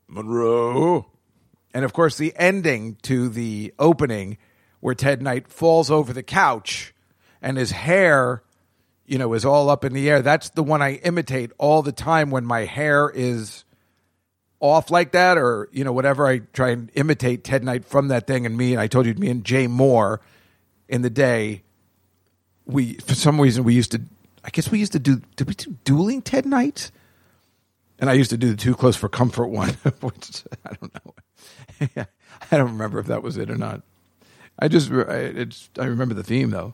Monroe. 0.07 1.12
And 1.73 1.83
of 1.83 1.93
course, 1.93 2.17
the 2.17 2.33
ending 2.35 2.97
to 3.03 3.29
the 3.29 3.73
opening 3.79 4.37
where 4.79 4.95
Ted 4.95 5.21
Knight 5.21 5.47
falls 5.47 5.89
over 5.89 6.13
the 6.13 6.23
couch 6.23 6.93
and 7.41 7.57
his 7.57 7.71
hair, 7.71 8.43
you 9.05 9.17
know, 9.17 9.33
is 9.33 9.45
all 9.45 9.69
up 9.69 9.83
in 9.83 9.93
the 9.93 10.09
air. 10.09 10.21
That's 10.21 10.49
the 10.49 10.63
one 10.63 10.81
I 10.81 10.95
imitate 10.95 11.51
all 11.57 11.81
the 11.81 11.91
time 11.91 12.29
when 12.29 12.45
my 12.45 12.65
hair 12.65 13.09
is 13.13 13.63
off 14.59 14.91
like 14.91 15.11
that 15.11 15.37
or, 15.37 15.67
you 15.71 15.83
know, 15.83 15.91
whatever. 15.91 16.27
I 16.27 16.39
try 16.39 16.69
and 16.69 16.91
imitate 16.93 17.43
Ted 17.43 17.63
Knight 17.63 17.85
from 17.85 18.09
that 18.09 18.27
thing. 18.27 18.45
And 18.45 18.55
me, 18.55 18.73
and 18.73 18.81
I 18.81 18.87
told 18.87 19.05
you, 19.05 19.13
me 19.15 19.29
and 19.29 19.43
Jay 19.43 19.67
Mohr 19.67 20.19
in 20.87 21.01
the 21.01 21.09
day, 21.09 21.63
we, 22.65 22.93
for 22.95 23.15
some 23.15 23.41
reason, 23.41 23.63
we 23.63 23.73
used 23.73 23.91
to, 23.91 24.01
I 24.43 24.49
guess 24.51 24.69
we 24.69 24.79
used 24.79 24.93
to 24.93 24.99
do, 24.99 25.21
did 25.35 25.47
we 25.47 25.53
do 25.53 25.75
dueling 25.83 26.21
Ted 26.21 26.45
Knights? 26.45 26.91
And 28.03 28.09
I 28.09 28.15
used 28.15 28.31
to 28.31 28.37
do 28.37 28.49
the 28.49 28.57
too 28.57 28.75
close 28.75 28.97
for 28.97 29.07
comfort 29.07 29.47
one, 29.47 29.69
which 30.01 30.43
I 30.65 30.73
don't 30.73 30.93
know. 30.93 32.05
I 32.51 32.57
don't 32.57 32.73
remember 32.73 32.99
if 32.99 33.05
that 33.05 33.23
was 33.23 33.37
it 33.37 33.49
or 33.49 33.55
not. 33.55 33.81
I 34.59 34.67
just 34.67 34.91
I, 34.91 35.47
I 35.79 35.85
remember 35.85 36.13
the 36.13 36.21
theme 36.21 36.49
though. 36.49 36.73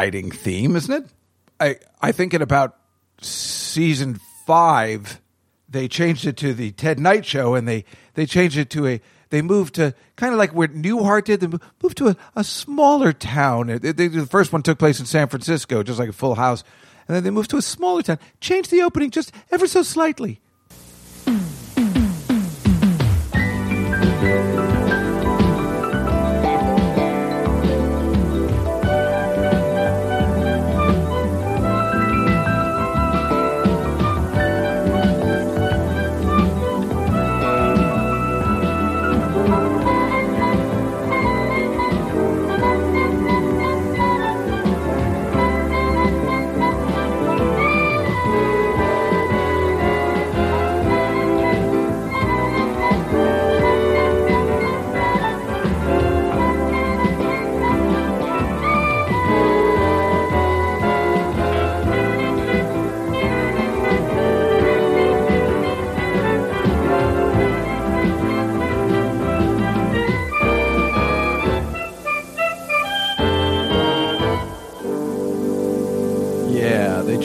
Exciting 0.00 0.30
theme, 0.30 0.76
isn't 0.76 1.04
it? 1.04 1.10
I 1.58 1.76
I 2.00 2.12
think 2.12 2.32
in 2.34 2.42
about 2.42 2.76
season 3.20 4.18
five, 4.46 5.20
they 5.68 5.88
changed 5.88 6.26
it 6.26 6.36
to 6.38 6.54
the 6.54 6.70
Ted 6.72 6.98
Knight 6.98 7.26
show, 7.26 7.54
and 7.54 7.68
they 7.68 7.84
they 8.14 8.24
changed 8.26 8.56
it 8.56 8.70
to 8.70 8.86
a 8.86 9.00
they 9.28 9.42
moved 9.42 9.74
to 9.74 9.94
kind 10.16 10.32
of 10.32 10.38
like 10.38 10.52
where 10.52 10.68
Newhart 10.68 11.24
did. 11.24 11.40
They 11.40 11.46
moved 11.82 11.98
to 11.98 12.08
a, 12.08 12.16
a 12.34 12.42
smaller 12.44 13.12
town. 13.12 13.66
They- 13.66 13.92
they- 13.92 14.08
the 14.08 14.26
first 14.26 14.52
one 14.52 14.62
took 14.62 14.78
place 14.78 14.98
in 15.00 15.06
San 15.06 15.28
Francisco, 15.28 15.82
just 15.82 15.98
like 15.98 16.08
a 16.08 16.12
Full 16.14 16.34
House, 16.34 16.64
and 17.06 17.14
then 17.14 17.22
they 17.22 17.30
moved 17.30 17.50
to 17.50 17.56
a 17.58 17.62
smaller 17.62 18.02
town. 18.02 18.18
Changed 18.40 18.70
the 18.70 18.82
opening 18.82 19.10
just 19.10 19.32
ever 19.52 19.66
so 19.66 19.82
slightly. 19.82 20.40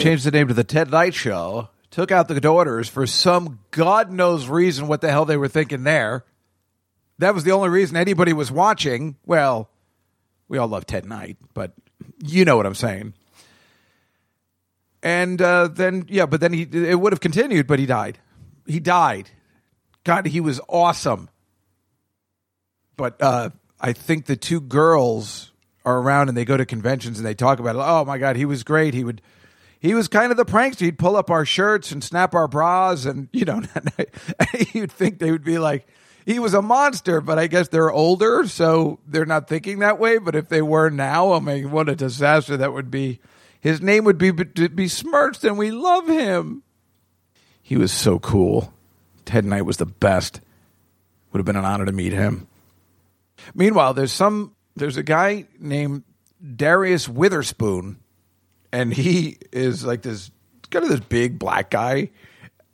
Changed 0.06 0.24
the 0.24 0.30
name 0.30 0.46
to 0.46 0.54
the 0.54 0.62
Ted 0.62 0.88
Knight 0.88 1.14
Show. 1.14 1.68
Took 1.90 2.12
out 2.12 2.28
the 2.28 2.40
daughters 2.40 2.88
for 2.88 3.08
some 3.08 3.58
God 3.72 4.12
knows 4.12 4.46
reason. 4.46 4.86
What 4.86 5.00
the 5.00 5.10
hell 5.10 5.24
they 5.24 5.36
were 5.36 5.48
thinking 5.48 5.82
there? 5.82 6.24
That 7.18 7.34
was 7.34 7.42
the 7.42 7.50
only 7.50 7.70
reason 7.70 7.96
anybody 7.96 8.32
was 8.32 8.52
watching. 8.52 9.16
Well, 9.26 9.68
we 10.46 10.58
all 10.58 10.68
love 10.68 10.86
Ted 10.86 11.06
Knight, 11.06 11.38
but 11.54 11.72
you 12.22 12.44
know 12.44 12.56
what 12.56 12.66
I'm 12.66 12.76
saying. 12.76 13.14
And 15.02 15.42
uh, 15.42 15.66
then, 15.66 16.04
yeah, 16.08 16.26
but 16.26 16.40
then 16.40 16.52
he 16.52 16.68
it 16.70 17.00
would 17.00 17.12
have 17.12 17.18
continued, 17.18 17.66
but 17.66 17.80
he 17.80 17.86
died. 17.86 18.20
He 18.64 18.78
died. 18.78 19.28
God, 20.04 20.26
he 20.26 20.40
was 20.40 20.60
awesome. 20.68 21.30
But 22.96 23.20
uh, 23.20 23.50
I 23.80 23.92
think 23.92 24.26
the 24.26 24.36
two 24.36 24.60
girls 24.60 25.50
are 25.84 25.98
around 25.98 26.28
and 26.28 26.36
they 26.36 26.44
go 26.44 26.56
to 26.56 26.64
conventions 26.64 27.18
and 27.18 27.26
they 27.26 27.34
talk 27.34 27.58
about 27.58 27.74
it. 27.74 27.82
Oh 27.82 28.04
my 28.04 28.18
God, 28.18 28.36
he 28.36 28.44
was 28.44 28.62
great. 28.62 28.94
He 28.94 29.02
would, 29.02 29.20
he 29.86 29.94
was 29.94 30.08
kind 30.08 30.30
of 30.30 30.36
the 30.36 30.44
prankster. 30.44 30.80
He'd 30.80 30.98
pull 30.98 31.16
up 31.16 31.30
our 31.30 31.44
shirts 31.44 31.92
and 31.92 32.02
snap 32.02 32.34
our 32.34 32.48
bras, 32.48 33.04
and 33.04 33.28
you 33.32 33.44
know, 33.44 33.62
you'd 34.72 34.92
think 34.92 35.18
they 35.18 35.30
would 35.30 35.44
be 35.44 35.58
like, 35.58 35.86
he 36.24 36.38
was 36.38 36.54
a 36.54 36.62
monster. 36.62 37.20
But 37.20 37.38
I 37.38 37.46
guess 37.46 37.68
they're 37.68 37.90
older, 37.90 38.46
so 38.46 38.98
they're 39.06 39.24
not 39.24 39.48
thinking 39.48 39.78
that 39.78 39.98
way. 39.98 40.18
But 40.18 40.34
if 40.34 40.48
they 40.48 40.62
were 40.62 40.90
now, 40.90 41.32
I 41.32 41.40
mean, 41.40 41.70
what 41.70 41.88
a 41.88 41.96
disaster 41.96 42.56
that 42.56 42.72
would 42.72 42.90
be. 42.90 43.20
His 43.60 43.80
name 43.80 44.04
would 44.04 44.18
be 44.18 44.30
besmirched, 44.30 45.44
and 45.44 45.58
we 45.58 45.70
love 45.70 46.06
him. 46.08 46.62
He 47.62 47.76
was 47.76 47.90
so 47.90 48.18
cool. 48.18 48.72
Ted 49.24 49.44
Knight 49.44 49.62
was 49.62 49.78
the 49.78 49.86
best. 49.86 50.40
Would 51.32 51.40
have 51.40 51.46
been 51.46 51.56
an 51.56 51.64
honor 51.64 51.86
to 51.86 51.92
meet 51.92 52.12
him. 52.12 52.46
Meanwhile, 53.54 53.94
there's 53.94 54.12
some 54.12 54.54
there's 54.76 54.96
a 54.96 55.02
guy 55.02 55.46
named 55.58 56.04
Darius 56.54 57.08
Witherspoon, 57.08 57.98
and 58.76 58.92
he 58.92 59.38
is 59.52 59.86
like 59.86 60.02
this 60.02 60.30
kind 60.70 60.84
of 60.84 60.90
this 60.90 61.00
big 61.00 61.38
black 61.38 61.70
guy, 61.70 62.10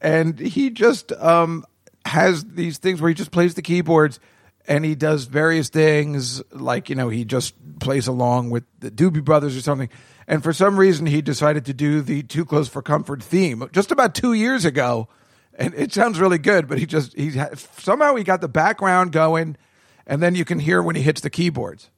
and 0.01 0.37
he 0.37 0.71
just 0.71 1.13
um, 1.13 1.65
has 2.05 2.45
these 2.45 2.79
things 2.79 3.01
where 3.01 3.09
he 3.09 3.15
just 3.15 3.31
plays 3.31 3.55
the 3.55 3.63
keyboards, 3.63 4.19
and 4.67 4.85
he 4.85 4.97
does 4.97 5.27
various 5.27 5.69
things 5.69 6.43
like 6.51 6.91
you 6.91 6.97
know 6.97 7.09
he 7.09 7.25
just 7.25 7.55
plays 7.79 8.09
along 8.09 8.51
with 8.51 8.65
the 8.81 8.91
Doobie 8.91 9.25
Brothers 9.25 9.57
or 9.57 9.61
something. 9.61 9.89
And 10.27 10.43
for 10.43 10.53
some 10.53 10.77
reason, 10.77 11.07
he 11.07 11.23
decided 11.23 11.65
to 11.67 11.75
do 11.75 12.01
the 12.01 12.25
"Too 12.25 12.45
Close 12.45 12.69
for 12.69 12.83
Comfort" 12.83 13.23
theme 13.23 13.69
just 13.73 13.93
about 13.93 14.17
two 14.17 14.33
years 14.33 14.65
ago, 14.65 15.07
and 15.55 15.73
it 15.75 15.93
sounds 15.93 16.19
really 16.19 16.39
good. 16.39 16.67
But 16.67 16.79
he 16.79 16.87
just 16.87 17.15
he 17.15 17.31
somehow 17.79 18.17
he 18.17 18.25
got 18.25 18.41
the 18.41 18.49
background 18.49 19.13
going, 19.13 19.57
and 20.05 20.21
then 20.21 20.35
you 20.35 20.45
can 20.45 20.59
hear 20.59 20.83
when 20.83 20.97
he 20.97 21.03
hits 21.03 21.21
the 21.21 21.31
keyboards. 21.31 21.91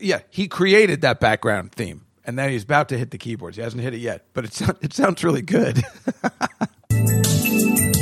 Yeah, 0.00 0.20
he 0.30 0.48
created 0.48 1.02
that 1.02 1.20
background 1.20 1.72
theme, 1.72 2.06
and 2.24 2.38
then 2.38 2.50
he's 2.50 2.64
about 2.64 2.88
to 2.90 2.98
hit 2.98 3.10
the 3.10 3.18
keyboards. 3.18 3.56
He 3.56 3.62
hasn't 3.62 3.82
hit 3.82 3.94
it 3.94 3.98
yet, 3.98 4.26
but 4.34 4.44
it 4.44 4.52
sound, 4.52 4.78
it 4.80 4.92
sounds 4.92 5.22
really 5.22 5.42
good. 5.42 5.82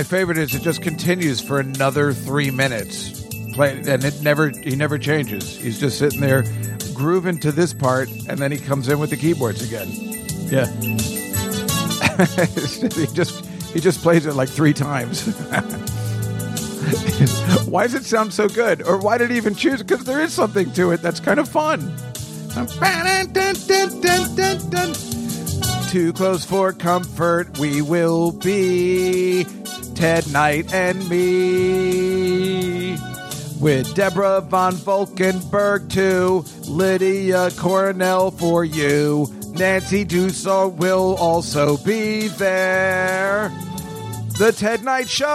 My 0.00 0.04
favorite 0.04 0.38
is 0.38 0.54
it 0.54 0.62
just 0.62 0.80
continues 0.80 1.42
for 1.42 1.60
another 1.60 2.14
three 2.14 2.50
minutes, 2.50 3.22
play, 3.52 3.82
and 3.86 4.02
it 4.02 4.22
never 4.22 4.48
he 4.48 4.74
never 4.74 4.96
changes. 4.96 5.58
He's 5.58 5.78
just 5.78 5.98
sitting 5.98 6.22
there 6.22 6.42
grooving 6.94 7.38
to 7.40 7.52
this 7.52 7.74
part, 7.74 8.08
and 8.08 8.38
then 8.38 8.50
he 8.50 8.56
comes 8.56 8.88
in 8.88 8.98
with 8.98 9.10
the 9.10 9.18
keyboards 9.18 9.62
again. 9.62 9.90
Yeah, 10.48 10.64
he 12.96 13.14
just 13.14 13.44
he 13.44 13.80
just 13.80 14.00
plays 14.00 14.24
it 14.24 14.32
like 14.32 14.48
three 14.48 14.72
times. 14.72 15.26
why 17.68 17.82
does 17.82 17.92
it 17.92 18.04
sound 18.04 18.32
so 18.32 18.48
good, 18.48 18.80
or 18.80 18.96
why 18.96 19.18
did 19.18 19.30
he 19.30 19.36
even 19.36 19.54
choose? 19.54 19.82
Because 19.82 20.06
there 20.06 20.22
is 20.22 20.32
something 20.32 20.72
to 20.72 20.92
it 20.92 21.02
that's 21.02 21.20
kind 21.20 21.38
of 21.38 21.46
fun. 21.46 21.94
Too 25.90 26.14
close 26.14 26.46
for 26.46 26.72
comfort, 26.72 27.58
we 27.58 27.82
will 27.82 28.32
be. 28.32 29.44
Ted 30.00 30.32
Knight 30.32 30.72
and 30.72 31.06
me. 31.10 32.96
With 33.60 33.94
Deborah 33.94 34.40
Von 34.40 34.72
Valkenburgh, 34.72 35.90
too. 35.90 36.42
Lydia 36.66 37.50
Cornell 37.58 38.30
for 38.30 38.64
you. 38.64 39.26
Nancy 39.52 40.06
Dussault 40.06 40.76
will 40.76 41.16
also 41.16 41.76
be 41.84 42.28
there. 42.28 43.50
The 44.38 44.52
Ted 44.56 44.82
Knight 44.84 45.06
Show! 45.10 45.26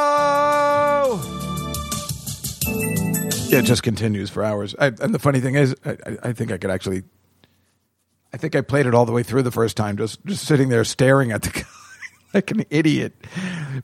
Yeah, 3.49 3.59
it 3.59 3.65
just 3.65 3.83
continues 3.83 4.31
for 4.31 4.43
hours. 4.43 4.73
I, 4.79 4.87
and 4.87 5.13
the 5.13 5.19
funny 5.19 5.41
thing 5.41 5.53
is, 5.53 5.75
I, 5.85 5.95
I- 6.23 6.33
think 6.33 6.51
I 6.51 6.57
could 6.57 6.71
actually. 6.71 7.03
I 8.33 8.37
think 8.37 8.55
I 8.55 8.61
played 8.61 8.87
it 8.87 8.95
all 8.95 9.05
the 9.05 9.11
way 9.11 9.21
through 9.21 9.43
the 9.43 9.51
first 9.51 9.77
time, 9.77 9.95
just 9.95 10.25
just 10.25 10.43
sitting 10.45 10.69
there 10.69 10.83
staring 10.83 11.31
at 11.31 11.43
the 11.43 11.49
like 12.35 12.51
an 12.51 12.65
idiot 12.69 13.13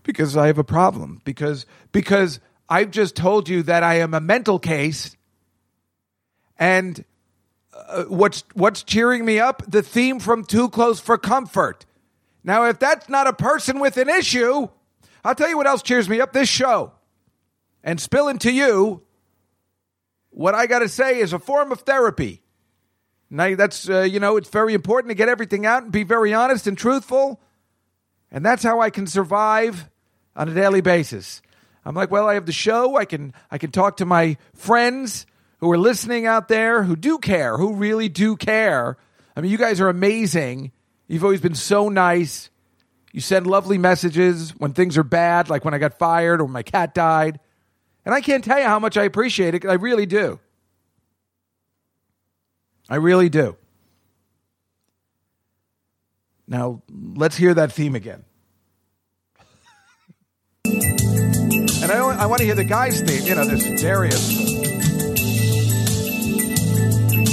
because 0.03 0.35
I 0.35 0.47
have 0.47 0.57
a 0.57 0.63
problem 0.63 1.21
because 1.23 1.65
because 1.91 2.39
I've 2.69 2.91
just 2.91 3.15
told 3.15 3.47
you 3.49 3.63
that 3.63 3.81
I 3.81 3.95
am 3.95 4.13
a 4.13 4.19
mental 4.19 4.59
case, 4.59 5.15
and 6.57 7.03
uh, 7.73 8.03
what's 8.03 8.43
what's 8.53 8.83
cheering 8.83 9.23
me 9.23 9.39
up? 9.39 9.63
The 9.67 9.81
theme 9.81 10.19
from 10.19 10.43
Too 10.43 10.69
Close 10.69 10.99
for 10.99 11.17
Comfort. 11.17 11.85
Now, 12.43 12.65
if 12.65 12.79
that's 12.79 13.07
not 13.07 13.27
a 13.27 13.33
person 13.33 13.79
with 13.79 13.97
an 13.97 14.09
issue, 14.09 14.67
I'll 15.23 15.35
tell 15.35 15.49
you 15.49 15.57
what 15.57 15.67
else 15.67 15.81
cheers 15.81 16.09
me 16.09 16.19
up. 16.19 16.33
This 16.33 16.49
show 16.49 16.91
and 17.83 17.99
spilling 18.01 18.39
to 18.39 18.51
you 18.51 19.01
what 20.31 20.55
I 20.55 20.65
got 20.65 20.79
to 20.79 20.89
say 20.89 21.19
is 21.19 21.33
a 21.33 21.39
form 21.39 21.71
of 21.71 21.81
therapy. 21.81 22.41
Now, 23.29 23.55
that's, 23.55 23.89
uh, 23.89 24.01
you 24.01 24.19
know, 24.19 24.35
it's 24.37 24.49
very 24.49 24.73
important 24.73 25.09
to 25.11 25.15
get 25.15 25.29
everything 25.29 25.65
out 25.65 25.83
and 25.83 25.91
be 25.91 26.03
very 26.03 26.33
honest 26.33 26.67
and 26.67 26.77
truthful. 26.77 27.39
And 28.31 28.45
that's 28.45 28.63
how 28.63 28.79
I 28.79 28.89
can 28.89 29.07
survive 29.07 29.89
on 30.35 30.49
a 30.49 30.53
daily 30.53 30.81
basis. 30.81 31.41
I'm 31.83 31.95
like, 31.95 32.11
well, 32.11 32.27
I 32.27 32.35
have 32.35 32.45
the 32.45 32.51
show. 32.51 32.95
I 32.95 33.05
can, 33.05 33.33
I 33.49 33.57
can 33.57 33.71
talk 33.71 33.97
to 33.97 34.05
my 34.05 34.37
friends 34.53 35.25
who 35.59 35.71
are 35.71 35.77
listening 35.77 36.25
out 36.25 36.47
there 36.47 36.83
who 36.83 36.95
do 36.95 37.17
care, 37.17 37.57
who 37.57 37.75
really 37.75 38.09
do 38.09 38.35
care. 38.35 38.97
I 39.35 39.41
mean, 39.41 39.51
you 39.51 39.57
guys 39.57 39.81
are 39.81 39.89
amazing. 39.89 40.71
You've 41.07 41.23
always 41.23 41.41
been 41.41 41.55
so 41.55 41.89
nice. 41.89 42.49
You 43.11 43.21
send 43.21 43.47
lovely 43.47 43.77
messages 43.77 44.51
when 44.51 44.73
things 44.73 44.97
are 44.97 45.03
bad, 45.03 45.49
like 45.49 45.65
when 45.65 45.73
I 45.73 45.77
got 45.77 45.97
fired 45.97 46.39
or 46.39 46.47
my 46.47 46.63
cat 46.63 46.93
died. 46.93 47.39
And 48.05 48.15
I 48.15 48.21
can't 48.21 48.43
tell 48.43 48.59
you 48.59 48.65
how 48.65 48.79
much 48.79 48.97
I 48.97 49.03
appreciate 49.03 49.53
it. 49.53 49.65
I 49.65 49.73
really 49.73 50.05
do. 50.05 50.39
I 52.89 52.95
really 52.95 53.29
do. 53.29 53.57
Now, 56.51 56.83
let's 56.91 57.37
hear 57.37 57.53
that 57.53 57.71
theme 57.71 57.95
again. 57.95 58.25
and 60.65 61.89
I, 61.89 62.17
I 62.19 62.25
want 62.25 62.39
to 62.39 62.45
hear 62.45 62.55
the 62.55 62.65
guy's 62.65 62.99
theme, 62.99 63.25
you 63.25 63.35
know, 63.35 63.45
this 63.45 63.81
Darius. 63.81 64.27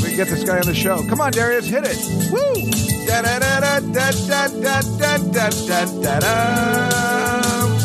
We 0.05 0.15
get 0.15 0.29
this 0.29 0.45
guy 0.45 0.61
on 0.61 0.67
the 0.67 0.75
show. 0.75 1.03
Come 1.09 1.21
on, 1.21 1.33
Darius, 1.33 1.67
hit 1.67 1.83
it. 1.85 1.99
Woo! 2.31 2.39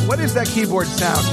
What 0.07 0.19
is 0.19 0.35
that 0.35 0.45
keyboard 0.45 0.85
sound? 0.85 1.25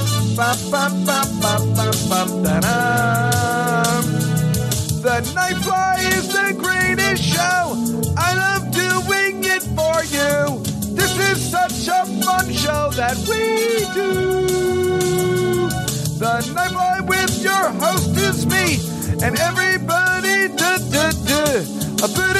The 5.03 5.21
Nightfly 5.35 6.17
is 6.17 6.27
the 6.33 6.55
greatest 6.57 7.23
show. 7.23 8.13
I 8.17 8.33
love 8.35 8.60
for 9.75 10.03
you. 10.05 10.63
This 10.95 11.13
is 11.29 11.51
such 11.51 11.87
a 11.87 12.05
fun 12.23 12.51
show 12.53 12.91
that 12.95 13.17
we 13.29 13.85
do. 13.93 14.11
The 16.19 16.33
Nightfly 16.53 17.07
with 17.07 17.43
your 17.43 17.69
host 17.81 18.17
is 18.17 18.45
me 18.45 18.77
and 19.25 19.39
everybody. 19.39 20.01
A 22.03 22.07
ba. 22.07 22.31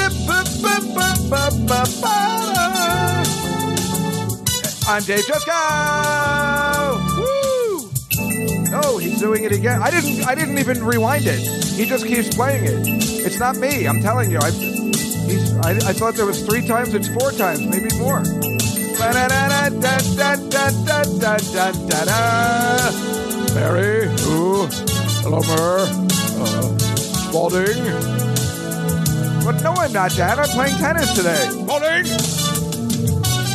I'm 4.87 5.03
Dave. 5.03 5.23
Woo! 7.15 7.91
Oh, 8.73 8.97
he's 8.99 9.19
doing 9.19 9.43
it 9.43 9.51
again. 9.51 9.83
I 9.83 9.91
didn't. 9.91 10.27
I 10.27 10.33
didn't 10.33 10.57
even 10.57 10.83
rewind 10.83 11.27
it. 11.27 11.39
He 11.75 11.85
just 11.85 12.07
keeps 12.07 12.35
playing 12.35 12.63
it. 12.63 12.87
It's 13.23 13.37
not 13.37 13.55
me. 13.57 13.85
I'm 13.87 14.01
telling 14.01 14.31
you. 14.31 14.39
I, 14.41 14.80
I, 15.63 15.71
I 15.71 15.93
thought 15.93 16.15
there 16.15 16.25
was 16.25 16.43
three 16.43 16.65
times. 16.65 16.93
It's 16.93 17.07
four 17.07 17.31
times, 17.31 17.61
maybe 17.65 17.95
more. 17.97 18.23
Mary, 23.53 24.07
ooh, 24.25 24.67
Lomer, 25.29 25.85
uh, 26.39 27.31
Balding. 27.31 27.83
But 29.43 29.61
no, 29.61 29.73
I'm 29.73 29.93
not, 29.93 30.11
Dad. 30.11 30.39
I'm 30.39 30.49
playing 30.49 30.77
tennis 30.77 31.13
today. 31.13 31.49
Balding. 31.65 32.05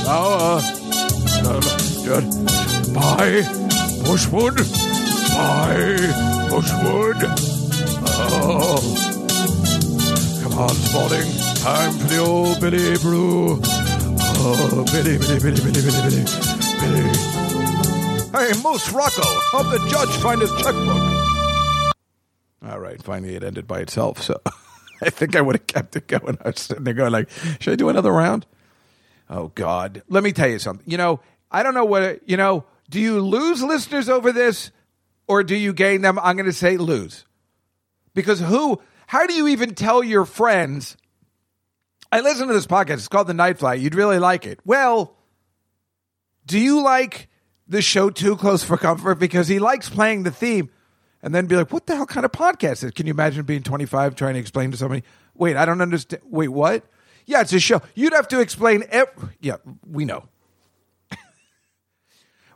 Now, 0.04 0.24
uh, 0.34 0.60
um, 1.46 1.60
good. 2.04 2.24
Bye, 2.94 3.42
Bushwood. 4.04 4.56
Bye, 5.34 5.96
Bushwood. 6.50 7.18
Oh, 8.18 8.78
come 10.42 10.58
on, 10.58 10.68
Spalding. 10.70 11.45
Time 11.66 11.92
for 11.94 12.06
the 12.06 12.18
old 12.18 12.60
Billy 12.60 12.96
Brew. 12.98 13.60
Oh, 13.64 14.84
Billy, 14.92 15.18
Billy, 15.18 15.40
Billy, 15.40 15.60
Billy, 15.60 15.82
Billy, 15.82 16.00
Billy, 16.00 16.24
Billy. 16.80 17.08
Hey, 18.30 18.52
Moose 18.62 18.92
Rocco, 18.92 19.26
help 19.50 19.70
the 19.72 19.84
judge 19.90 20.08
find 20.18 20.40
his 20.40 20.50
checkbook. 20.62 21.02
All 22.62 22.78
right, 22.78 23.02
finally 23.02 23.34
it 23.34 23.42
ended 23.42 23.66
by 23.66 23.80
itself, 23.80 24.22
so 24.22 24.40
I 25.02 25.10
think 25.10 25.34
I 25.34 25.40
would 25.40 25.56
have 25.56 25.66
kept 25.66 25.96
it 25.96 26.06
going. 26.06 26.38
I 26.44 26.50
was 26.50 26.60
sitting 26.60 26.84
there 26.84 26.94
going 26.94 27.10
like, 27.10 27.28
should 27.58 27.72
I 27.72 27.76
do 27.76 27.88
another 27.88 28.12
round? 28.12 28.46
Oh 29.28 29.48
God. 29.48 30.02
Let 30.08 30.22
me 30.22 30.30
tell 30.30 30.48
you 30.48 30.60
something. 30.60 30.88
You 30.88 30.98
know, 30.98 31.18
I 31.50 31.64
don't 31.64 31.74
know 31.74 31.84
what, 31.84 32.28
you 32.28 32.36
know, 32.36 32.64
do 32.88 33.00
you 33.00 33.20
lose 33.20 33.62
listeners 33.62 34.08
over 34.08 34.30
this? 34.30 34.70
or 35.28 35.42
do 35.42 35.56
you 35.56 35.72
gain 35.72 36.02
them? 36.02 36.18
I'm 36.18 36.36
going 36.36 36.46
to 36.46 36.52
say 36.52 36.76
lose. 36.76 37.24
Because 38.14 38.40
who, 38.40 38.80
how 39.06 39.26
do 39.26 39.34
you 39.34 39.48
even 39.48 39.74
tell 39.74 40.02
your 40.02 40.24
friends, 40.24 40.96
I 42.12 42.20
listen 42.20 42.48
to 42.48 42.54
this 42.54 42.66
podcast, 42.66 42.94
it's 42.94 43.08
called 43.08 43.26
The 43.26 43.34
Night 43.34 43.58
Flight, 43.58 43.80
you'd 43.80 43.94
really 43.94 44.18
like 44.18 44.46
it. 44.46 44.60
Well, 44.64 45.16
do 46.46 46.58
you 46.58 46.82
like 46.82 47.28
the 47.66 47.82
show 47.82 48.10
Too 48.10 48.36
Close 48.36 48.62
for 48.62 48.76
Comfort? 48.76 49.16
Because 49.16 49.48
he 49.48 49.58
likes 49.58 49.88
playing 49.88 50.22
the 50.22 50.30
theme 50.30 50.70
and 51.22 51.34
then 51.34 51.46
be 51.46 51.56
like, 51.56 51.72
what 51.72 51.86
the 51.86 51.96
hell 51.96 52.06
kind 52.06 52.24
of 52.24 52.32
podcast 52.32 52.84
is? 52.84 52.92
Can 52.92 53.06
you 53.06 53.12
imagine 53.12 53.44
being 53.44 53.62
25 53.62 54.14
trying 54.14 54.34
to 54.34 54.40
explain 54.40 54.70
to 54.70 54.76
somebody, 54.76 55.02
wait, 55.34 55.56
I 55.56 55.64
don't 55.64 55.80
understand. 55.80 56.22
Wait, 56.26 56.48
what? 56.48 56.84
Yeah, 57.26 57.40
it's 57.40 57.52
a 57.52 57.58
show. 57.58 57.82
You'd 57.94 58.12
have 58.12 58.28
to 58.28 58.40
explain. 58.40 58.84
Ev- 58.90 59.34
yeah, 59.40 59.56
we 59.84 60.04
know. 60.04 60.28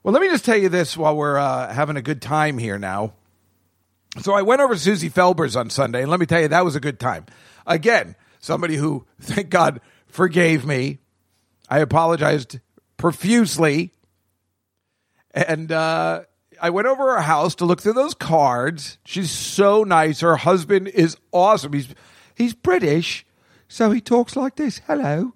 well, 0.03 0.15
let 0.15 0.23
me 0.23 0.29
just 0.29 0.45
tell 0.45 0.57
you 0.57 0.69
this 0.69 0.97
while 0.97 1.17
we're 1.17 1.39
uh, 1.39 1.73
having 1.73 1.97
a 1.97 2.03
good 2.03 2.23
time 2.23 2.59
here 2.59 2.79
now. 2.79 3.15
So 4.21 4.33
I 4.33 4.43
went 4.43 4.61
over 4.61 4.75
to 4.75 4.81
Susie 4.81 5.11
Felber's 5.11 5.57
on 5.57 5.71
Sunday, 5.71 6.03
and 6.03 6.11
let 6.11 6.21
me 6.21 6.27
tell 6.27 6.41
you, 6.41 6.49
that 6.49 6.65
was 6.65 6.77
a 6.77 6.81
good 6.81 7.01
time. 7.01 7.27
Again, 7.67 8.15
somebody 8.41 8.77
who, 8.77 9.07
thank 9.21 9.51
God, 9.51 9.81
forgave 10.07 10.67
me. 10.67 10.99
I 11.69 11.79
apologized 11.79 12.59
profusely. 12.97 13.93
And 15.33 15.71
uh, 15.71 16.23
I 16.61 16.71
went 16.71 16.89
over 16.89 17.15
her 17.15 17.23
house 17.23 17.55
to 17.57 17.65
look 17.65 17.81
through 17.81 17.93
those 17.93 18.15
cards. 18.15 18.99
She's 19.05 19.31
so 19.31 19.85
nice. 19.85 20.21
Her 20.21 20.37
husband 20.37 20.89
is 20.89 21.17
awesome. 21.31 21.73
He's 21.73 21.95
he's 22.35 22.55
British, 22.55 23.25
so 23.69 23.93
he 23.93 24.01
talks 24.01 24.35
like 24.35 24.57
this. 24.57 24.81
Hello. 24.87 25.35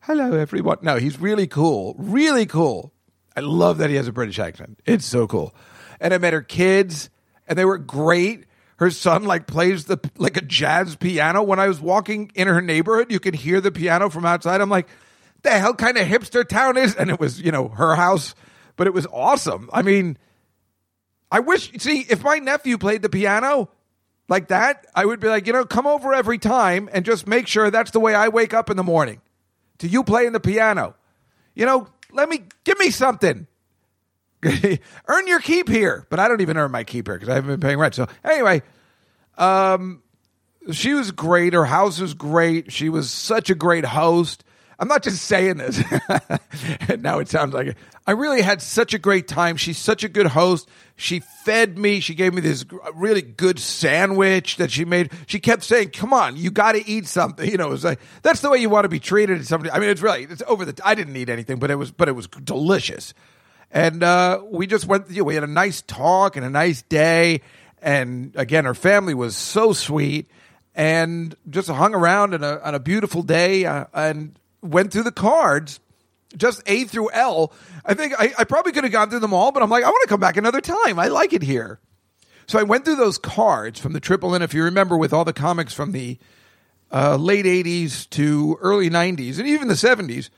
Hello, 0.00 0.32
everyone. 0.32 0.78
No, 0.80 0.96
he's 0.96 1.20
really 1.20 1.46
cool. 1.46 1.94
Really 1.98 2.46
cool. 2.46 2.94
I 3.36 3.40
love 3.40 3.78
that 3.78 3.90
he 3.90 3.96
has 3.96 4.08
a 4.08 4.12
British 4.12 4.38
accent. 4.38 4.80
It's 4.86 5.04
so 5.04 5.26
cool. 5.26 5.54
And 6.00 6.14
I 6.14 6.18
met 6.18 6.32
her 6.32 6.40
kids, 6.40 7.10
and 7.46 7.58
they 7.58 7.66
were 7.66 7.76
great. 7.76 8.46
Her 8.78 8.90
son 8.90 9.24
like 9.24 9.46
plays 9.46 9.86
the 9.86 9.98
like 10.16 10.36
a 10.36 10.40
jazz 10.40 10.94
piano. 10.94 11.42
When 11.42 11.58
I 11.58 11.66
was 11.66 11.80
walking 11.80 12.30
in 12.34 12.46
her 12.46 12.62
neighborhood, 12.62 13.10
you 13.10 13.18
could 13.18 13.34
hear 13.34 13.60
the 13.60 13.72
piano 13.72 14.08
from 14.08 14.24
outside. 14.24 14.60
I'm 14.60 14.70
like, 14.70 14.88
the 15.42 15.50
hell 15.50 15.74
kind 15.74 15.98
of 15.98 16.06
hipster 16.06 16.48
town 16.48 16.76
is? 16.76 16.94
And 16.94 17.10
it 17.10 17.18
was, 17.18 17.40
you 17.40 17.50
know, 17.50 17.68
her 17.68 17.96
house, 17.96 18.36
but 18.76 18.86
it 18.86 18.94
was 18.94 19.06
awesome. 19.12 19.68
I 19.72 19.82
mean, 19.82 20.16
I 21.30 21.40
wish, 21.40 21.72
see, 21.78 22.06
if 22.08 22.22
my 22.22 22.38
nephew 22.38 22.78
played 22.78 23.02
the 23.02 23.08
piano 23.08 23.68
like 24.28 24.48
that, 24.48 24.86
I 24.94 25.04
would 25.04 25.18
be 25.18 25.28
like, 25.28 25.48
you 25.48 25.52
know, 25.52 25.64
come 25.64 25.88
over 25.88 26.14
every 26.14 26.38
time 26.38 26.88
and 26.92 27.04
just 27.04 27.26
make 27.26 27.48
sure 27.48 27.72
that's 27.72 27.90
the 27.90 28.00
way 28.00 28.14
I 28.14 28.28
wake 28.28 28.54
up 28.54 28.70
in 28.70 28.76
the 28.76 28.84
morning 28.84 29.20
to 29.78 29.88
you 29.88 30.04
playing 30.04 30.32
the 30.32 30.40
piano. 30.40 30.94
You 31.56 31.66
know, 31.66 31.88
let 32.12 32.28
me, 32.28 32.44
give 32.62 32.78
me 32.78 32.90
something. 32.90 33.47
earn 35.08 35.26
your 35.26 35.40
keep 35.40 35.68
here. 35.68 36.06
But 36.10 36.18
I 36.18 36.28
don't 36.28 36.40
even 36.40 36.56
earn 36.56 36.70
my 36.70 36.84
keep 36.84 37.06
here 37.06 37.16
because 37.16 37.28
I 37.28 37.34
haven't 37.34 37.50
been 37.50 37.60
paying 37.60 37.78
rent. 37.78 37.94
So 37.94 38.06
anyway, 38.24 38.62
um, 39.36 40.02
she 40.72 40.94
was 40.94 41.10
great. 41.10 41.52
Her 41.52 41.64
house 41.64 42.00
was 42.00 42.14
great. 42.14 42.72
She 42.72 42.88
was 42.88 43.10
such 43.10 43.50
a 43.50 43.54
great 43.54 43.84
host. 43.84 44.44
I'm 44.80 44.86
not 44.86 45.02
just 45.02 45.24
saying 45.24 45.56
this. 45.56 45.82
And 46.88 47.02
now 47.02 47.18
it 47.18 47.28
sounds 47.28 47.52
like 47.52 47.68
it. 47.68 47.76
I 48.06 48.12
really 48.12 48.42
had 48.42 48.62
such 48.62 48.94
a 48.94 48.98
great 48.98 49.26
time. 49.26 49.56
She's 49.56 49.76
such 49.76 50.04
a 50.04 50.08
good 50.08 50.28
host. 50.28 50.68
She 50.94 51.20
fed 51.20 51.76
me. 51.76 51.98
She 51.98 52.14
gave 52.14 52.32
me 52.32 52.40
this 52.40 52.64
really 52.94 53.20
good 53.20 53.58
sandwich 53.58 54.56
that 54.56 54.70
she 54.70 54.84
made. 54.84 55.10
She 55.26 55.40
kept 55.40 55.64
saying, 55.64 55.90
"Come 55.90 56.14
on, 56.14 56.36
you 56.36 56.50
got 56.50 56.72
to 56.72 56.88
eat 56.88 57.06
something." 57.06 57.48
You 57.48 57.56
know, 57.56 57.68
it 57.68 57.72
was 57.72 57.84
like 57.84 58.00
that's 58.22 58.40
the 58.40 58.50
way 58.50 58.58
you 58.58 58.70
want 58.70 58.84
to 58.84 58.88
be 58.88 59.00
treated. 59.00 59.44
Somebody. 59.46 59.72
I 59.72 59.78
mean, 59.78 59.90
it's 59.90 60.00
really 60.00 60.24
it's 60.24 60.42
over 60.46 60.64
the. 60.64 60.80
I 60.84 60.94
didn't 60.94 61.16
eat 61.16 61.28
anything, 61.28 61.58
but 61.58 61.70
it 61.70 61.76
was 61.76 61.90
but 61.90 62.08
it 62.08 62.12
was 62.12 62.28
delicious. 62.28 63.14
And 63.70 64.02
uh, 64.02 64.42
we 64.48 64.66
just 64.66 64.86
went. 64.86 65.10
You 65.10 65.18
know, 65.18 65.24
we 65.24 65.34
had 65.34 65.44
a 65.44 65.48
nice 65.48 65.82
talk 65.82 66.36
and 66.36 66.44
a 66.44 66.50
nice 66.50 66.82
day. 66.82 67.42
And 67.80 68.32
again, 68.34 68.64
her 68.64 68.74
family 68.74 69.14
was 69.14 69.36
so 69.36 69.72
sweet 69.72 70.28
and 70.74 71.34
just 71.48 71.68
hung 71.68 71.94
around 71.94 72.34
on 72.34 72.42
a, 72.42 72.58
on 72.60 72.74
a 72.74 72.80
beautiful 72.80 73.22
day. 73.22 73.66
Uh, 73.66 73.84
and 73.92 74.38
went 74.62 74.92
through 74.92 75.04
the 75.04 75.12
cards, 75.12 75.80
just 76.36 76.62
A 76.66 76.84
through 76.84 77.10
L. 77.12 77.52
I 77.84 77.94
think 77.94 78.14
I, 78.18 78.32
I 78.38 78.44
probably 78.44 78.72
could 78.72 78.84
have 78.84 78.92
gone 78.92 79.10
through 79.10 79.20
them 79.20 79.34
all, 79.34 79.52
but 79.52 79.62
I'm 79.62 79.70
like, 79.70 79.84
I 79.84 79.88
want 79.88 80.02
to 80.02 80.08
come 80.08 80.20
back 80.20 80.36
another 80.36 80.60
time. 80.60 80.98
I 80.98 81.08
like 81.08 81.32
it 81.32 81.42
here. 81.42 81.80
So 82.46 82.58
I 82.58 82.62
went 82.62 82.84
through 82.84 82.96
those 82.96 83.18
cards 83.18 83.78
from 83.78 83.92
the 83.92 84.00
Triple 84.00 84.34
Inn, 84.34 84.42
if 84.42 84.54
you 84.54 84.64
remember, 84.64 84.96
with 84.96 85.12
all 85.12 85.24
the 85.24 85.32
comics 85.32 85.74
from 85.74 85.92
the 85.92 86.18
uh, 86.90 87.16
late 87.16 87.44
80s 87.44 88.08
to 88.10 88.56
early 88.60 88.88
90s 88.88 89.38
and 89.38 89.46
even 89.46 89.68
the 89.68 89.74
70s. 89.74 90.30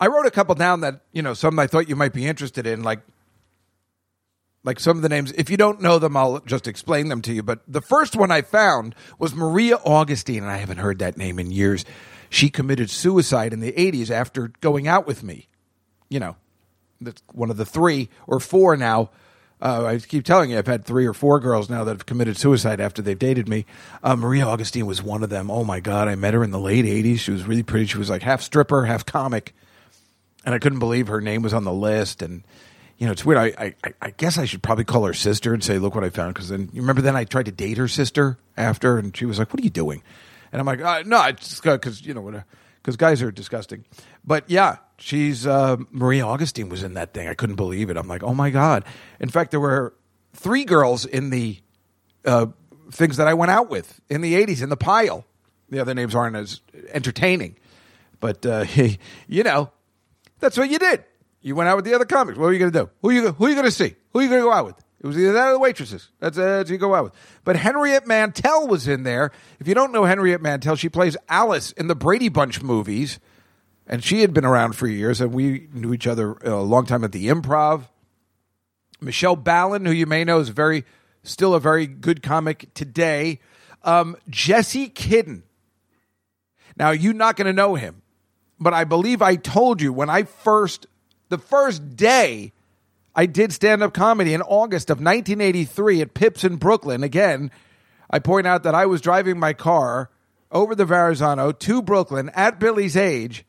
I 0.00 0.08
wrote 0.08 0.26
a 0.26 0.30
couple 0.30 0.54
down 0.54 0.80
that, 0.80 1.00
you 1.12 1.22
know, 1.22 1.34
some 1.34 1.58
I 1.58 1.66
thought 1.66 1.88
you 1.88 1.96
might 1.96 2.12
be 2.12 2.26
interested 2.26 2.66
in, 2.66 2.82
like 2.82 3.00
like 4.64 4.80
some 4.80 4.96
of 4.96 5.02
the 5.02 5.08
names. 5.08 5.30
If 5.32 5.50
you 5.50 5.56
don't 5.56 5.80
know 5.80 5.98
them, 5.98 6.16
I'll 6.16 6.40
just 6.40 6.66
explain 6.66 7.08
them 7.08 7.20
to 7.22 7.32
you. 7.32 7.42
But 7.42 7.60
the 7.68 7.82
first 7.82 8.16
one 8.16 8.30
I 8.30 8.42
found 8.42 8.94
was 9.18 9.34
Maria 9.34 9.76
Augustine, 9.76 10.42
and 10.42 10.50
I 10.50 10.56
haven't 10.56 10.78
heard 10.78 10.98
that 11.00 11.16
name 11.16 11.38
in 11.38 11.50
years 11.50 11.84
she 12.34 12.50
committed 12.50 12.90
suicide 12.90 13.52
in 13.52 13.60
the 13.60 13.72
80s 13.72 14.10
after 14.10 14.48
going 14.60 14.88
out 14.88 15.06
with 15.06 15.22
me. 15.22 15.48
You 16.08 16.18
know, 16.18 16.36
that's 17.00 17.22
one 17.32 17.50
of 17.50 17.56
the 17.56 17.64
three 17.64 18.08
or 18.26 18.40
four 18.40 18.76
now. 18.76 19.10
Uh, 19.62 19.84
I 19.86 19.98
keep 19.98 20.24
telling 20.24 20.50
you, 20.50 20.58
I've 20.58 20.66
had 20.66 20.84
three 20.84 21.06
or 21.06 21.14
four 21.14 21.38
girls 21.38 21.70
now 21.70 21.84
that 21.84 21.92
have 21.92 22.06
committed 22.06 22.36
suicide 22.36 22.80
after 22.80 23.00
they've 23.00 23.18
dated 23.18 23.48
me. 23.48 23.66
Uh, 24.02 24.16
Maria 24.16 24.46
Augustine 24.46 24.84
was 24.84 25.00
one 25.02 25.22
of 25.22 25.30
them. 25.30 25.50
Oh 25.50 25.62
my 25.62 25.78
God, 25.78 26.08
I 26.08 26.16
met 26.16 26.34
her 26.34 26.42
in 26.42 26.50
the 26.50 26.58
late 26.58 26.84
80s. 26.84 27.20
She 27.20 27.30
was 27.30 27.44
really 27.44 27.62
pretty. 27.62 27.86
She 27.86 27.98
was 27.98 28.10
like 28.10 28.22
half 28.22 28.42
stripper, 28.42 28.84
half 28.84 29.06
comic. 29.06 29.54
And 30.44 30.54
I 30.54 30.58
couldn't 30.58 30.78
believe 30.78 31.08
her 31.08 31.20
name 31.20 31.42
was 31.42 31.54
on 31.54 31.64
the 31.64 31.72
list. 31.72 32.22
And, 32.22 32.44
you 32.98 33.06
know, 33.06 33.12
it's 33.12 33.24
weird. 33.24 33.38
I, 33.38 33.74
I, 33.82 33.94
I 34.00 34.10
guess 34.10 34.38
I 34.38 34.44
should 34.44 34.62
probably 34.62 34.84
call 34.84 35.04
her 35.04 35.14
sister 35.14 35.54
and 35.54 35.64
say, 35.64 35.78
look 35.78 35.94
what 35.94 36.04
I 36.04 36.10
found. 36.10 36.34
Because 36.34 36.48
then, 36.48 36.68
you 36.72 36.82
remember 36.82 37.02
then 37.02 37.16
I 37.16 37.24
tried 37.24 37.46
to 37.46 37.52
date 37.52 37.78
her 37.78 37.88
sister 37.88 38.38
after, 38.56 38.98
and 38.98 39.16
she 39.16 39.24
was 39.24 39.38
like, 39.38 39.52
what 39.52 39.60
are 39.60 39.64
you 39.64 39.70
doing? 39.70 40.02
And 40.54 40.60
I'm 40.60 40.66
like, 40.66 40.80
uh, 40.80 41.02
no, 41.04 41.20
it's 41.24 41.60
because 41.60 42.06
you 42.06 42.14
know 42.14 42.44
because 42.80 42.96
guys 42.96 43.22
are 43.22 43.32
disgusting. 43.32 43.84
But 44.24 44.48
yeah, 44.48 44.76
she's 44.98 45.48
uh, 45.48 45.78
Marie 45.90 46.20
Augustine 46.20 46.68
was 46.68 46.84
in 46.84 46.94
that 46.94 47.12
thing. 47.12 47.26
I 47.26 47.34
couldn't 47.34 47.56
believe 47.56 47.90
it. 47.90 47.96
I'm 47.96 48.06
like, 48.06 48.22
oh 48.22 48.34
my 48.34 48.50
god. 48.50 48.84
In 49.18 49.28
fact, 49.28 49.50
there 49.50 49.58
were 49.58 49.94
three 50.32 50.64
girls 50.64 51.06
in 51.06 51.30
the 51.30 51.58
uh, 52.24 52.46
things 52.92 53.16
that 53.16 53.26
I 53.26 53.34
went 53.34 53.50
out 53.50 53.68
with 53.68 54.00
in 54.08 54.20
the 54.20 54.34
'80s 54.34 54.62
in 54.62 54.68
the 54.68 54.76
pile. 54.76 55.24
The 55.70 55.80
other 55.80 55.92
names 55.92 56.14
aren't 56.14 56.36
as 56.36 56.60
entertaining, 56.92 57.56
but 58.20 58.46
uh, 58.46 58.64
you 59.26 59.42
know, 59.42 59.72
that's 60.44 60.58
what 60.58 60.68
you 60.68 60.78
did. 60.78 61.04
You 61.40 61.54
went 61.56 61.68
out 61.68 61.76
with 61.76 61.84
the 61.84 61.94
other 61.94 62.04
comics. 62.04 62.38
What 62.38 62.46
are 62.46 62.52
you 62.52 62.58
going 62.58 62.72
to 62.72 62.78
do? 62.80 62.90
Who 63.02 63.08
are 63.08 63.12
you 63.12 63.32
who 63.32 63.48
you 63.48 63.54
going 63.54 63.66
to 63.66 63.70
see? 63.70 63.96
Who 64.12 64.18
are 64.18 64.22
you 64.22 64.28
going 64.28 64.40
to 64.42 64.46
go 64.46 64.52
out 64.52 64.66
with? 64.66 64.76
It 65.00 65.06
was 65.06 65.18
either 65.18 65.32
that 65.32 65.48
or 65.48 65.52
the 65.52 65.58
waitresses. 65.58 66.08
That's, 66.18 66.38
uh, 66.38 66.42
that's 66.42 66.70
who 66.70 66.74
you 66.74 66.78
go 66.78 66.94
out 66.94 67.04
with. 67.04 67.12
But 67.44 67.56
Henriette 67.56 68.06
Mantel 68.06 68.66
was 68.66 68.88
in 68.88 69.02
there. 69.02 69.32
If 69.60 69.68
you 69.68 69.74
don't 69.74 69.92
know 69.92 70.04
Henriette 70.04 70.40
Mantel, 70.40 70.76
she 70.76 70.88
plays 70.88 71.16
Alice 71.28 71.72
in 71.72 71.88
the 71.88 71.94
Brady 71.94 72.30
Bunch 72.30 72.62
movies, 72.62 73.18
and 73.86 74.02
she 74.02 74.22
had 74.22 74.32
been 74.32 74.46
around 74.46 74.76
for 74.76 74.86
years, 74.86 75.20
and 75.20 75.34
we 75.34 75.68
knew 75.74 75.92
each 75.92 76.06
other 76.06 76.32
a 76.42 76.62
long 76.62 76.86
time 76.86 77.04
at 77.04 77.12
the 77.12 77.28
Improv. 77.28 77.88
Michelle 79.00 79.36
Balan, 79.36 79.84
who 79.84 79.92
you 79.92 80.06
may 80.06 80.24
know 80.24 80.40
is 80.40 80.48
very, 80.48 80.84
still 81.22 81.54
a 81.54 81.60
very 81.60 81.86
good 81.86 82.22
comic 82.22 82.72
today. 82.72 83.40
Um, 83.82 84.16
Jesse 84.30 84.88
Kidden. 84.88 85.42
Now 86.78 86.92
you're 86.92 87.12
not 87.12 87.36
going 87.36 87.46
to 87.46 87.52
know 87.52 87.74
him, 87.74 88.00
but 88.58 88.74
I 88.74 88.84
believe 88.84 89.22
I 89.22 89.36
told 89.36 89.80
you 89.80 89.92
when 89.92 90.10
I 90.10 90.24
first, 90.24 90.86
the 91.28 91.38
first 91.38 91.96
day 91.96 92.52
I 93.14 93.26
did 93.26 93.52
stand 93.52 93.82
up 93.82 93.94
comedy 93.94 94.34
in 94.34 94.42
August 94.42 94.90
of 94.90 94.98
1983 94.98 96.00
at 96.00 96.14
Pips 96.14 96.44
in 96.44 96.56
Brooklyn. 96.56 97.02
Again, 97.02 97.50
I 98.10 98.18
point 98.18 98.46
out 98.46 98.64
that 98.64 98.74
I 98.74 98.86
was 98.86 99.00
driving 99.00 99.38
my 99.38 99.52
car 99.52 100.10
over 100.50 100.74
the 100.74 100.84
Verrazano 100.84 101.52
to 101.52 101.82
Brooklyn 101.82 102.30
at 102.34 102.60
Billy's 102.60 102.96
age 102.96 103.44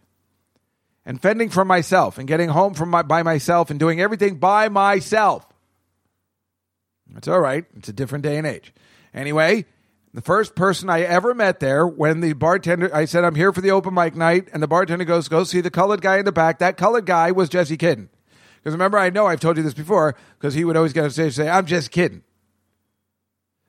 and 1.06 1.22
fending 1.22 1.50
for 1.50 1.64
myself 1.64 2.18
and 2.18 2.28
getting 2.28 2.50
home 2.50 2.74
from 2.74 2.90
my, 2.90 3.04
by 3.04 3.24
myself 3.24 3.70
and 3.70 3.80
doing 3.80 4.02
everything 4.02 4.38
by 4.38 4.70
myself. 4.70 5.46
That's 7.12 7.28
all 7.28 7.40
right. 7.40 7.66
It's 7.76 7.90
a 7.90 7.94
different 7.94 8.24
day 8.24 8.38
and 8.38 8.48
age. 8.48 8.74
Anyway, 9.14 9.66
the 10.16 10.22
first 10.22 10.56
person 10.56 10.90
I 10.90 11.02
ever 11.02 11.34
met 11.34 11.60
there, 11.60 11.86
when 11.86 12.22
the 12.22 12.32
bartender, 12.32 12.90
I 12.96 13.04
said, 13.04 13.26
I'm 13.26 13.36
here 13.36 13.52
for 13.52 13.60
the 13.60 13.72
open 13.72 13.94
mic 13.94 14.16
night, 14.16 14.48
and 14.54 14.64
the 14.64 14.68
bartender 14.68 15.04
goes, 15.04 15.28
Go 15.28 15.44
see 15.44 15.60
the 15.60 15.70
colored 15.70 16.02
guy 16.02 16.18
in 16.20 16.26
the 16.26 16.32
back. 16.32 16.60
That 16.60 16.78
colored 16.78 17.06
guy 17.06 17.32
was 17.32 17.50
Jesse 17.50 17.76
Kidden. 17.76 18.10
Because 18.58 18.72
remember, 18.72 18.98
I 18.98 19.10
know 19.10 19.28
I've 19.28 19.42
told 19.42 19.58
you 19.58 19.64
this 19.64 19.74
before, 19.74 20.16
because 20.40 20.54
he 20.54 20.64
would 20.64 20.78
always 20.78 20.94
get 20.94 21.04
on 21.04 21.12
stage 21.12 21.26
and 21.26 21.34
say, 21.34 21.50
I'm 21.50 21.66
just 21.66 21.92
kidding. 21.92 22.24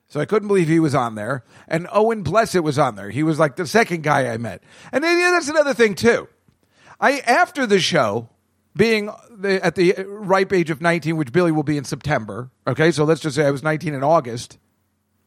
So 0.07 0.21
I 0.21 0.25
couldn't 0.25 0.47
believe 0.47 0.69
he 0.69 0.79
was 0.79 0.95
on 0.95 1.15
there. 1.15 1.43
And 1.67 1.85
Owen 1.91 2.23
Blessett 2.23 2.63
was 2.63 2.79
on 2.79 2.95
there. 2.95 3.09
He 3.09 3.23
was 3.23 3.37
like 3.37 3.57
the 3.57 3.67
second 3.67 4.03
guy 4.03 4.29
I 4.29 4.37
met. 4.37 4.63
And 4.93 5.03
then, 5.03 5.19
yeah, 5.19 5.31
that's 5.31 5.49
another 5.49 5.73
thing, 5.73 5.95
too. 5.95 6.29
I, 6.97 7.19
after 7.19 7.67
the 7.67 7.81
show, 7.81 8.29
being 8.73 9.11
the, 9.29 9.63
at 9.65 9.75
the 9.75 9.95
ripe 10.07 10.53
age 10.53 10.69
of 10.69 10.81
19, 10.81 11.17
which 11.17 11.33
Billy 11.33 11.51
will 11.51 11.63
be 11.63 11.77
in 11.77 11.83
September, 11.83 12.51
okay, 12.65 12.91
so 12.91 13.03
let's 13.03 13.19
just 13.19 13.35
say 13.35 13.45
I 13.45 13.51
was 13.51 13.63
19 13.63 13.93
in 13.93 14.01
August. 14.01 14.57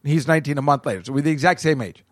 He's 0.03 0.27
19 0.27 0.59
a 0.59 0.63
month 0.63 0.87
later. 0.87 1.05
So 1.05 1.13
we're 1.13 1.23
the 1.23 1.31
exact 1.31 1.61
same 1.61 1.81
age. 1.81 2.05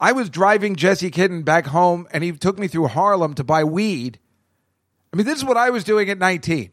I 0.00 0.12
was 0.12 0.30
driving 0.30 0.76
Jesse 0.76 1.10
Kidden 1.10 1.42
back 1.42 1.66
home, 1.66 2.06
and 2.12 2.22
he 2.22 2.32
took 2.32 2.58
me 2.58 2.68
through 2.68 2.88
Harlem 2.88 3.34
to 3.34 3.44
buy 3.44 3.64
weed 3.64 4.18
I 5.12 5.16
mean, 5.16 5.26
this 5.26 5.38
is 5.38 5.44
what 5.44 5.56
I 5.56 5.70
was 5.70 5.84
doing 5.84 6.10
at 6.10 6.18
19. 6.18 6.70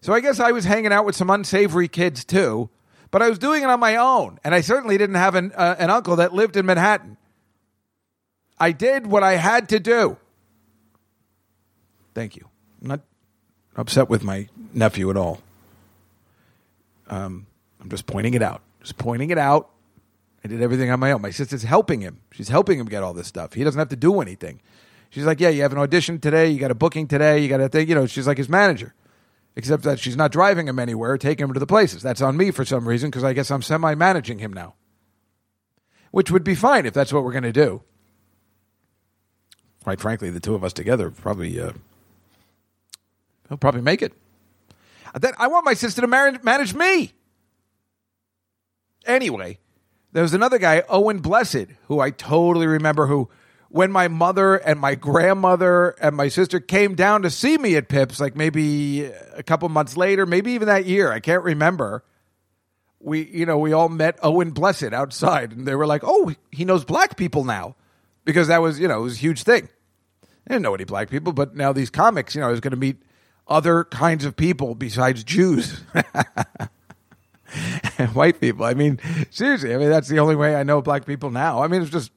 So 0.00 0.12
I 0.12 0.20
guess 0.20 0.40
I 0.40 0.52
was 0.52 0.64
hanging 0.64 0.92
out 0.92 1.04
with 1.04 1.14
some 1.14 1.28
unsavory 1.28 1.88
kids 1.88 2.24
too, 2.24 2.70
but 3.10 3.22
I 3.22 3.28
was 3.28 3.38
doing 3.38 3.62
it 3.62 3.68
on 3.68 3.80
my 3.80 3.96
own, 3.96 4.38
and 4.42 4.54
I 4.54 4.62
certainly 4.62 4.96
didn't 4.96 5.16
have 5.16 5.34
an 5.34 5.52
uh, 5.54 5.76
an 5.78 5.90
uncle 5.90 6.16
that 6.16 6.32
lived 6.32 6.56
in 6.56 6.64
Manhattan. 6.64 7.18
I 8.58 8.72
did 8.72 9.06
what 9.06 9.22
I 9.22 9.36
had 9.36 9.68
to 9.70 9.80
do. 9.80 10.16
Thank 12.14 12.36
you. 12.36 12.48
I'm 12.80 12.88
not 12.88 13.00
upset 13.76 14.08
with 14.08 14.24
my 14.24 14.48
nephew 14.72 15.10
at 15.10 15.16
all. 15.16 15.40
Um, 17.08 17.46
I'm 17.80 17.88
just 17.88 18.06
pointing 18.06 18.34
it 18.34 18.42
out. 18.42 18.62
Just 18.80 18.98
pointing 18.98 19.30
it 19.30 19.38
out. 19.38 19.70
I 20.44 20.48
did 20.48 20.62
everything 20.62 20.90
on 20.90 21.00
my 21.00 21.12
own. 21.12 21.20
My 21.20 21.30
sister's 21.30 21.62
helping 21.62 22.00
him. 22.00 22.20
She's 22.32 22.48
helping 22.48 22.78
him 22.78 22.86
get 22.86 23.02
all 23.02 23.12
this 23.12 23.26
stuff. 23.26 23.52
He 23.52 23.64
doesn't 23.64 23.78
have 23.78 23.88
to 23.90 23.96
do 23.96 24.20
anything. 24.20 24.60
She's 25.10 25.24
like, 25.24 25.40
yeah, 25.40 25.48
you 25.48 25.62
have 25.62 25.72
an 25.72 25.78
audition 25.78 26.18
today. 26.18 26.48
You 26.48 26.58
got 26.58 26.70
a 26.70 26.74
booking 26.74 27.08
today. 27.08 27.40
You 27.40 27.48
got 27.48 27.60
a 27.60 27.68
thing. 27.68 27.88
You 27.88 27.94
know, 27.94 28.06
she's 28.06 28.26
like 28.26 28.38
his 28.38 28.48
manager, 28.48 28.94
except 29.56 29.82
that 29.82 29.98
she's 29.98 30.16
not 30.16 30.32
driving 30.32 30.68
him 30.68 30.78
anywhere, 30.78 31.18
taking 31.18 31.44
him 31.44 31.52
to 31.52 31.60
the 31.60 31.66
places. 31.66 32.02
That's 32.02 32.22
on 32.22 32.36
me 32.36 32.52
for 32.52 32.64
some 32.64 32.88
reason 32.88 33.10
because 33.10 33.24
I 33.24 33.32
guess 33.32 33.50
I'm 33.50 33.60
semi 33.60 33.94
managing 33.94 34.38
him 34.38 34.52
now, 34.52 34.74
which 36.10 36.30
would 36.30 36.44
be 36.44 36.54
fine 36.54 36.86
if 36.86 36.94
that's 36.94 37.12
what 37.12 37.24
we're 37.24 37.32
going 37.32 37.42
to 37.42 37.52
do. 37.52 37.82
Quite 39.82 40.00
frankly, 40.00 40.30
the 40.30 40.40
two 40.40 40.54
of 40.54 40.62
us 40.62 40.72
together 40.72 41.10
probably 41.10 41.60
uh, 41.60 41.72
he'll 43.48 43.58
probably 43.58 43.82
make 43.82 44.00
it. 44.00 44.12
Then 45.18 45.32
I 45.38 45.48
want 45.48 45.64
my 45.64 45.74
sister 45.74 46.00
to 46.02 46.06
manage, 46.06 46.42
manage 46.42 46.72
me. 46.72 47.12
Anyway, 49.06 49.58
there 50.12 50.22
was 50.22 50.34
another 50.34 50.58
guy, 50.58 50.82
Owen 50.88 51.18
Blessed, 51.18 51.66
who 51.86 52.00
I 52.00 52.10
totally 52.10 52.66
remember 52.66 53.06
who 53.06 53.28
when 53.70 53.92
my 53.92 54.08
mother 54.08 54.56
and 54.56 54.80
my 54.80 54.96
grandmother 54.96 55.90
and 56.00 56.16
my 56.16 56.28
sister 56.28 56.58
came 56.58 56.96
down 56.96 57.22
to 57.22 57.30
see 57.30 57.56
me 57.56 57.76
at 57.76 57.88
Pips, 57.88 58.20
like 58.20 58.34
maybe 58.34 59.04
a 59.04 59.44
couple 59.44 59.68
months 59.68 59.96
later, 59.96 60.26
maybe 60.26 60.52
even 60.52 60.66
that 60.66 60.86
year, 60.86 61.12
I 61.12 61.20
can't 61.20 61.44
remember. 61.44 62.04
We, 62.98 63.26
you 63.30 63.46
know, 63.46 63.58
we 63.58 63.72
all 63.72 63.88
met 63.88 64.18
Owen 64.22 64.50
Blessed 64.50 64.92
outside, 64.92 65.52
and 65.52 65.66
they 65.66 65.74
were 65.74 65.86
like, 65.86 66.02
"Oh, 66.04 66.34
he 66.50 66.64
knows 66.64 66.84
black 66.84 67.16
people 67.16 67.44
now," 67.44 67.76
because 68.24 68.48
that 68.48 68.60
was, 68.60 68.78
you 68.78 68.88
know, 68.88 69.00
it 69.00 69.04
was 69.04 69.14
a 69.14 69.20
huge 69.20 69.44
thing. 69.44 69.68
I 70.22 70.54
didn't 70.54 70.62
know 70.62 70.74
any 70.74 70.84
black 70.84 71.08
people, 71.08 71.32
but 71.32 71.54
now 71.54 71.72
these 71.72 71.90
comics, 71.90 72.34
you 72.34 72.40
know, 72.40 72.48
I 72.48 72.50
was 72.50 72.60
going 72.60 72.72
to 72.72 72.76
meet 72.76 73.00
other 73.46 73.84
kinds 73.84 74.24
of 74.24 74.36
people 74.36 74.74
besides 74.74 75.24
Jews 75.24 75.80
white 78.12 78.40
people. 78.40 78.64
I 78.64 78.74
mean, 78.74 79.00
seriously, 79.30 79.74
I 79.74 79.78
mean 79.78 79.90
that's 79.90 80.08
the 80.08 80.18
only 80.18 80.36
way 80.36 80.56
I 80.56 80.62
know 80.62 80.82
black 80.82 81.06
people 81.06 81.30
now. 81.30 81.62
I 81.62 81.68
mean, 81.68 81.82
it's 81.82 81.90
just 81.90 82.12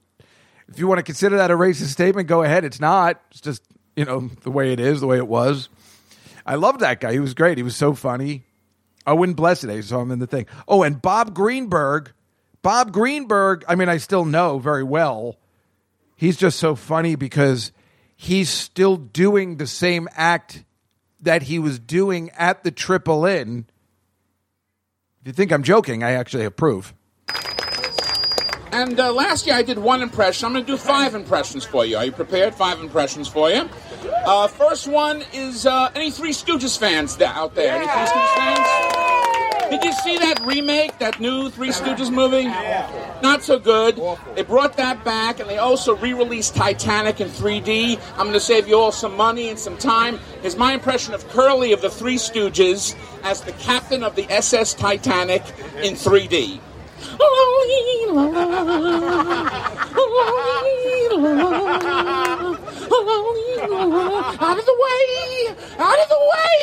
if 0.68 0.80
you 0.80 0.88
want 0.88 1.00
to 1.00 1.04
consider 1.04 1.38
that 1.38 1.52
a 1.52 1.56
racist 1.56 1.88
statement, 1.88 2.28
go 2.28 2.44
ahead. 2.44 2.66
It's 2.66 2.80
not. 2.80 3.22
It's 3.32 3.42
just 3.42 3.64
you 3.96 4.06
know 4.06 4.30
the 4.42 4.52
way 4.52 4.74
it 4.74 4.80
is, 4.80 5.02
the 5.02 5.08
way 5.08 5.18
it 5.18 5.28
was. 5.28 5.70
I 6.46 6.56
loved 6.56 6.82
that 6.82 7.00
guy. 7.00 7.14
He 7.14 7.20
was 7.20 7.34
great. 7.34 7.58
He 7.58 7.64
was 7.64 7.76
so 7.76 7.94
funny. 7.94 8.44
I 9.06 9.12
Owen 9.12 9.34
Blessed, 9.34 9.66
I 9.66 9.82
saw 9.82 10.02
him 10.02 10.12
in 10.12 10.20
the 10.20 10.28
thing. 10.28 10.46
Oh, 10.68 10.84
and 10.84 11.02
Bob 11.02 11.34
Greenberg. 11.34 12.12
Bob 12.62 12.94
Greenberg. 12.94 13.66
I 13.68 13.76
mean, 13.76 13.90
I 13.90 13.98
still 13.98 14.26
know 14.26 14.60
very 14.60 14.84
well. 14.84 15.38
He's 16.16 16.38
just 16.38 16.60
so 16.60 16.76
funny 16.76 17.16
because 17.16 17.72
he's 18.16 18.50
still 18.50 18.96
doing 18.96 19.58
the 19.58 19.68
same 19.68 20.08
act 20.16 20.64
that 21.20 21.44
he 21.44 21.60
was 21.60 21.80
doing 21.80 22.30
at 22.32 22.64
the 22.64 22.72
Triple 22.72 23.26
Inn. 23.26 23.66
If 25.24 25.28
you 25.28 25.32
think 25.32 25.54
I'm 25.54 25.64
joking, 25.64 26.04
I 26.04 26.12
actually 26.12 26.44
approve. 26.44 26.94
And 28.74 29.00
uh, 29.00 29.14
last 29.14 29.48
year 29.48 29.56
I 29.56 29.62
did 29.62 29.80
one 29.80 30.02
impression. 30.02 30.46
I'm 30.46 30.52
going 30.52 30.66
to 30.66 30.72
do 30.74 30.78
five 30.78 31.16
impressions 31.16 31.64
for 31.64 31.86
you. 31.86 31.96
Are 31.96 32.04
you 32.04 32.12
prepared? 32.12 32.54
Five 32.54 32.82
impressions 32.82 33.30
for 33.30 33.50
you. 33.50 33.70
Uh, 34.26 34.48
first 34.48 34.86
one 34.86 35.24
is 35.32 35.66
uh, 35.66 35.92
any 35.96 36.12
Three 36.12 36.32
Stooges 36.32 36.78
fans 36.78 37.22
out 37.22 37.56
there? 37.56 37.74
Any 37.74 37.86
Three 37.86 37.94
Stooges 37.94 38.36
fans? 38.36 39.13
Did 39.70 39.84
you 39.84 39.94
see 39.94 40.18
that 40.18 40.40
remake, 40.46 41.00
that 41.00 41.20
new 41.20 41.50
Three 41.50 41.70
Stooges 41.70 42.12
movie? 42.12 42.46
Not 43.22 43.44
so 43.44 43.58
good. 43.60 44.00
They 44.36 44.44
brought 44.44 44.78
that 44.78 45.04
back, 45.04 45.40
and 45.40 45.50
they 45.50 45.58
also 45.58 45.96
re-released 45.96 46.56
Titanic 46.56 47.22
in 47.22 47.30
3D. 47.30 48.00
I'm 48.12 48.18
going 48.18 48.34
to 48.34 48.40
save 48.40 48.68
you 48.68 48.78
all 48.78 48.92
some 48.92 49.16
money 49.16 49.50
and 49.50 49.58
some 49.58 49.78
time. 49.78 50.20
Is 50.44 50.56
my 50.56 50.74
impression 50.74 51.14
of 51.14 51.28
Curly 51.30 51.72
of 51.72 51.82
the 51.82 51.90
Three 51.90 52.18
Stooges 52.18 52.96
as 53.24 53.42
the 53.42 53.54
captain 53.54 54.04
of 54.04 54.16
the 54.16 54.30
SS 54.32 54.74
Titanic 54.74 55.44
in 55.82 55.96
3D. 55.96 56.60
Out 64.40 64.58
of 64.60 64.66
the 64.66 64.76
way! 64.80 65.56
Out 65.80 66.00
of 66.00 66.10
the 66.10 66.20
way! 66.32 66.54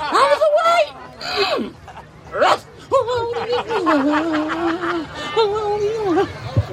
Out 0.00 0.32
of 0.32 0.38
the 0.38 0.50
way! 0.56 1.85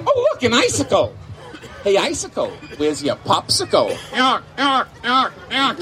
Oh, 0.05 0.27
look, 0.31 0.43
an 0.43 0.53
icicle! 0.53 1.15
Hey, 1.83 1.97
icicle, 1.97 2.49
where's 2.77 3.03
your 3.03 3.15
popsicle? 3.17 3.89
Yuck, 4.11 4.41
yuck, 4.57 4.87
yuck, 5.01 5.31
yuck. 5.49 5.77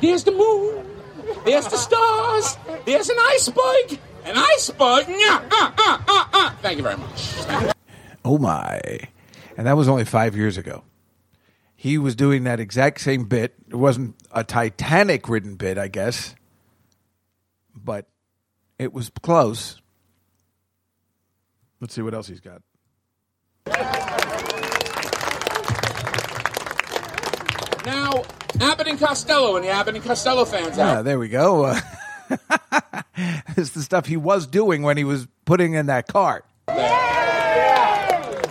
There's 0.00 0.24
the 0.24 0.32
moon. 0.32 0.84
There's 1.44 1.66
the 1.66 1.76
stars. 1.76 2.56
There's 2.84 3.08
an 3.08 3.16
iceberg. 3.18 3.98
An 4.24 4.36
iceberg. 4.36 5.06
Yeah, 5.08 5.42
uh, 5.50 5.70
uh, 5.78 5.98
uh, 6.08 6.24
uh. 6.32 6.50
Thank 6.62 6.78
you 6.78 6.82
very 6.82 6.96
much. 6.96 7.34
Oh 8.24 8.38
my. 8.38 8.80
And 9.56 9.66
that 9.66 9.76
was 9.76 9.88
only 9.88 10.04
five 10.04 10.34
years 10.36 10.58
ago. 10.58 10.82
He 11.76 11.98
was 11.98 12.16
doing 12.16 12.44
that 12.44 12.58
exact 12.58 13.00
same 13.00 13.24
bit. 13.24 13.54
It 13.68 13.76
wasn't 13.76 14.16
a 14.32 14.42
Titanic 14.42 15.28
ridden 15.28 15.54
bit, 15.54 15.78
I 15.78 15.86
guess, 15.88 16.34
but 17.86 18.06
it 18.78 18.92
was 18.92 19.10
close. 19.22 19.80
Let's 21.80 21.94
see 21.94 22.02
what 22.02 22.12
else 22.12 22.26
he's 22.28 22.40
got. 22.40 22.60
Now, 27.86 28.24
Abbott 28.60 28.88
and 28.88 28.98
Costello 28.98 29.56
and 29.56 29.64
the 29.64 29.68
Abbott 29.70 29.94
and 29.94 30.04
Costello 30.04 30.44
fans 30.44 30.76
Yeah, 30.76 30.98
out. 30.98 31.04
there 31.04 31.18
we 31.18 31.28
go. 31.28 31.74
Uh, 32.28 33.02
it's 33.56 33.70
the 33.70 33.82
stuff 33.82 34.06
he 34.06 34.16
was 34.16 34.48
doing 34.48 34.82
when 34.82 34.96
he 34.96 35.04
was 35.04 35.28
putting 35.44 35.74
in 35.74 35.86
that 35.86 36.08
cart. 36.08 36.44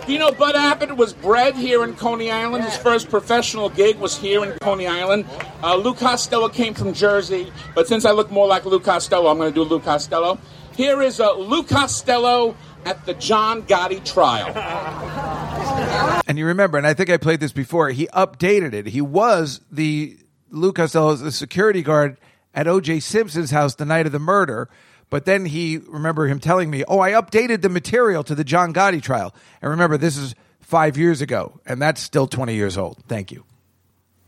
You 0.06 0.20
know, 0.20 0.30
Bud 0.30 0.54
Abbott 0.54 0.96
was 0.96 1.12
bred 1.12 1.56
here 1.56 1.82
in 1.82 1.96
Coney 1.96 2.30
Island. 2.30 2.64
His 2.64 2.76
first 2.76 3.10
professional 3.10 3.68
gig 3.68 3.96
was 3.98 4.16
here 4.16 4.44
in 4.44 4.56
Coney 4.60 4.86
Island. 4.86 5.26
Uh, 5.62 5.74
Lou 5.74 5.94
Costello 5.94 6.48
came 6.48 6.74
from 6.74 6.94
Jersey, 6.94 7.52
but 7.74 7.88
since 7.88 8.04
I 8.04 8.12
look 8.12 8.30
more 8.30 8.46
like 8.46 8.64
Lou 8.64 8.78
Costello, 8.78 9.28
I'm 9.28 9.36
going 9.38 9.52
to 9.52 9.54
do 9.54 9.64
Lou 9.64 9.80
Costello. 9.80 10.38
Here 10.76 11.02
is 11.02 11.18
uh, 11.18 11.32
Lou 11.34 11.64
Costello 11.64 12.54
at 12.84 13.04
the 13.04 13.14
John 13.14 13.62
Gotti 13.62 14.04
trial. 14.04 14.52
And 16.28 16.38
you 16.38 16.46
remember, 16.46 16.76
and 16.76 16.86
I 16.86 16.94
think 16.94 17.08
I 17.08 17.18
played 17.18 17.38
this 17.38 17.52
before, 17.52 17.90
he 17.90 18.08
updated 18.08 18.72
it. 18.72 18.86
He 18.86 19.00
was 19.00 19.60
the 19.70 20.18
Lou 20.50 20.72
Costello's 20.72 21.20
the 21.20 21.30
security 21.30 21.82
guard 21.82 22.16
at 22.54 22.66
O.J. 22.66 23.00
Simpson's 23.00 23.50
house 23.52 23.74
the 23.76 23.84
night 23.84 24.06
of 24.06 24.12
the 24.12 24.18
murder. 24.18 24.68
But 25.08 25.24
then 25.24 25.46
he 25.46 25.78
remember 25.78 26.26
him 26.26 26.40
telling 26.40 26.70
me, 26.70 26.84
"Oh, 26.88 27.00
I 27.00 27.12
updated 27.12 27.62
the 27.62 27.68
material 27.68 28.24
to 28.24 28.34
the 28.34 28.44
John 28.44 28.74
Gotti 28.74 29.02
trial." 29.02 29.34
And 29.62 29.70
remember, 29.70 29.96
this 29.96 30.16
is 30.16 30.34
five 30.60 30.96
years 30.96 31.20
ago, 31.20 31.60
and 31.64 31.80
that's 31.80 32.00
still 32.00 32.26
twenty 32.26 32.54
years 32.54 32.76
old. 32.76 32.98
Thank 33.08 33.32
you. 33.32 33.44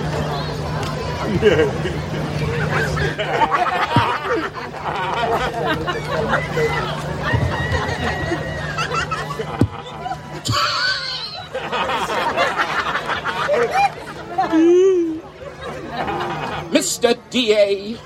Mr. 16.70 17.18
DA, 17.30 17.96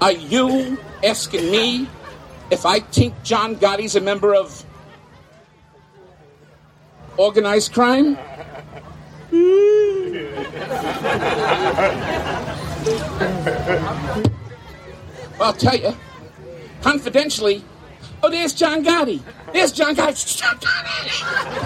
are 0.00 0.12
you 0.12 0.78
asking 1.04 1.50
me 1.50 1.88
if 2.50 2.64
I 2.64 2.80
think 2.80 3.14
John 3.22 3.56
Gotti's 3.56 3.96
a 3.96 4.00
member 4.00 4.34
of 4.34 4.64
organized 7.16 7.72
crime? 7.72 8.16
Well, 15.38 15.42
I'll 15.48 15.52
tell 15.52 15.76
you, 15.76 15.94
confidentially. 16.82 17.64
Oh, 18.22 18.30
there's 18.30 18.52
John 18.54 18.84
Gotti. 18.84 19.20
There's 19.52 19.72
John 19.72 19.94
Gotti. 19.94 20.38
John 20.38 20.56
Gotti. 20.56 21.58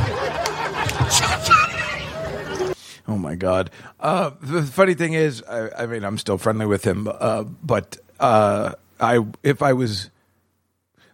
Oh 3.12 3.18
my 3.18 3.34
God! 3.34 3.68
Uh, 4.00 4.30
the 4.40 4.62
funny 4.62 4.94
thing 4.94 5.12
is, 5.12 5.42
I, 5.42 5.82
I 5.82 5.86
mean, 5.86 6.02
I'm 6.02 6.16
still 6.16 6.38
friendly 6.38 6.64
with 6.64 6.82
him, 6.82 7.06
uh, 7.06 7.42
but 7.42 7.98
uh, 8.18 8.72
I 8.98 9.18
if 9.42 9.60
I 9.60 9.74
was 9.74 10.08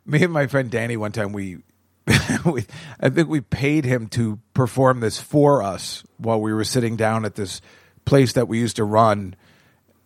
me 0.07 0.23
and 0.23 0.33
my 0.33 0.47
friend 0.47 0.71
Danny 0.71 0.97
one 0.97 1.11
time 1.11 1.33
we. 1.33 1.59
we, 2.47 2.65
I 3.01 3.09
think 3.09 3.29
we 3.29 3.41
paid 3.41 3.85
him 3.85 4.07
to 4.11 4.39
perform 4.55 5.01
this 5.01 5.19
for 5.19 5.61
us 5.63 6.05
while 6.19 6.41
we 6.41 6.55
were 6.55 6.65
sitting 6.65 6.97
down 6.97 7.25
at 7.25 7.35
this 7.35 7.61
place 8.07 8.33
that 8.35 8.47
we 8.49 8.59
used 8.61 8.77
to 8.77 8.85
run 8.85 9.35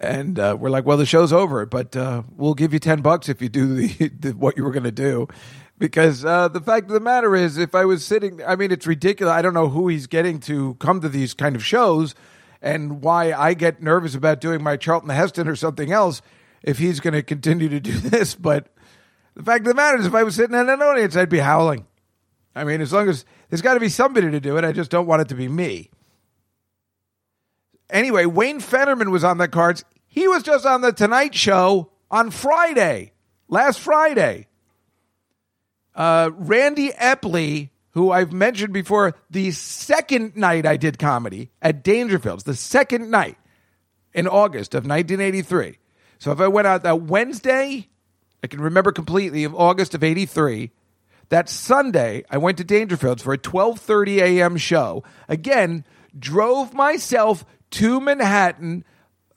And 0.01 0.37
uh, 0.37 0.57
we're 0.59 0.71
like, 0.71 0.85
well, 0.85 0.97
the 0.97 1.07
show's 1.07 1.33
over, 1.33 1.65
but 1.65 1.95
uh, 1.95 2.23
we'll 2.37 2.55
give 2.55 2.73
you 2.73 2.81
10 2.81 3.03
bucks 3.03 3.29
if 3.29 3.41
you 3.41 3.49
do 3.49 3.75
the, 3.75 4.09
the 4.21 4.31
what 4.33 4.57
you 4.57 4.65
were 4.65 4.73
going 4.73 4.83
to 4.83 4.91
do. 4.91 5.29
Because 5.83 6.25
uh, 6.25 6.47
the 6.47 6.61
fact 6.61 6.87
of 6.87 6.93
the 6.93 7.01
matter 7.01 7.35
is, 7.35 7.59
if 7.59 7.75
I 7.75 7.87
was 7.87 8.05
sitting, 8.05 8.41
I 8.47 8.55
mean, 8.55 8.71
it's 8.71 8.87
ridiculous. 8.87 9.33
I 9.33 9.43
don't 9.43 9.53
know 9.53 9.69
who 9.69 9.89
he's 9.89 10.07
getting 10.07 10.39
to 10.43 10.75
come 10.75 11.01
to 11.01 11.09
these 11.09 11.35
kind 11.35 11.57
of 11.57 11.65
shows 11.65 12.15
and 12.63 13.03
why 13.03 13.33
I 13.33 13.55
get 13.55 13.83
nervous 13.83 14.15
about 14.15 14.41
doing 14.41 14.63
my 14.63 14.77
Charlton 14.77 15.11
Heston 15.11 15.49
or 15.49 15.57
something 15.57 15.91
else 15.91 16.23
if 16.63 16.79
he's 16.79 17.01
going 17.01 17.15
to 17.15 17.23
continue 17.25 17.69
to 17.69 17.81
do 17.81 17.91
this. 17.99 18.37
But 18.37 18.69
the 19.35 19.43
fact 19.43 19.63
of 19.63 19.67
the 19.67 19.75
matter 19.75 19.99
is, 19.99 20.07
if 20.07 20.15
I 20.15 20.23
was 20.23 20.37
sitting 20.37 20.55
in 20.55 20.69
an 20.69 20.81
audience, 20.81 21.17
I'd 21.17 21.29
be 21.29 21.41
howling. 21.41 21.85
I 22.55 22.63
mean, 22.63 22.81
as 22.81 22.93
long 22.93 23.09
as 23.09 23.25
there's 23.51 23.61
got 23.61 23.75
to 23.75 23.81
be 23.81 23.89
somebody 23.89 24.31
to 24.31 24.39
do 24.39 24.57
it, 24.59 24.65
I 24.65 24.71
just 24.71 24.93
don't 24.93 25.09
want 25.09 25.23
it 25.23 25.29
to 25.31 25.35
be 25.35 25.49
me. 25.49 25.91
Anyway, 27.91 28.25
Wayne 28.25 28.61
Federman 28.61 29.11
was 29.11 29.25
on 29.25 29.39
the 29.39 29.49
cards. 29.49 29.85
He 30.07 30.29
was 30.29 30.45
just 30.45 30.65
on 30.65 30.81
the 30.81 30.93
Tonight 30.93 31.35
Show 31.35 31.91
on 32.09 32.31
Friday, 32.31 33.15
last 33.49 33.81
Friday. 33.81 34.47
Uh, 35.95 36.31
Randy 36.35 36.91
Epley, 36.91 37.71
who 37.91 38.11
I've 38.11 38.33
mentioned 38.33 38.73
before, 38.73 39.15
the 39.31 39.51
second 39.51 40.37
night 40.37 40.67
I 40.67 40.77
did 40.77 40.99
comedy 40.99 41.51
at 41.61 41.85
Dangerfields, 41.85 42.45
the 42.45 42.57
second 42.57 43.11
night 43.11 43.37
in 44.15 44.27
August 44.27 44.75
of 44.75 44.85
1983. 44.85 45.79
So 46.19 46.33
if 46.33 46.41
I 46.41 46.49
went 46.49 46.67
out 46.67 46.83
that 46.85 47.03
Wednesday, 47.03 47.89
I 48.43 48.47
can 48.47 48.61
remember 48.61 48.93
completely 48.93 49.45
of 49.45 49.55
August 49.55 49.95
of 49.95 50.03
83. 50.03 50.71
That 51.29 51.49
Sunday, 51.49 52.25
I 52.31 52.39
went 52.39 52.59
to 52.59 52.65
Dangerfields 52.65 53.23
for 53.23 53.33
a 53.33 53.39
12:30 53.39 54.19
a.m. 54.21 54.57
show. 54.57 55.03
Again, 55.29 55.85
drove 56.19 56.75
myself 56.75 57.45
to 57.73 58.01
Manhattan, 58.01 58.85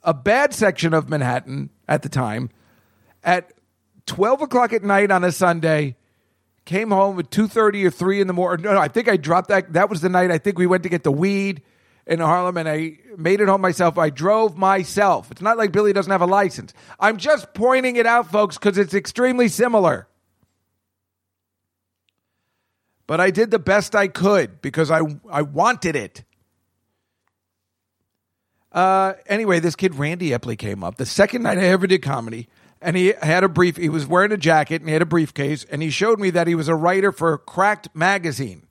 a 0.04 0.14
bad 0.14 0.54
section 0.54 0.94
of 0.94 1.10
Manhattan 1.10 1.70
at 1.88 2.02
the 2.02 2.10
time, 2.10 2.50
at 3.24 3.54
12 4.08 4.42
o'clock 4.42 4.74
at 4.74 4.84
night 4.84 5.10
on 5.10 5.24
a 5.24 5.32
Sunday. 5.32 5.96
Came 6.66 6.90
home 6.90 7.20
at 7.20 7.30
2.30 7.30 7.86
or 7.86 7.92
3 7.92 8.22
in 8.22 8.28
the 8.28 8.34
morning. 8.34 8.64
No, 8.64 8.74
no, 8.74 8.80
I 8.80 8.88
think 8.88 9.08
I 9.08 9.18
dropped 9.18 9.50
that. 9.50 9.74
That 9.74 9.90
was 9.90 10.02
the 10.02 10.10
night 10.10 10.32
I 10.32 10.40
think 10.40 10.58
we 10.58 10.66
went 10.66 10.84
to 10.84 10.90
get 10.90 11.04
the 11.04 11.12
weed 11.12 11.62
in 12.08 12.20
Harlem 12.20 12.58
and 12.58 12.68
I 12.68 12.98
made 13.18 13.40
it 13.40 13.48
home 13.48 13.62
myself. 13.62 13.98
I 13.98 14.10
drove 14.10 14.58
myself. 14.58 15.32
It's 15.32 15.42
not 15.42 15.58
like 15.58 15.72
Billy 15.72 15.94
doesn't 15.94 16.12
have 16.12 16.22
a 16.22 16.28
license. 16.28 16.74
I'm 17.00 17.18
just 17.18 17.54
pointing 17.54 17.96
it 17.98 18.06
out, 18.06 18.32
folks, 18.32 18.58
because 18.58 18.78
it's 18.78 18.94
extremely 18.94 19.48
similar. 19.48 20.08
But 23.08 23.22
I 23.22 23.30
did 23.30 23.52
the 23.52 23.60
best 23.60 23.96
I 23.96 24.08
could 24.08 24.62
because 24.62 24.90
I, 24.90 25.02
I 25.30 25.44
wanted 25.44 25.96
it. 25.96 26.24
Uh, 28.72 29.14
anyway, 29.28 29.60
this 29.60 29.76
kid 29.76 29.96
Randy 29.96 30.32
Epley 30.32 30.58
came 30.58 30.84
up 30.84 30.98
the 30.98 31.06
second 31.06 31.44
night 31.44 31.58
I 31.58 31.66
ever 31.66 31.88
did 31.88 32.02
comedy, 32.02 32.50
and 32.86 32.96
he 32.96 33.14
had 33.22 33.44
a 33.44 33.50
brief. 33.50 33.78
He 33.78 33.90
was 33.90 34.06
wearing 34.06 34.32
a 34.32 34.38
jacket 34.38 34.82
and 34.82 34.88
he 34.88 34.94
had 34.94 35.02
a 35.02 35.08
briefcase, 35.08 35.66
and 35.66 35.82
he 35.82 35.90
showed 35.90 36.20
me 36.20 36.30
that 36.30 36.48
he 36.48 36.56
was 36.56 36.68
a 36.68 36.76
writer 36.76 37.12
for 37.12 37.38
Cracked 37.40 37.94
magazine. 37.94 38.68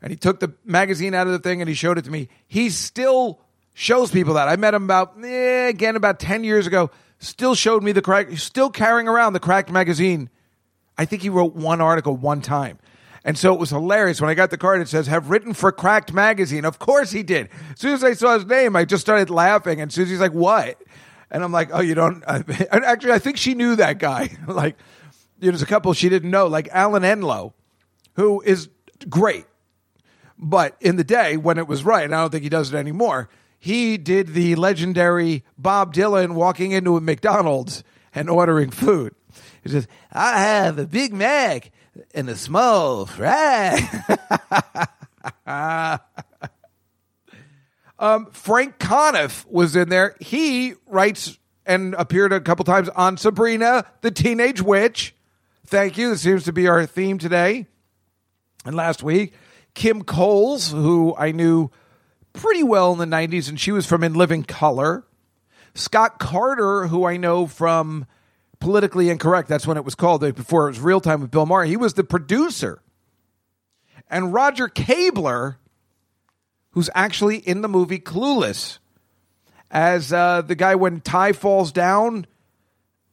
And 0.00 0.10
he 0.10 0.16
took 0.16 0.40
the 0.40 0.54
magazine 0.64 1.14
out 1.14 1.26
of 1.26 1.34
the 1.34 1.38
thing 1.38 1.60
and 1.60 1.68
he 1.68 1.74
showed 1.74 1.98
it 1.98 2.04
to 2.06 2.10
me. 2.10 2.28
He 2.46 2.70
still 2.70 3.40
shows 3.74 4.10
people 4.10 4.34
that. 4.34 4.48
I 4.48 4.56
met 4.56 4.72
him 4.72 4.84
about 4.84 5.22
eh, 5.22 5.68
again 5.68 5.96
about 5.96 6.20
ten 6.20 6.44
years 6.44 6.66
ago. 6.66 6.90
Still 7.18 7.54
showed 7.54 7.82
me 7.82 7.92
the 7.92 8.00
crack. 8.00 8.30
Still 8.38 8.70
carrying 8.70 9.08
around 9.08 9.34
the 9.34 9.40
Cracked 9.40 9.70
magazine. 9.70 10.30
I 10.96 11.04
think 11.04 11.20
he 11.20 11.28
wrote 11.28 11.54
one 11.54 11.80
article 11.80 12.16
one 12.16 12.40
time. 12.40 12.78
And 13.24 13.36
so 13.36 13.52
it 13.52 13.60
was 13.60 13.70
hilarious. 13.70 14.20
When 14.20 14.30
I 14.30 14.34
got 14.34 14.50
the 14.50 14.56
card, 14.56 14.80
it 14.80 14.88
says, 14.88 15.06
have 15.06 15.28
written 15.28 15.52
for 15.52 15.70
Cracked 15.72 16.12
Magazine. 16.12 16.64
Of 16.64 16.78
course 16.78 17.10
he 17.10 17.22
did. 17.22 17.50
As 17.72 17.80
soon 17.80 17.92
as 17.92 18.02
I 18.02 18.14
saw 18.14 18.34
his 18.34 18.46
name, 18.46 18.74
I 18.74 18.86
just 18.86 19.02
started 19.02 19.28
laughing. 19.28 19.80
And 19.80 19.92
Susie's 19.92 20.20
like, 20.20 20.32
what? 20.32 20.80
And 21.30 21.44
I'm 21.44 21.52
like, 21.52 21.70
oh, 21.72 21.80
you 21.80 21.94
don't. 21.94 22.24
Actually, 22.26 23.12
I 23.12 23.18
think 23.18 23.36
she 23.36 23.54
knew 23.54 23.76
that 23.76 23.98
guy. 23.98 24.36
like, 24.48 24.76
there's 25.38 25.62
a 25.62 25.66
couple 25.66 25.92
she 25.92 26.08
didn't 26.08 26.30
know, 26.30 26.46
like 26.46 26.68
Alan 26.72 27.02
Enlow, 27.02 27.52
who 28.14 28.40
is 28.42 28.68
great. 29.08 29.46
But 30.38 30.76
in 30.80 30.96
the 30.96 31.04
day 31.04 31.36
when 31.36 31.58
it 31.58 31.68
was 31.68 31.84
right, 31.84 32.04
and 32.04 32.14
I 32.14 32.22
don't 32.22 32.30
think 32.30 32.42
he 32.42 32.48
does 32.48 32.72
it 32.72 32.76
anymore, 32.76 33.28
he 33.58 33.98
did 33.98 34.28
the 34.28 34.54
legendary 34.54 35.44
Bob 35.58 35.94
Dylan 35.94 36.32
walking 36.32 36.72
into 36.72 36.96
a 36.96 37.00
McDonald's 37.00 37.84
and 38.14 38.30
ordering 38.30 38.70
food. 38.70 39.14
He 39.62 39.68
says, 39.68 39.86
I 40.10 40.40
have 40.40 40.78
a 40.78 40.86
Big 40.86 41.12
Mac 41.12 41.70
and 42.14 42.30
a 42.30 42.36
small 42.36 43.04
fry. 43.06 43.78
um, 48.00 48.26
Frank 48.32 48.78
Conniff 48.78 49.46
was 49.46 49.76
in 49.76 49.90
there. 49.90 50.16
He 50.20 50.74
writes 50.86 51.38
and 51.66 51.94
appeared 51.94 52.32
a 52.32 52.40
couple 52.40 52.64
times 52.64 52.88
on 52.88 53.18
Sabrina, 53.18 53.84
the 54.00 54.10
Teenage 54.10 54.62
Witch. 54.62 55.14
Thank 55.66 55.98
you. 55.98 56.08
This 56.08 56.22
seems 56.22 56.44
to 56.44 56.52
be 56.52 56.66
our 56.66 56.86
theme 56.86 57.18
today. 57.18 57.66
And 58.64 58.74
last 58.74 59.02
week, 59.02 59.34
Kim 59.74 60.02
Coles, 60.02 60.72
who 60.72 61.14
I 61.16 61.30
knew 61.32 61.70
pretty 62.32 62.62
well 62.62 62.92
in 62.92 62.98
the 62.98 63.04
90s, 63.04 63.48
and 63.48 63.60
she 63.60 63.70
was 63.70 63.86
from 63.86 64.02
In 64.02 64.14
Living 64.14 64.44
Color. 64.44 65.04
Scott 65.74 66.18
Carter, 66.18 66.86
who 66.86 67.04
I 67.04 67.18
know 67.18 67.46
from 67.46 68.06
Politically 68.58 69.10
Incorrect, 69.10 69.48
that's 69.48 69.66
when 69.66 69.76
it 69.76 69.84
was 69.84 69.94
called, 69.94 70.22
before 70.34 70.66
it 70.66 70.70
was 70.70 70.80
Real 70.80 71.00
Time 71.00 71.20
with 71.20 71.30
Bill 71.30 71.46
Maher. 71.46 71.64
He 71.64 71.76
was 71.76 71.94
the 71.94 72.04
producer. 72.04 72.82
And 74.08 74.32
Roger 74.32 74.68
Kabler, 74.68 75.56
who's 76.72 76.90
actually 76.94 77.36
in 77.36 77.62
the 77.62 77.68
movie 77.68 77.98
Clueless, 77.98 78.78
as 79.70 80.12
uh, 80.12 80.42
the 80.42 80.54
guy 80.54 80.74
when 80.74 81.00
Tai 81.00 81.32
falls 81.32 81.72
down. 81.72 82.26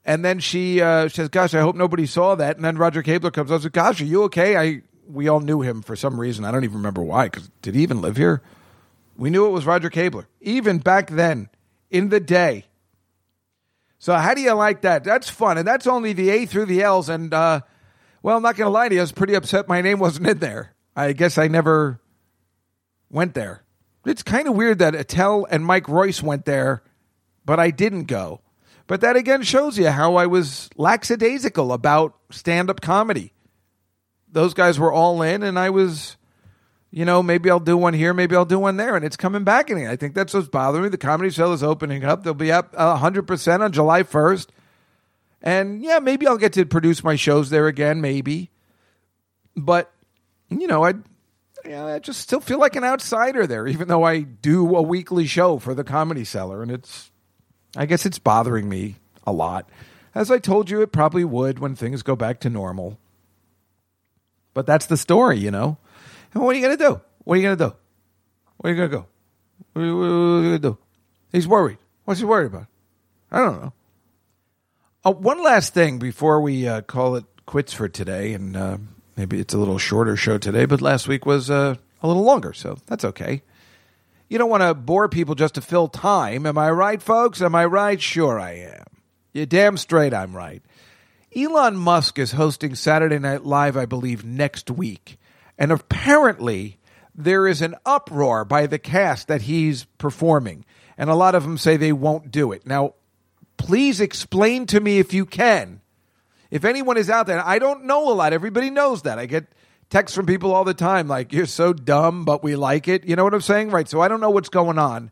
And 0.06 0.24
then 0.24 0.40
she 0.40 0.82
uh, 0.82 1.10
says, 1.10 1.30
"Gosh, 1.30 1.54
I 1.54 1.60
hope 1.60 1.76
nobody 1.76 2.06
saw 2.06 2.36
that." 2.36 2.56
And 2.56 2.64
then 2.64 2.78
Roger 2.78 3.04
Kabler 3.04 3.34
comes 3.34 3.52
up 3.52 3.56
and 3.56 3.64
says, 3.64 3.72
"Gosh, 3.72 4.02
are 4.02 4.06
you 4.06 4.24
okay?" 4.24 4.56
I 4.56 4.82
we 5.10 5.28
all 5.28 5.42
knew 5.42 5.62
him 5.62 5.82
for 5.82 5.96
some 5.96 6.20
reason. 6.20 6.46
I 6.46 6.52
don't 6.52 6.64
even 6.64 6.78
remember 6.78 7.04
why. 7.04 7.26
Because 7.26 7.50
did 7.62 7.76
he 7.76 7.84
even 7.84 8.02
live 8.02 8.16
here? 8.16 8.42
We 9.18 9.30
knew 9.30 9.48
it 9.48 9.52
was 9.52 9.66
Roger 9.66 9.90
Kabler, 9.90 10.26
even 10.42 10.78
back 10.78 11.10
then 11.10 11.50
in 11.90 12.10
the 12.10 12.20
day. 12.20 12.66
So 14.00 14.14
how 14.14 14.34
do 14.34 14.42
you 14.42 14.54
like 14.54 14.82
that? 14.82 15.04
That's 15.04 15.30
fun, 15.30 15.58
and 15.58 15.68
that's 15.68 15.88
only 15.88 16.14
the 16.14 16.30
A 16.30 16.46
through 16.46 16.68
the 16.68 16.84
L's. 16.84 17.10
And 17.10 17.34
uh, 17.34 17.62
well, 18.22 18.38
I'm 18.38 18.44
not 18.44 18.56
going 18.56 18.68
to 18.68 18.72
lie 18.72 18.90
to 18.90 18.96
you, 18.96 19.02
I 19.02 19.04
was 19.04 19.12
pretty 19.12 19.34
upset 19.34 19.68
my 19.68 19.82
name 19.82 20.00
wasn't 20.00 20.28
in 20.28 20.38
there. 20.40 20.74
I 20.96 21.14
guess 21.14 21.38
I 21.38 21.48
never 21.48 22.00
went 23.10 23.34
there. 23.34 23.64
It's 24.06 24.24
kind 24.24 24.48
of 24.48 24.56
weird 24.56 24.80
that 24.80 24.96
Attell 24.96 25.46
and 25.50 25.66
Mike 25.66 25.90
Royce 25.90 26.24
went 26.24 26.46
there, 26.46 26.84
but 27.46 27.60
I 27.60 27.72
didn't 27.72 28.06
go. 28.06 28.42
But 28.88 29.02
that 29.02 29.18
again 29.18 29.44
shows 29.44 29.78
you 29.78 29.90
how 29.90 30.16
I 30.16 30.28
was 30.28 30.70
lackadaisical 30.78 31.74
about 31.74 32.16
stand 32.32 32.70
up 32.70 32.80
comedy. 32.80 33.34
Those 34.32 34.54
guys 34.54 34.80
were 34.80 34.92
all 34.92 35.22
in, 35.22 35.44
and 35.44 35.60
I 35.60 35.70
was, 35.70 36.16
you 36.90 37.04
know, 37.04 37.22
maybe 37.22 37.50
I'll 37.50 37.60
do 37.60 37.76
one 37.76 37.94
here, 37.94 38.14
maybe 38.14 38.36
I'll 38.36 38.46
do 38.46 38.60
one 38.60 38.78
there, 38.78 38.96
and 38.96 39.04
it's 39.04 39.18
coming 39.18 39.44
back 39.44 39.70
again. 39.70 39.90
I 39.90 39.98
think 39.98 40.16
that's 40.16 40.34
what's 40.34 40.48
bothering 40.48 40.84
me. 40.84 40.90
The 40.90 40.98
comedy 40.98 41.30
show 41.30 41.52
is 41.52 41.64
opening 41.64 42.06
up. 42.06 42.24
They'll 42.24 42.34
be 42.34 42.52
up 42.52 42.74
100% 42.74 43.60
on 43.60 43.72
July 43.74 44.04
1st. 44.04 44.48
And 45.42 45.84
yeah, 45.84 46.00
maybe 46.00 46.28
I'll 46.28 46.38
get 46.38 46.54
to 46.54 46.66
produce 46.66 47.04
my 47.04 47.16
shows 47.16 47.50
there 47.50 47.68
again, 47.68 48.00
maybe. 48.00 48.52
But, 49.56 49.92
you 50.50 50.68
know, 50.68 50.86
I 50.86 50.94
yeah, 51.68 51.86
I 51.86 52.00
just 52.00 52.22
still 52.22 52.40
feel 52.40 52.60
like 52.60 52.76
an 52.76 52.84
outsider 52.84 53.46
there, 53.46 53.68
even 53.68 53.88
though 53.88 54.04
I 54.04 54.22
do 54.22 54.76
a 54.76 54.82
weekly 54.82 55.28
show 55.28 55.60
for 55.60 55.74
the 55.74 55.84
Comedy 55.84 56.24
Cellar, 56.24 56.62
and 56.62 56.72
it's, 56.72 57.12
I 57.76 57.86
guess 57.86 58.06
it's 58.06 58.20
bothering 58.20 58.70
me 58.70 58.96
a 59.26 59.32
lot. 59.32 59.70
As 60.16 60.32
I 60.32 60.40
told 60.40 60.70
you, 60.70 60.82
it 60.82 60.92
probably 60.92 61.26
would 61.26 61.60
when 61.60 61.76
things 61.76 62.04
go 62.04 62.16
back 62.16 62.40
to 62.42 62.50
normal. 62.50 62.98
But 64.54 64.66
that's 64.66 64.88
the 64.88 64.98
story, 64.98 65.38
you 65.38 65.52
know. 65.52 65.78
And 66.34 66.44
what 66.44 66.56
are 66.56 66.60
you 66.60 66.66
gonna 66.66 66.78
do? 66.78 67.02
What 67.24 67.36
are 67.36 67.38
you 67.38 67.44
gonna 67.44 67.72
do? 67.72 67.76
Where 68.58 68.72
are 68.72 68.76
you 68.76 68.82
gonna 68.82 69.02
go? 69.02 69.08
What 69.74 69.82
are 69.82 69.86
you, 69.86 69.98
what 69.98 70.06
are 70.06 70.38
you 70.38 70.44
gonna 70.44 70.60
do? 70.60 70.78
He's 71.32 71.48
worried. 71.48 71.78
What's 72.06 72.20
he 72.20 72.26
worried 72.26 72.48
about? 72.48 72.68
I 73.32 73.40
don't 73.40 73.62
know. 73.62 73.74
Uh, 75.04 75.12
one 75.12 75.44
last 75.44 75.74
thing 75.74 76.00
before 76.00 76.42
we 76.42 76.68
uh, 76.68 76.82
call 76.82 77.16
it 77.16 77.26
quits 77.46 77.74
for 77.74 77.88
today, 77.88 78.34
and 78.34 78.56
uh, 78.58 78.78
maybe 79.18 79.40
it's 79.40 79.54
a 79.54 79.58
little 79.58 79.80
shorter 79.80 80.16
show 80.16 80.38
today, 80.38 80.66
but 80.66 80.82
last 80.82 81.08
week 81.08 81.26
was 81.26 81.50
uh, 81.50 81.76
a 82.02 82.08
little 82.08 82.24
longer, 82.24 82.54
so 82.54 82.78
that's 82.86 83.04
okay. 83.04 83.42
You 84.30 84.38
don't 84.38 84.50
want 84.50 84.64
to 84.64 84.74
bore 84.74 85.10
people 85.10 85.36
just 85.36 85.56
to 85.56 85.62
fill 85.62 85.88
time. 85.88 86.46
Am 86.46 86.58
I 86.58 86.70
right, 86.70 87.02
folks? 87.02 87.42
Am 87.42 87.56
I 87.56 87.66
right? 87.66 88.02
Sure, 88.02 88.40
I 88.40 88.52
am. 88.54 88.86
You're 89.34 89.46
damn 89.46 89.78
straight 89.78 90.14
I'm 90.14 90.36
right. 90.36 90.62
Elon 91.36 91.76
Musk 91.76 92.20
is 92.20 92.32
hosting 92.32 92.76
Saturday 92.76 93.20
Night 93.20 93.46
Live, 93.46 93.76
I 93.76 93.86
believe, 93.86 94.24
next 94.24 94.72
week. 94.72 95.18
And 95.58 95.72
apparently, 95.72 96.78
there 97.16 97.48
is 97.48 97.62
an 97.62 97.76
uproar 97.86 98.46
by 98.46 98.68
the 98.68 98.80
cast 98.80 99.28
that 99.28 99.44
he's 99.44 99.86
performing. 99.98 100.66
And 100.98 101.10
a 101.10 101.16
lot 101.16 101.36
of 101.36 101.44
them 101.44 101.58
say 101.58 101.78
they 101.78 101.94
won't 101.94 102.32
do 102.32 102.52
it. 102.52 102.66
Now, 102.66 102.96
please 103.58 104.00
explain 104.00 104.66
to 104.68 104.80
me 104.80 105.00
if 105.00 105.14
you 105.14 105.26
can. 105.26 105.82
If 106.50 106.66
anyone 106.66 106.98
is 106.98 107.10
out 107.10 107.28
there, 107.28 107.46
I 107.46 107.60
don't 107.60 107.86
know 107.86 108.12
a 108.12 108.14
lot. 108.14 108.34
Everybody 108.34 108.70
knows 108.70 109.02
that. 109.04 109.20
I 109.20 109.26
get 109.26 109.48
texts 109.90 110.16
from 110.16 110.26
people 110.26 110.54
all 110.54 110.64
the 110.64 110.74
time 110.74 111.08
like, 111.08 111.34
you're 111.34 111.46
so 111.46 111.74
dumb, 111.74 112.26
but 112.26 112.44
we 112.44 112.56
like 112.56 112.88
it. 112.88 113.06
You 113.06 113.16
know 113.16 113.24
what 113.24 113.34
I'm 113.34 113.42
saying? 113.42 113.70
Right. 113.70 113.88
So 113.88 114.02
I 114.02 114.08
don't 114.08 114.22
know 114.22 114.30
what's 114.30 114.50
going 114.50 114.78
on. 114.78 115.12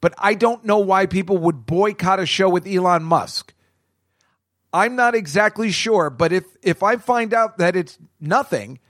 but 0.00 0.14
I 0.18 0.34
don't 0.34 0.64
know 0.64 0.78
why 0.78 1.06
people 1.06 1.38
would 1.38 1.66
boycott 1.66 2.20
a 2.20 2.26
show 2.26 2.48
with 2.48 2.66
Elon 2.66 3.02
Musk. 3.02 3.54
I'm 4.72 4.96
not 4.96 5.14
exactly 5.14 5.70
sure, 5.70 6.10
but 6.10 6.32
if 6.32 6.44
if 6.62 6.82
I 6.82 6.96
find 6.96 7.32
out 7.32 7.58
that 7.58 7.74
it's 7.74 7.98
nothing, 8.20 8.80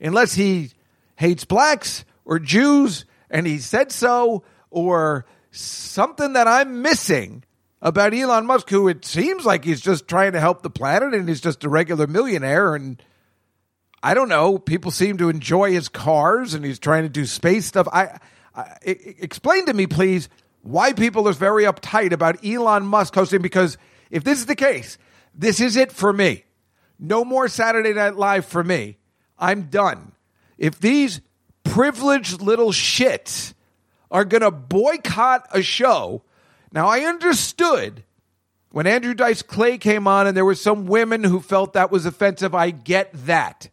unless 0.00 0.34
he 0.34 0.70
hates 1.16 1.44
blacks 1.44 2.04
or 2.24 2.38
Jews 2.38 3.04
and 3.28 3.46
he 3.46 3.58
said 3.58 3.90
so, 3.90 4.44
or 4.70 5.26
something 5.50 6.34
that 6.34 6.46
I'm 6.46 6.82
missing 6.82 7.44
about 7.84 8.12
Elon 8.12 8.46
Musk, 8.46 8.70
who 8.70 8.88
it 8.88 9.04
seems 9.04 9.46
like 9.46 9.64
he's 9.64 9.80
just 9.80 10.08
trying 10.08 10.32
to 10.32 10.40
help 10.40 10.62
the 10.62 10.70
planet 10.70 11.14
and 11.14 11.28
he's 11.28 11.40
just 11.40 11.62
a 11.62 11.68
regular 11.68 12.08
millionaire 12.08 12.74
and 12.74 13.00
I 14.04 14.12
don't 14.12 14.28
know. 14.28 14.58
People 14.58 14.90
seem 14.90 15.16
to 15.16 15.30
enjoy 15.30 15.72
his 15.72 15.88
cars, 15.88 16.52
and 16.52 16.62
he's 16.62 16.78
trying 16.78 17.04
to 17.04 17.08
do 17.08 17.24
space 17.24 17.64
stuff. 17.64 17.88
I, 17.90 18.18
I, 18.54 18.76
explain 18.84 19.64
to 19.64 19.72
me, 19.72 19.86
please, 19.86 20.28
why 20.60 20.92
people 20.92 21.26
are 21.26 21.32
very 21.32 21.64
uptight 21.64 22.12
about 22.12 22.44
Elon 22.44 22.86
Musk 22.86 23.14
hosting. 23.14 23.40
Because 23.40 23.78
if 24.10 24.22
this 24.22 24.40
is 24.40 24.44
the 24.46 24.56
case, 24.56 24.98
this 25.34 25.58
is 25.58 25.76
it 25.76 25.90
for 25.90 26.12
me. 26.12 26.44
No 26.98 27.24
more 27.24 27.48
Saturday 27.48 27.94
Night 27.94 28.14
Live 28.14 28.44
for 28.44 28.62
me. 28.62 28.98
I'm 29.38 29.62
done. 29.62 30.12
If 30.58 30.78
these 30.78 31.22
privileged 31.64 32.42
little 32.42 32.72
shits 32.72 33.54
are 34.10 34.26
going 34.26 34.42
to 34.42 34.50
boycott 34.50 35.48
a 35.50 35.62
show, 35.62 36.22
now 36.74 36.88
I 36.88 37.02
understood 37.02 38.02
when 38.70 38.88
Andrew 38.88 39.14
Dice 39.14 39.42
Clay 39.42 39.78
came 39.78 40.08
on 40.08 40.26
and 40.26 40.36
there 40.36 40.44
were 40.44 40.56
some 40.56 40.86
women 40.86 41.22
who 41.22 41.38
felt 41.38 41.74
that 41.74 41.92
was 41.92 42.04
offensive. 42.04 42.54
I 42.54 42.70
get 42.70 43.10
that. 43.26 43.70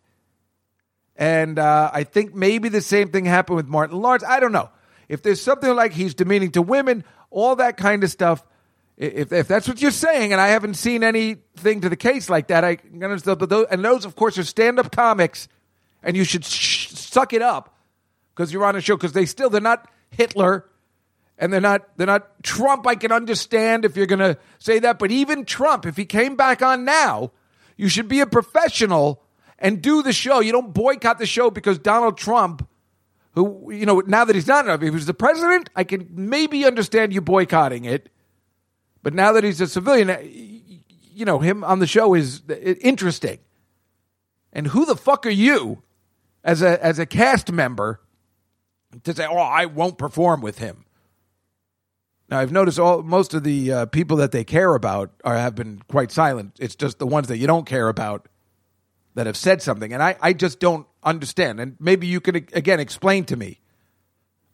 And 1.15 1.57
uh, 1.57 1.89
I 1.91 2.03
think 2.03 2.35
maybe 2.35 2.69
the 2.69 2.81
same 2.81 3.09
thing 3.09 3.25
happened 3.25 3.57
with 3.57 3.67
Martin 3.67 3.99
Lawrence. 3.99 4.23
I 4.23 4.39
don't 4.39 4.51
know. 4.51 4.69
If 5.09 5.23
there's 5.23 5.41
something 5.41 5.75
like 5.75 5.91
he's 5.91 6.13
demeaning 6.13 6.51
to 6.51 6.61
women, 6.61 7.03
all 7.31 7.55
that 7.55 7.75
kind 7.75 8.03
of 8.03 8.11
stuff, 8.11 8.45
if, 8.95 9.33
if 9.33 9.47
that's 9.47 9.67
what 9.67 9.81
you're 9.81 9.89
saying, 9.89 10.31
and 10.31 10.39
I 10.39 10.49
haven't 10.49 10.75
seen 10.75 11.03
anything 11.03 11.81
to 11.81 11.89
the 11.89 11.95
case 11.95 12.29
like 12.29 12.47
that, 12.47 12.63
I 12.63 12.77
understand. 13.01 13.41
And 13.71 13.83
those, 13.83 14.05
of 14.05 14.15
course, 14.15 14.37
are 14.37 14.43
stand 14.43 14.77
up 14.79 14.91
comics, 14.91 15.47
and 16.03 16.15
you 16.15 16.23
should 16.23 16.45
sh- 16.45 16.89
suck 16.89 17.33
it 17.33 17.41
up 17.41 17.75
because 18.35 18.53
you're 18.53 18.63
on 18.63 18.75
a 18.75 18.81
show 18.81 18.95
because 18.95 19.13
they 19.13 19.25
still, 19.25 19.49
they're 19.49 19.59
not 19.59 19.89
Hitler 20.11 20.65
and 21.41 21.51
they're 21.51 21.59
not 21.59 21.97
they're 21.97 22.07
not 22.07 22.43
Trump. 22.43 22.85
I 22.87 22.95
can 22.95 23.11
understand 23.11 23.83
if 23.83 23.97
you're 23.97 24.05
going 24.05 24.19
to 24.19 24.37
say 24.59 24.79
that, 24.79 24.99
but 24.99 25.11
even 25.11 25.43
Trump, 25.43 25.87
if 25.87 25.97
he 25.97 26.05
came 26.05 26.35
back 26.35 26.61
on 26.61 26.85
now, 26.85 27.31
you 27.75 27.89
should 27.89 28.07
be 28.07 28.19
a 28.21 28.27
professional 28.27 29.23
and 29.57 29.81
do 29.81 30.03
the 30.03 30.13
show. 30.13 30.39
You 30.39 30.51
don't 30.51 30.71
boycott 30.71 31.17
the 31.17 31.25
show 31.25 31.49
because 31.49 31.79
Donald 31.79 32.17
Trump, 32.17 32.67
who, 33.33 33.71
you 33.73 33.87
know, 33.87 34.01
now 34.05 34.23
that 34.23 34.35
he's 34.35 34.47
not, 34.47 34.69
if 34.69 34.81
he 34.81 34.91
was 34.91 35.07
the 35.07 35.15
president, 35.15 35.71
I 35.75 35.83
can 35.83 36.07
maybe 36.11 36.63
understand 36.63 37.11
you 37.11 37.21
boycotting 37.21 37.85
it. 37.85 38.09
But 39.01 39.15
now 39.15 39.31
that 39.31 39.43
he's 39.43 39.59
a 39.61 39.67
civilian, 39.67 40.09
you 41.11 41.25
know, 41.25 41.39
him 41.39 41.63
on 41.63 41.79
the 41.79 41.87
show 41.87 42.13
is 42.13 42.43
interesting. 42.49 43.39
And 44.53 44.67
who 44.67 44.85
the 44.85 44.95
fuck 44.95 45.25
are 45.25 45.31
you 45.31 45.81
as 46.43 46.61
a, 46.61 46.83
as 46.85 46.99
a 46.99 47.07
cast 47.07 47.51
member 47.51 47.99
to 49.05 49.15
say, 49.15 49.25
oh, 49.25 49.37
I 49.37 49.65
won't 49.65 49.97
perform 49.97 50.41
with 50.41 50.59
him? 50.59 50.85
Now 52.31 52.39
I've 52.39 52.53
noticed 52.53 52.79
all 52.79 53.03
most 53.03 53.33
of 53.33 53.43
the 53.43 53.71
uh, 53.71 53.85
people 53.87 54.17
that 54.17 54.31
they 54.31 54.45
care 54.45 54.73
about 54.73 55.11
are 55.25 55.35
have 55.35 55.53
been 55.53 55.81
quite 55.89 56.11
silent. 56.11 56.55
It's 56.59 56.75
just 56.75 56.97
the 56.97 57.05
ones 57.05 57.27
that 57.27 57.37
you 57.37 57.45
don't 57.45 57.65
care 57.65 57.89
about 57.89 58.29
that 59.15 59.25
have 59.25 59.35
said 59.35 59.61
something, 59.61 59.91
and 59.91 60.01
I, 60.01 60.15
I 60.21 60.31
just 60.31 60.61
don't 60.61 60.87
understand. 61.03 61.59
And 61.59 61.75
maybe 61.77 62.07
you 62.07 62.21
can 62.21 62.35
again 62.53 62.79
explain 62.79 63.25
to 63.25 63.35
me 63.35 63.59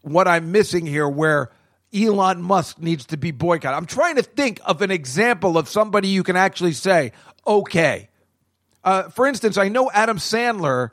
what 0.02 0.28
I'm 0.28 0.52
missing 0.52 0.88
here, 0.88 1.08
where 1.08 1.52
Elon 1.94 2.42
Musk 2.42 2.80
needs 2.80 3.06
to 3.08 3.18
be 3.18 3.30
boycotted. 3.30 3.78
I'm 3.78 3.86
trying 3.86 4.16
to 4.16 4.24
think 4.24 4.60
of 4.66 4.82
an 4.82 4.90
example 4.90 5.56
of 5.56 5.70
somebody 5.70 6.08
you 6.08 6.24
can 6.24 6.36
actually 6.36 6.74
say, 6.74 7.12
okay. 7.46 8.10
Uh, 8.84 9.04
for 9.10 9.28
instance, 9.28 9.58
I 9.58 9.70
know 9.70 9.92
Adam 9.92 10.18
Sandler 10.18 10.92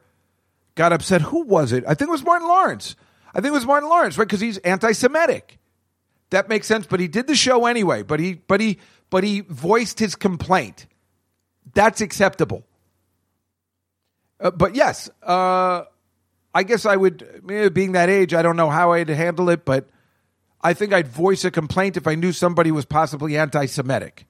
got 0.74 0.92
upset. 0.92 1.22
Who 1.22 1.44
was 1.44 1.72
it? 1.72 1.84
I 1.86 1.94
think 1.94 2.08
it 2.08 2.12
was 2.12 2.24
Martin 2.24 2.48
Lawrence. 2.48 2.94
I 3.32 3.40
think 3.40 3.52
it 3.52 3.54
was 3.54 3.66
Martin 3.66 3.88
Lawrence, 3.88 4.18
right? 4.18 4.28
Because 4.28 4.40
he's 4.40 4.58
anti-Semitic. 4.58 5.58
That 6.34 6.48
makes 6.48 6.66
sense. 6.66 6.84
But 6.84 6.98
he 6.98 7.06
did 7.06 7.28
the 7.28 7.36
show 7.36 7.66
anyway. 7.66 8.02
But 8.02 8.18
he, 8.18 8.34
but 8.34 8.60
he, 8.60 8.80
but 9.08 9.22
he 9.22 9.42
voiced 9.42 10.00
his 10.00 10.16
complaint. 10.16 10.86
That's 11.74 12.00
acceptable. 12.00 12.64
Uh, 14.40 14.50
but 14.50 14.74
yes, 14.74 15.08
uh, 15.22 15.84
I 16.52 16.64
guess 16.64 16.86
I 16.86 16.96
would, 16.96 17.72
being 17.72 17.92
that 17.92 18.08
age, 18.08 18.34
I 18.34 18.42
don't 18.42 18.56
know 18.56 18.68
how 18.68 18.92
I'd 18.94 19.08
handle 19.08 19.48
it, 19.48 19.64
but 19.64 19.88
I 20.60 20.74
think 20.74 20.92
I'd 20.92 21.06
voice 21.06 21.44
a 21.44 21.52
complaint 21.52 21.96
if 21.96 22.08
I 22.08 22.16
knew 22.16 22.32
somebody 22.32 22.72
was 22.72 22.84
possibly 22.84 23.38
anti 23.38 23.66
Semitic. 23.66 24.26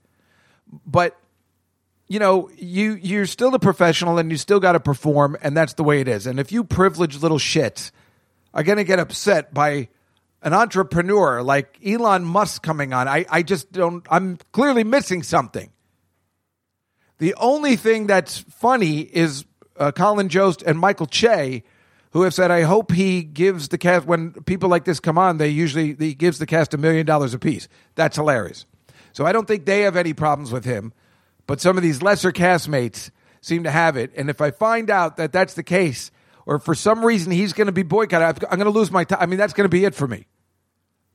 But 0.87 1.19
you 2.07 2.19
know, 2.19 2.51
you 2.59 2.97
you're 2.97 3.25
still 3.25 3.55
a 3.55 3.59
professional 3.59 4.19
and 4.19 4.31
you 4.31 4.37
still 4.37 4.61
got 4.61 4.73
to 4.73 4.81
perform, 4.81 5.39
and 5.41 5.57
that's 5.57 5.73
the 5.73 5.85
way 5.85 6.03
it 6.03 6.09
is. 6.09 6.27
And 6.27 6.39
if 6.39 6.53
you 6.53 6.65
privileged 6.65 7.23
little 7.23 7.39
shits 7.39 7.93
are 8.53 8.63
going 8.63 8.77
to 8.77 8.85
get 8.85 8.99
upset 8.99 9.55
by 9.55 9.89
an 10.45 10.53
entrepreneur 10.53 11.43
like 11.43 11.79
Elon 11.85 12.23
Musk 12.25 12.63
coming 12.63 12.93
on, 12.93 13.09
I, 13.09 13.25
I 13.31 13.43
just 13.43 13.73
don't. 13.73 14.07
I'm 14.11 14.39
clearly 14.53 14.85
missing 14.85 15.23
something. 15.23 15.73
The 17.19 17.35
only 17.37 17.77
thing 17.77 18.07
that's 18.07 18.39
funny 18.39 19.01
is 19.01 19.47
uh, 19.79 19.91
Colin 19.93 20.29
Jost 20.29 20.63
and 20.63 20.79
Michael 20.79 21.07
Che, 21.07 21.65
who 22.11 22.23
have 22.23 22.35
said, 22.35 22.51
"I 22.51 22.63
hope 22.63 22.93
he 22.93 23.23
gives 23.23 23.69
the 23.69 23.79
cast 23.79 24.07
when 24.07 24.33
people 24.33 24.69
like 24.69 24.85
this 24.85 25.01
come 25.01 25.17
on. 25.17 25.39
They 25.39 25.49
usually 25.49 25.95
he 25.95 26.15
gives 26.15 26.39
the 26.39 26.47
cast 26.47 26.75
a 26.75 26.79
million 26.79 27.07
dollars 27.07 27.33
apiece. 27.33 27.67
That's 27.95 28.17
hilarious. 28.17 28.67
So 29.15 29.25
I 29.25 29.33
don't 29.33 29.49
think 29.49 29.65
they 29.65 29.81
have 29.83 29.97
any 29.97 30.13
problems 30.13 30.53
with 30.53 30.67
him, 30.67 30.93
but 31.47 31.61
some 31.61 31.79
of 31.79 31.83
these 31.83 32.03
lesser 32.03 32.33
castmates 32.33 33.11
seem 33.41 33.65
to 33.65 33.71
have 33.71 33.97
it. 33.97 34.13
And 34.15 34.29
if 34.29 34.43
I 34.43 34.51
find 34.51 34.91
out 34.91 35.17
that 35.17 35.33
that's 35.33 35.55
the 35.55 35.63
case, 35.63 36.11
or 36.45 36.59
for 36.59 36.75
some 36.75 37.05
reason 37.05 37.33
he's 37.33 37.53
going 37.55 37.69
to 37.69 37.73
be 37.73 37.85
boycotted, 37.85 38.45
I'm 38.51 38.59
going 38.59 38.71
to 38.71 38.79
lose 38.79 38.91
my 38.91 39.05
time. 39.05 39.21
I 39.23 39.27
mean, 39.27 39.39
that's 39.39 39.55
going 39.55 39.65
to 39.65 39.71
be 39.71 39.85
it 39.85 39.95
for 39.95 40.07
me 40.09 40.27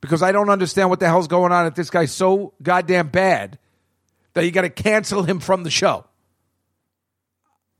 because 0.00 0.22
I 0.22 0.32
don't 0.32 0.50
understand 0.50 0.90
what 0.90 1.00
the 1.00 1.06
hell's 1.06 1.28
going 1.28 1.52
on. 1.52 1.66
If 1.66 1.74
this 1.74 1.90
guy's 1.90 2.12
so 2.12 2.54
goddamn 2.62 3.08
bad 3.08 3.58
that 4.34 4.44
you 4.44 4.50
got 4.50 4.62
to 4.62 4.70
cancel 4.70 5.22
him 5.22 5.40
from 5.40 5.62
the 5.62 5.70
show. 5.70 6.04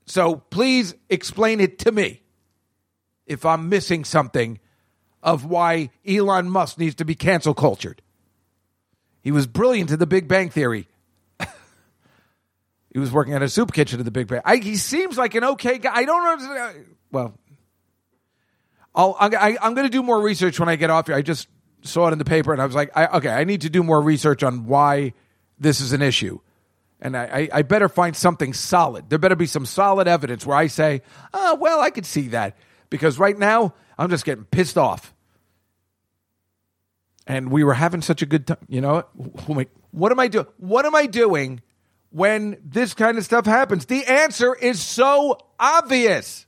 So 0.05 0.35
please 0.35 0.93
explain 1.09 1.59
it 1.59 1.79
to 1.79 1.91
me 1.91 2.21
if 3.25 3.45
I'm 3.45 3.69
missing 3.69 4.03
something 4.03 4.59
of 5.23 5.45
why 5.45 5.89
Elon 6.05 6.49
Musk 6.49 6.77
needs 6.77 6.95
to 6.95 7.05
be 7.05 7.15
cancel 7.15 7.53
cultured. 7.53 8.01
He 9.21 9.31
was 9.31 9.45
brilliant 9.47 9.91
in 9.91 9.99
the 9.99 10.07
Big 10.07 10.27
Bang 10.27 10.49
Theory. 10.49 10.87
he 12.91 12.99
was 12.99 13.11
working 13.11 13.33
at 13.33 13.43
a 13.43 13.49
soup 13.49 13.71
kitchen 13.71 13.99
in 13.99 14.05
the 14.05 14.11
Big 14.11 14.27
Bang. 14.27 14.41
I, 14.43 14.57
he 14.57 14.75
seems 14.75 15.17
like 15.17 15.35
an 15.35 15.43
okay 15.43 15.77
guy. 15.77 15.91
I 15.93 16.05
don't 16.05 16.41
know. 16.41 16.73
Well, 17.11 17.33
I'll, 18.93 19.15
I, 19.19 19.57
am 19.61 19.75
going 19.75 19.85
to 19.85 19.91
do 19.91 20.03
more 20.03 20.21
research 20.21 20.59
when 20.59 20.67
I 20.67 20.75
get 20.75 20.89
off 20.89 21.07
here. 21.07 21.15
I 21.15 21.21
just 21.21 21.47
saw 21.83 22.07
it 22.07 22.11
in 22.13 22.17
the 22.17 22.25
paper 22.25 22.53
and 22.53 22.61
I 22.61 22.65
was 22.65 22.75
like, 22.75 22.91
I, 22.95 23.07
okay, 23.17 23.29
I 23.29 23.43
need 23.43 23.61
to 23.61 23.69
do 23.69 23.83
more 23.83 24.01
research 24.01 24.43
on 24.43 24.65
why 24.65 25.13
this 25.59 25.81
is 25.81 25.93
an 25.93 26.01
issue 26.01 26.39
and 27.01 27.17
I, 27.17 27.49
I, 27.51 27.61
better 27.63 27.89
find 27.89 28.15
something 28.15 28.53
solid. 28.53 29.09
There 29.09 29.17
better 29.17 29.35
be 29.35 29.47
some 29.47 29.65
solid 29.65 30.07
evidence 30.07 30.45
where 30.45 30.55
I 30.55 30.67
say, 30.67 31.01
oh, 31.33 31.55
well, 31.55 31.81
I 31.81 31.89
could 31.89 32.05
see 32.05 32.29
that. 32.29 32.55
Because 32.91 33.17
right 33.17 33.37
now, 33.37 33.73
I'm 33.97 34.09
just 34.09 34.23
getting 34.23 34.45
pissed 34.45 34.77
off. 34.77 35.13
And 37.25 37.51
we 37.51 37.63
were 37.63 37.73
having 37.73 38.01
such 38.01 38.21
a 38.21 38.25
good 38.27 38.47
time. 38.47 38.57
You 38.67 38.81
know, 38.81 39.03
what 39.91 40.11
am 40.11 40.19
I 40.19 40.27
doing? 40.27 40.45
What 40.57 40.85
am 40.85 40.93
I 40.93 41.07
doing 41.07 41.61
when 42.11 42.57
this 42.63 42.93
kind 42.93 43.17
of 43.17 43.25
stuff 43.25 43.45
happens? 43.45 43.85
The 43.85 44.05
answer 44.05 44.53
is 44.53 44.79
so 44.79 45.39
obvious. 45.59 46.45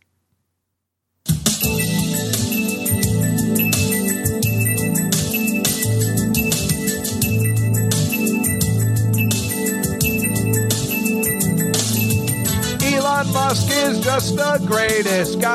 Musk 13.53 13.69
is 13.69 13.99
just 13.99 14.35
the 14.35 14.59
greatest 14.65 15.39
guy. 15.39 15.53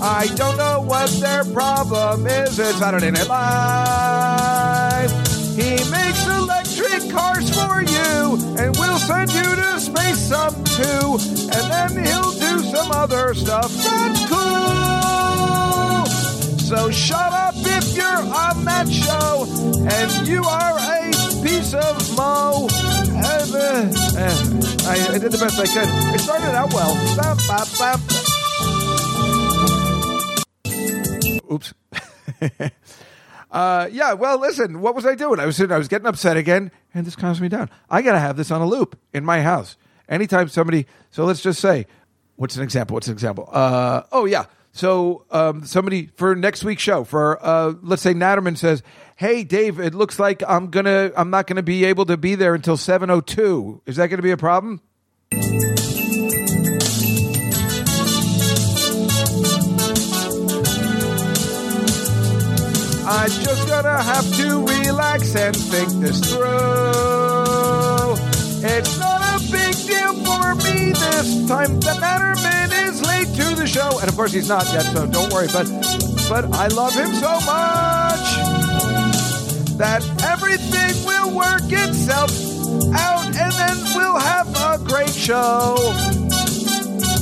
I 0.00 0.26
don't 0.34 0.56
know 0.56 0.80
what 0.80 1.10
their 1.20 1.44
problem 1.44 2.26
is. 2.26 2.58
It's 2.58 2.78
Saturday 2.78 3.10
Night 3.10 3.28
Live. 3.28 5.10
He 5.54 5.72
makes 5.90 6.26
electric 6.26 7.10
cars 7.12 7.50
for 7.52 7.82
you, 7.82 8.38
and 8.58 8.74
we'll 8.78 8.98
send 8.98 9.30
you 9.30 9.42
to 9.42 9.78
space 9.78 10.20
some 10.20 10.54
too. 10.64 11.18
And 11.52 11.70
then 11.70 12.02
he'll 12.02 12.32
do 12.32 12.62
some 12.72 12.90
other 12.90 13.34
stuff 13.34 13.70
that's 13.74 14.26
cool. 14.30 15.11
So 16.68 16.90
shut 16.90 17.32
up 17.32 17.54
if 17.56 17.96
you're 17.96 18.06
on 18.06 18.64
that 18.64 18.88
show, 18.90 19.46
and 19.90 20.26
you 20.26 20.42
are 20.44 20.78
a 20.78 21.10
piece 21.42 21.74
of 21.74 22.16
mo. 22.16 22.68
Uh, 22.70 23.46
uh, 23.54 23.92
I, 24.88 25.14
I, 25.14 25.18
did 25.18 25.32
the 25.32 25.38
best 25.38 25.58
I 25.58 25.66
could. 25.66 26.14
It 26.14 26.20
started 26.20 26.54
out 26.54 26.72
well. 26.72 26.94
Bap, 27.16 27.38
bap, 27.48 27.68
bap. 27.78 28.00
Oops. 31.52 31.74
Uh, 33.52 33.86
yeah, 33.92 34.14
well, 34.14 34.38
listen, 34.38 34.80
what 34.80 34.94
was 34.94 35.04
I 35.04 35.14
doing? 35.14 35.38
I 35.38 35.44
was 35.44 35.56
sitting, 35.56 35.72
I 35.72 35.76
was 35.76 35.86
getting 35.86 36.06
upset 36.06 36.38
again, 36.38 36.70
and 36.94 37.06
this 37.06 37.14
calms 37.14 37.38
me 37.38 37.50
down. 37.50 37.68
I 37.90 38.00
got 38.00 38.12
to 38.12 38.18
have 38.18 38.38
this 38.38 38.50
on 38.50 38.62
a 38.62 38.66
loop 38.66 38.98
in 39.12 39.26
my 39.26 39.42
house. 39.42 39.76
Anytime 40.08 40.48
somebody, 40.48 40.86
so 41.10 41.26
let's 41.26 41.42
just 41.42 41.60
say, 41.60 41.86
what's 42.36 42.56
an 42.56 42.62
example? 42.62 42.94
What's 42.94 43.08
an 43.08 43.12
example? 43.12 43.46
Uh, 43.52 44.04
oh, 44.10 44.24
yeah. 44.24 44.46
So 44.72 45.26
um, 45.30 45.66
somebody 45.66 46.06
for 46.16 46.34
next 46.34 46.64
week's 46.64 46.82
show, 46.82 47.04
for 47.04 47.38
uh, 47.44 47.74
let's 47.82 48.00
say 48.00 48.14
Naturman 48.14 48.56
says, 48.56 48.82
"Hey, 49.16 49.44
Dave, 49.44 49.78
it 49.78 49.94
looks 49.94 50.18
like 50.18 50.42
I'm 50.48 50.68
gonna, 50.68 51.12
I'm 51.14 51.28
not 51.28 51.46
gonna 51.46 51.62
be 51.62 51.84
able 51.84 52.06
to 52.06 52.16
be 52.16 52.34
there 52.34 52.54
until 52.54 52.78
7:02. 52.78 53.82
Is 53.84 53.96
that 53.96 54.08
gonna 54.08 54.22
be 54.22 54.30
a 54.30 54.36
problem?" 54.38 54.80
I'm 63.04 63.28
just 63.28 63.68
gonna 63.68 64.02
have 64.02 64.36
to 64.36 64.64
relax 64.64 65.36
and 65.36 65.54
think 65.54 65.90
this 66.00 66.20
through. 66.32 66.42
It's 68.64 68.98
not 68.98 69.20
a 69.20 69.38
big 69.52 69.74
deal 69.86 70.14
for 70.24 70.54
me 70.54 70.92
this 70.92 71.46
time. 71.46 71.78
The 71.80 71.98
to 73.36 73.54
the 73.54 73.66
show, 73.66 73.98
and 74.00 74.08
of 74.08 74.16
course 74.16 74.32
he's 74.32 74.48
not 74.48 74.64
yet, 74.72 74.82
so 74.82 75.06
don't 75.06 75.32
worry. 75.32 75.48
But 75.52 75.66
but 76.28 76.54
I 76.54 76.68
love 76.68 76.94
him 76.94 77.12
so 77.14 77.32
much 77.46 78.26
that 79.78 80.02
everything 80.24 81.06
will 81.06 81.34
work 81.36 81.62
itself 81.64 82.30
out, 82.94 83.24
and 83.26 83.52
then 83.52 83.76
we'll 83.94 84.18
have 84.18 84.48
a 84.56 84.78
great 84.84 85.10
show. 85.10 85.76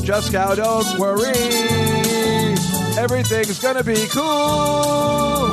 Just 0.04 0.32
now, 0.32 0.54
don't 0.54 0.98
worry. 0.98 1.32
Everything's 2.98 3.60
gonna 3.60 3.84
be 3.84 4.06
cool. 4.10 5.50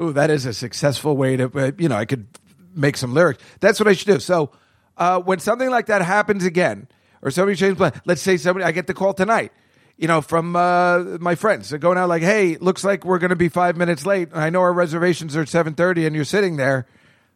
Ooh, 0.00 0.12
that 0.12 0.30
is 0.30 0.46
a 0.46 0.52
successful 0.52 1.16
way 1.16 1.36
to, 1.36 1.50
uh, 1.54 1.72
you 1.78 1.88
know, 1.88 1.96
I 1.96 2.04
could 2.04 2.26
make 2.74 2.96
some 2.96 3.14
lyrics. 3.14 3.42
That's 3.60 3.78
what 3.78 3.88
I 3.88 3.92
should 3.92 4.08
do. 4.08 4.20
So 4.20 4.50
uh, 4.96 5.20
when 5.20 5.38
something 5.38 5.70
like 5.70 5.86
that 5.86 6.02
happens 6.02 6.44
again, 6.44 6.88
or 7.22 7.30
somebody 7.30 7.56
changes 7.56 7.78
plan, 7.78 7.92
let's 8.04 8.20
say 8.20 8.36
somebody, 8.36 8.64
I 8.64 8.72
get 8.72 8.86
the 8.86 8.94
call 8.94 9.14
tonight, 9.14 9.52
you 9.96 10.08
know, 10.08 10.20
from 10.20 10.56
uh, 10.56 10.98
my 11.20 11.34
friends. 11.34 11.70
They're 11.70 11.78
going 11.78 11.96
out 11.96 12.08
like, 12.08 12.22
hey, 12.22 12.56
looks 12.56 12.84
like 12.84 13.04
we're 13.04 13.18
going 13.18 13.30
to 13.30 13.36
be 13.36 13.48
five 13.48 13.76
minutes 13.76 14.04
late. 14.04 14.28
I 14.34 14.50
know 14.50 14.60
our 14.60 14.72
reservations 14.72 15.36
are 15.36 15.42
at 15.42 15.48
7.30 15.48 16.06
and 16.06 16.14
you're 16.14 16.24
sitting 16.24 16.56
there. 16.56 16.86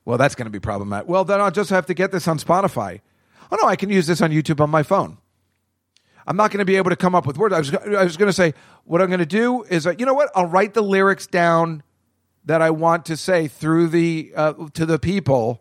Well, 0.04 0.18
that's 0.18 0.34
going 0.34 0.46
to 0.46 0.50
be 0.50 0.60
problematic. 0.60 1.08
Well, 1.08 1.24
then 1.24 1.40
I'll 1.40 1.50
just 1.50 1.70
have 1.70 1.86
to 1.86 1.94
get 1.94 2.12
this 2.12 2.28
on 2.28 2.38
Spotify. 2.38 3.00
Oh, 3.50 3.58
no, 3.62 3.68
I 3.68 3.76
can 3.76 3.90
use 3.90 4.06
this 4.06 4.20
on 4.20 4.30
YouTube 4.30 4.60
on 4.60 4.70
my 4.70 4.82
phone. 4.82 5.18
I'm 6.26 6.36
not 6.36 6.50
going 6.50 6.58
to 6.58 6.64
be 6.64 6.76
able 6.76 6.90
to 6.90 6.96
come 6.96 7.14
up 7.14 7.26
with 7.26 7.38
words. 7.38 7.54
I 7.54 7.58
was, 7.58 7.74
I 7.74 8.04
was 8.04 8.16
going 8.16 8.28
to 8.28 8.32
say, 8.32 8.54
what 8.84 9.00
I'm 9.00 9.08
going 9.08 9.20
to 9.20 9.26
do 9.26 9.62
is, 9.62 9.86
uh, 9.86 9.94
you 9.96 10.04
know 10.04 10.14
what? 10.14 10.30
I'll 10.34 10.46
write 10.46 10.74
the 10.74 10.82
lyrics 10.82 11.26
down 11.26 11.84
that 12.44 12.62
I 12.62 12.70
want 12.70 13.06
to 13.06 13.16
say 13.16 13.48
through 13.48 13.88
the 13.88 14.32
uh, 14.34 14.54
to 14.74 14.86
the 14.86 14.98
people, 14.98 15.60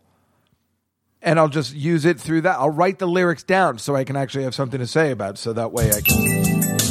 and 1.25 1.39
I'll 1.39 1.49
just 1.49 1.73
use 1.73 2.05
it 2.05 2.19
through 2.19 2.41
that. 2.41 2.59
I'll 2.59 2.69
write 2.69 2.99
the 2.99 3.07
lyrics 3.07 3.43
down 3.43 3.79
so 3.79 3.95
I 3.95 4.03
can 4.03 4.15
actually 4.15 4.43
have 4.43 4.53
something 4.53 4.79
to 4.79 4.87
say 4.87 5.11
about. 5.11 5.31
It, 5.31 5.37
so 5.39 5.53
that 5.53 5.71
way 5.73 5.89
I 5.89 5.99
can 5.99 6.21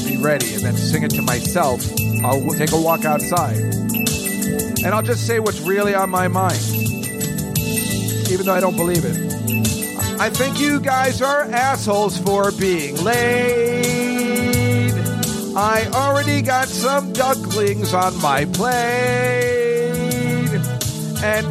be 0.05 0.21
ready 0.21 0.53
and 0.55 0.63
then 0.63 0.77
sing 0.77 1.05
it 1.05 1.13
to 1.13 1.23
myself. 1.23 1.81
I'll 2.25 2.51
take 2.51 2.73
a 2.73 2.81
walk 2.81 3.05
outside, 3.05 3.57
and 3.57 4.89
I'll 4.89 5.03
just 5.03 5.27
say 5.27 5.39
what's 5.41 5.61
really 5.61 5.95
on 5.95 6.11
my 6.11 6.27
mind, 6.27 6.59
even 8.29 8.45
though 8.45 8.55
I 8.55 8.61
don't 8.61 8.77
believe 8.77 9.05
it. 9.05 9.17
I 10.19 10.31
think 10.31 10.59
you 10.59 10.81
guys 10.81 11.23
are 11.23 11.43
assholes 11.43 12.19
for 12.19 12.51
being 12.53 12.97
late. 13.05 13.85
I 15.57 15.87
already 15.93 16.43
got 16.43 16.67
some 16.67 17.13
ducklings 17.13 17.95
on 17.95 18.21
my 18.21 18.45
plate. 18.47 19.85
And 21.23 21.47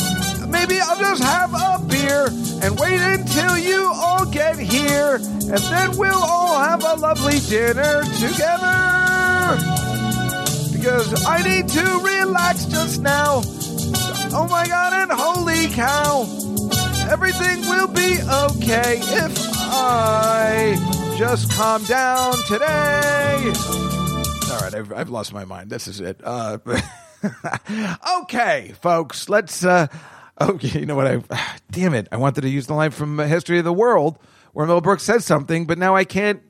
maybe 0.51 0.79
I'll 0.79 0.99
just 0.99 1.23
have 1.23 1.53
a 1.53 1.72
beer 1.93 2.25
and 2.63 2.79
wait 2.79 2.99
until 2.99 3.57
you 3.57 3.91
all 3.93 4.25
get 4.25 4.57
here. 4.57 5.15
And 5.15 5.63
then 5.71 5.95
we'll 5.97 6.23
all 6.23 6.57
have 6.59 6.83
a 6.83 6.95
lovely 6.95 7.39
dinner 7.39 8.01
together. 8.17 9.57
Because 10.73 11.23
I 11.25 11.41
need 11.43 11.69
to 11.69 11.85
relax 12.03 12.65
just 12.65 13.01
now. 13.01 13.41
Oh 14.35 14.47
my 14.49 14.65
god, 14.67 14.93
and 14.93 15.11
holy 15.11 15.67
cow. 15.67 16.23
Everything 17.11 17.61
will 17.69 17.87
be 17.87 18.17
okay 18.47 18.97
if 18.99 19.37
I 19.69 20.75
just 21.17 21.51
calm 21.51 21.83
down 21.83 22.33
today. 22.47 23.53
All 24.51 24.59
right, 24.59 24.73
I've, 24.73 24.91
I've 24.91 25.09
lost 25.09 25.31
my 25.31 25.45
mind. 25.45 25.69
This 25.69 25.87
is 25.87 26.01
it. 26.01 26.19
Uh, 26.23 26.57
okay, 28.21 28.73
folks, 28.81 29.29
let's. 29.29 29.63
Uh, 29.63 29.87
okay, 30.41 30.79
you 30.79 30.85
know 30.85 30.95
what? 30.95 31.07
I 31.07 31.57
damn 31.71 31.93
it! 31.93 32.07
I 32.11 32.17
wanted 32.17 32.41
to 32.41 32.49
use 32.49 32.67
the 32.67 32.73
line 32.73 32.91
from 32.91 33.17
History 33.19 33.59
of 33.59 33.65
the 33.65 33.73
World 33.73 34.19
where 34.53 34.65
Mel 34.65 34.81
Brooks 34.81 35.03
said 35.03 35.23
something, 35.23 35.65
but 35.65 35.77
now 35.77 35.95
I 35.95 36.03
can't 36.05 36.41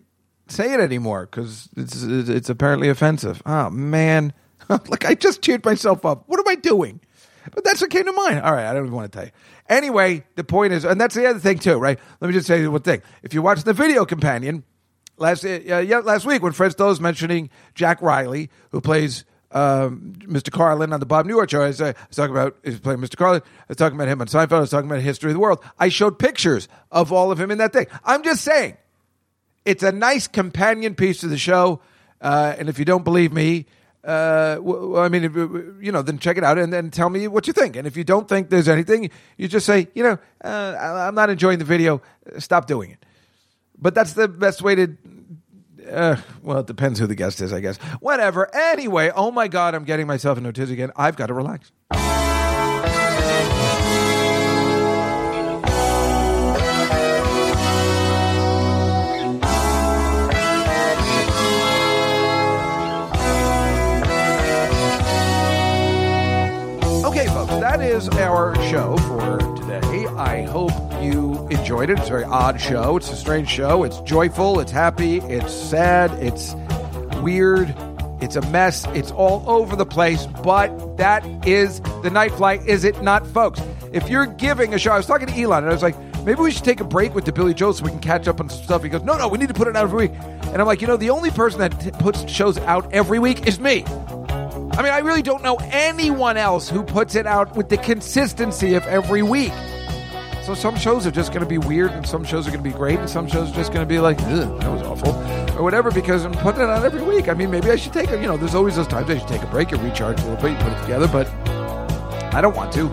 say 0.47 0.73
it 0.73 0.79
anymore 0.79 1.27
because 1.29 1.69
it's 1.75 2.03
it's 2.03 2.49
apparently 2.49 2.89
offensive. 2.89 3.41
Oh 3.45 3.69
man, 3.69 4.33
like 4.69 5.05
I 5.05 5.15
just 5.15 5.41
cheered 5.41 5.65
myself 5.65 6.05
up. 6.05 6.23
What 6.27 6.39
am 6.39 6.47
I 6.47 6.55
doing? 6.55 6.99
But 7.53 7.63
that's 7.65 7.81
what 7.81 7.89
came 7.89 8.05
to 8.05 8.13
mind. 8.13 8.39
All 8.39 8.53
right, 8.53 8.65
I 8.65 8.73
don't 8.73 8.85
even 8.85 8.95
want 8.95 9.11
to 9.11 9.17
tell 9.17 9.25
you. 9.25 9.31
Anyway, 9.67 10.23
the 10.35 10.43
point 10.43 10.71
is, 10.73 10.85
and 10.85 10.99
that's 10.99 11.15
the 11.15 11.25
other 11.25 11.39
thing 11.39 11.59
too, 11.59 11.75
right? 11.75 11.99
Let 12.21 12.27
me 12.27 12.33
just 12.33 12.47
say 12.47 12.65
one 12.67 12.81
thing. 12.81 13.01
If 13.21 13.33
you 13.33 13.41
watch 13.41 13.63
the 13.63 13.73
video 13.73 14.05
companion 14.05 14.63
last 15.17 15.45
uh, 15.45 15.49
yeah, 15.49 15.99
last 15.99 16.25
week 16.25 16.41
when 16.41 16.53
Fred 16.53 16.71
Stoller 16.71 16.89
was 16.89 17.01
mentioning 17.01 17.49
Jack 17.75 18.01
Riley, 18.01 18.49
who 18.71 18.81
plays 18.81 19.25
um, 19.53 20.13
Mr. 20.19 20.51
Carlin 20.51 20.91
on 20.91 20.99
the 20.99 21.05
Bob 21.05 21.27
Newhart 21.27 21.49
show, 21.49 21.61
I 21.61 21.67
was, 21.67 21.79
uh, 21.79 21.93
I 21.95 22.07
was 22.07 22.15
talking 22.15 22.35
about 22.35 22.57
he's 22.63 22.79
playing 22.79 22.99
Mr. 22.99 23.15
Carlin. 23.15 23.41
I 23.45 23.65
was 23.69 23.77
talking 23.77 23.97
about 23.97 24.07
him 24.07 24.19
on 24.19 24.27
Seinfeld. 24.27 24.53
I 24.53 24.59
was 24.59 24.71
talking 24.71 24.89
about 24.89 25.01
History 25.01 25.29
of 25.29 25.35
the 25.35 25.39
World. 25.39 25.63
I 25.79 25.89
showed 25.89 26.17
pictures 26.19 26.67
of 26.91 27.11
all 27.11 27.31
of 27.31 27.39
him 27.39 27.51
in 27.51 27.59
that 27.59 27.71
thing. 27.71 27.85
I'm 28.03 28.23
just 28.23 28.43
saying, 28.43 28.77
it's 29.63 29.83
a 29.83 29.91
nice 29.91 30.27
companion 30.27 30.95
piece 30.95 31.19
to 31.19 31.27
the 31.27 31.37
show. 31.37 31.81
Uh, 32.19 32.55
and 32.57 32.67
if 32.67 32.79
you 32.79 32.85
don't 32.85 33.03
believe 33.03 33.31
me, 33.31 33.65
uh, 34.03 34.55
w- 34.55 34.97
I 34.97 35.07
mean, 35.07 35.77
you 35.81 35.91
know, 35.91 36.01
then 36.01 36.19
check 36.19 36.37
it 36.37 36.43
out 36.43 36.57
and 36.57 36.73
then 36.73 36.89
tell 36.89 37.09
me 37.09 37.27
what 37.27 37.47
you 37.47 37.53
think. 37.53 37.75
And 37.75 37.87
if 37.87 37.95
you 37.95 38.03
don't 38.03 38.27
think 38.27 38.49
there's 38.49 38.67
anything, 38.67 39.09
you 39.37 39.47
just 39.47 39.65
say, 39.65 39.87
you 39.93 40.03
know, 40.03 40.17
uh, 40.43 40.75
I'm 41.07 41.15
not 41.15 41.29
enjoying 41.29 41.59
the 41.59 41.65
video. 41.65 42.01
Stop 42.39 42.65
doing 42.65 42.91
it. 42.91 43.05
But 43.77 43.95
that's 43.95 44.13
the 44.13 44.27
best 44.27 44.61
way 44.61 44.75
to. 44.75 44.97
Uh, 45.89 46.17
well, 46.41 46.59
it 46.59 46.67
depends 46.67 46.99
who 46.99 47.07
the 47.07 47.15
guest 47.15 47.41
is, 47.41 47.53
I 47.53 47.59
guess. 47.59 47.77
Whatever. 47.99 48.53
Anyway, 48.55 49.11
oh 49.15 49.31
my 49.31 49.47
God, 49.47 49.75
I'm 49.75 49.83
getting 49.83 50.07
myself 50.07 50.37
into 50.37 50.49
a 50.49 50.53
tizzy 50.53 50.73
again. 50.73 50.91
I've 50.95 51.15
got 51.15 51.27
to 51.27 51.33
relax. 51.33 51.71
Okay, 67.05 67.27
folks, 67.27 67.51
that 67.59 67.81
is 67.81 68.09
our 68.09 68.55
show 68.69 68.97
for. 68.97 69.52
I 70.23 70.43
hope 70.43 70.71
you 71.03 71.49
enjoyed 71.49 71.89
it. 71.89 71.99
It's 71.99 72.07
a 72.07 72.11
very 72.11 72.23
odd 72.23 72.59
show. 72.61 72.95
It's 72.95 73.11
a 73.11 73.15
strange 73.17 73.49
show. 73.49 73.83
It's 73.83 73.99
joyful. 74.01 74.61
It's 74.61 74.71
happy. 74.71 75.17
It's 75.17 75.53
sad. 75.53 76.11
It's 76.23 76.55
weird. 77.21 77.75
It's 78.21 78.37
a 78.37 78.41
mess. 78.49 78.85
It's 78.93 79.11
all 79.11 79.43
over 79.45 79.75
the 79.75 79.85
place. 79.85 80.25
But 80.41 80.95
that 80.95 81.25
is 81.45 81.81
the 82.03 82.09
night 82.09 82.31
flight, 82.31 82.65
is 82.65 82.85
it 82.85 83.01
not, 83.03 83.27
folks? 83.27 83.61
If 83.91 84.07
you're 84.07 84.25
giving 84.25 84.73
a 84.73 84.79
show, 84.79 84.93
I 84.93 84.97
was 84.97 85.05
talking 85.05 85.27
to 85.27 85.33
Elon 85.33 85.65
and 85.65 85.69
I 85.69 85.73
was 85.73 85.83
like, 85.83 85.99
maybe 86.23 86.39
we 86.39 86.51
should 86.51 86.63
take 86.63 86.79
a 86.79 86.85
break 86.85 87.13
with 87.13 87.25
the 87.25 87.33
Billy 87.33 87.53
Joel 87.53 87.73
so 87.73 87.83
we 87.83 87.89
can 87.89 87.99
catch 87.99 88.25
up 88.29 88.39
on 88.39 88.47
some 88.47 88.63
stuff. 88.63 88.81
He 88.81 88.87
goes, 88.87 89.03
no, 89.03 89.17
no, 89.17 89.27
we 89.27 89.37
need 89.37 89.49
to 89.49 89.53
put 89.53 89.67
it 89.67 89.75
out 89.75 89.83
every 89.83 90.07
week. 90.07 90.17
And 90.21 90.61
I'm 90.61 90.65
like, 90.65 90.79
you 90.79 90.87
know, 90.87 90.95
the 90.95 91.09
only 91.09 91.31
person 91.31 91.59
that 91.59 91.77
t- 91.81 91.91
puts 91.91 92.31
shows 92.31 92.57
out 92.59 92.93
every 92.93 93.19
week 93.19 93.45
is 93.45 93.59
me. 93.59 93.83
I 93.85 94.81
mean, 94.81 94.93
I 94.93 94.99
really 94.99 95.21
don't 95.21 95.43
know 95.43 95.57
anyone 95.63 96.37
else 96.37 96.69
who 96.69 96.81
puts 96.81 97.15
it 97.15 97.27
out 97.27 97.57
with 97.57 97.67
the 97.67 97.77
consistency 97.77 98.75
of 98.75 98.83
every 98.85 99.21
week. 99.21 99.51
So 100.43 100.53
some 100.53 100.75
shows 100.75 101.07
are 101.07 101.11
just 101.11 101.31
going 101.31 101.43
to 101.43 101.49
be 101.49 101.57
weird, 101.57 101.91
and 101.91 102.05
some 102.05 102.25
shows 102.25 102.45
are 102.47 102.51
going 102.51 102.61
to 102.61 102.69
be 102.69 102.75
great, 102.75 102.99
and 102.99 103.09
some 103.09 103.27
shows 103.29 103.49
are 103.49 103.55
just 103.55 103.71
going 103.71 103.87
to 103.87 103.89
be 103.89 103.99
like, 103.99 104.17
that 104.17 104.69
was 104.69 104.81
awful, 104.81 105.15
or 105.57 105.63
whatever. 105.63 105.89
Because 105.89 106.25
I'm 106.25 106.33
putting 106.33 106.59
it 106.59 106.69
out 106.69 106.83
every 106.83 107.01
week. 107.01 107.29
I 107.29 107.33
mean, 107.33 107.49
maybe 107.49 107.71
I 107.71 107.77
should 107.77 107.93
take 107.93 108.11
a, 108.11 108.19
you 108.19 108.27
know, 108.27 108.35
there's 108.35 108.53
always 108.53 108.75
those 108.75 108.87
times 108.87 109.09
I 109.09 109.19
should 109.19 109.27
take 109.29 109.41
a 109.41 109.47
break, 109.47 109.71
and 109.71 109.81
recharge 109.81 110.19
a 110.19 110.25
little 110.25 110.41
bit, 110.41 110.51
you 110.51 110.57
put 110.57 110.73
it 110.73 110.81
together, 110.81 111.07
but 111.07 111.29
I 112.33 112.41
don't 112.41 112.55
want 112.57 112.73
to. 112.73 112.89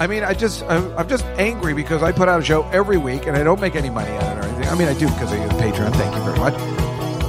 I 0.00 0.08
mean, 0.08 0.24
I 0.24 0.34
just, 0.34 0.64
I'm 0.64 0.92
I'm 0.98 1.08
just 1.08 1.24
angry 1.38 1.74
because 1.74 2.02
I 2.02 2.10
put 2.10 2.28
out 2.28 2.40
a 2.40 2.44
show 2.44 2.64
every 2.70 2.96
week, 2.96 3.26
and 3.28 3.36
I 3.36 3.44
don't 3.44 3.60
make 3.60 3.76
any 3.76 3.90
money 3.90 4.10
on 4.10 4.36
it 4.36 4.44
or 4.44 4.48
anything. 4.48 4.68
I 4.68 4.74
mean, 4.74 4.88
I 4.88 4.94
do 4.94 5.06
because 5.06 5.32
I 5.32 5.40
use 5.40 5.52
Patreon. 5.52 5.92
Thank 5.92 6.16
you 6.16 6.22
very 6.24 6.38
much. 6.40 6.54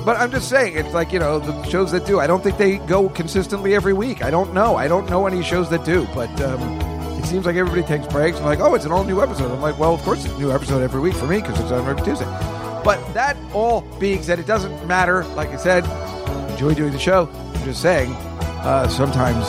But 0.03 0.17
I'm 0.17 0.31
just 0.31 0.49
saying, 0.49 0.75
it's 0.75 0.93
like, 0.95 1.11
you 1.11 1.19
know, 1.19 1.37
the 1.37 1.63
shows 1.69 1.91
that 1.91 2.07
do, 2.07 2.19
I 2.19 2.25
don't 2.25 2.41
think 2.41 2.57
they 2.57 2.77
go 2.77 3.09
consistently 3.09 3.75
every 3.75 3.93
week. 3.93 4.23
I 4.23 4.31
don't 4.31 4.53
know. 4.55 4.75
I 4.75 4.87
don't 4.87 5.07
know 5.07 5.27
any 5.27 5.43
shows 5.43 5.69
that 5.69 5.85
do, 5.85 6.07
but 6.15 6.29
um, 6.41 6.94
seems 7.25 7.45
like 7.45 7.55
everybody 7.55 7.83
takes 7.83 8.11
breaks. 8.11 8.37
I'm 8.37 8.45
like, 8.45 8.59
oh, 8.59 8.75
it's 8.75 8.85
an 8.85 8.91
all 8.91 9.03
new 9.03 9.21
episode. 9.21 9.51
I'm 9.51 9.61
like, 9.61 9.77
well, 9.77 9.93
of 9.93 10.01
course 10.01 10.25
it's 10.25 10.33
a 10.33 10.39
new 10.39 10.51
episode 10.51 10.81
every 10.81 11.01
week 11.01 11.13
for 11.13 11.27
me 11.27 11.41
because 11.41 11.59
it's 11.59 11.71
on 11.71 11.87
every 11.87 12.03
Tuesday. 12.03 12.25
But 12.83 13.01
that 13.13 13.37
all 13.53 13.81
being 13.99 14.23
said, 14.23 14.39
it 14.39 14.45
doesn't 14.45 14.87
matter. 14.87 15.23
Like 15.35 15.49
I 15.49 15.57
said, 15.57 15.83
enjoy 16.51 16.73
doing 16.73 16.91
the 16.91 16.99
show. 16.99 17.29
I'm 17.33 17.63
just 17.63 17.81
saying, 17.81 18.11
uh, 18.13 18.87
sometimes 18.87 19.45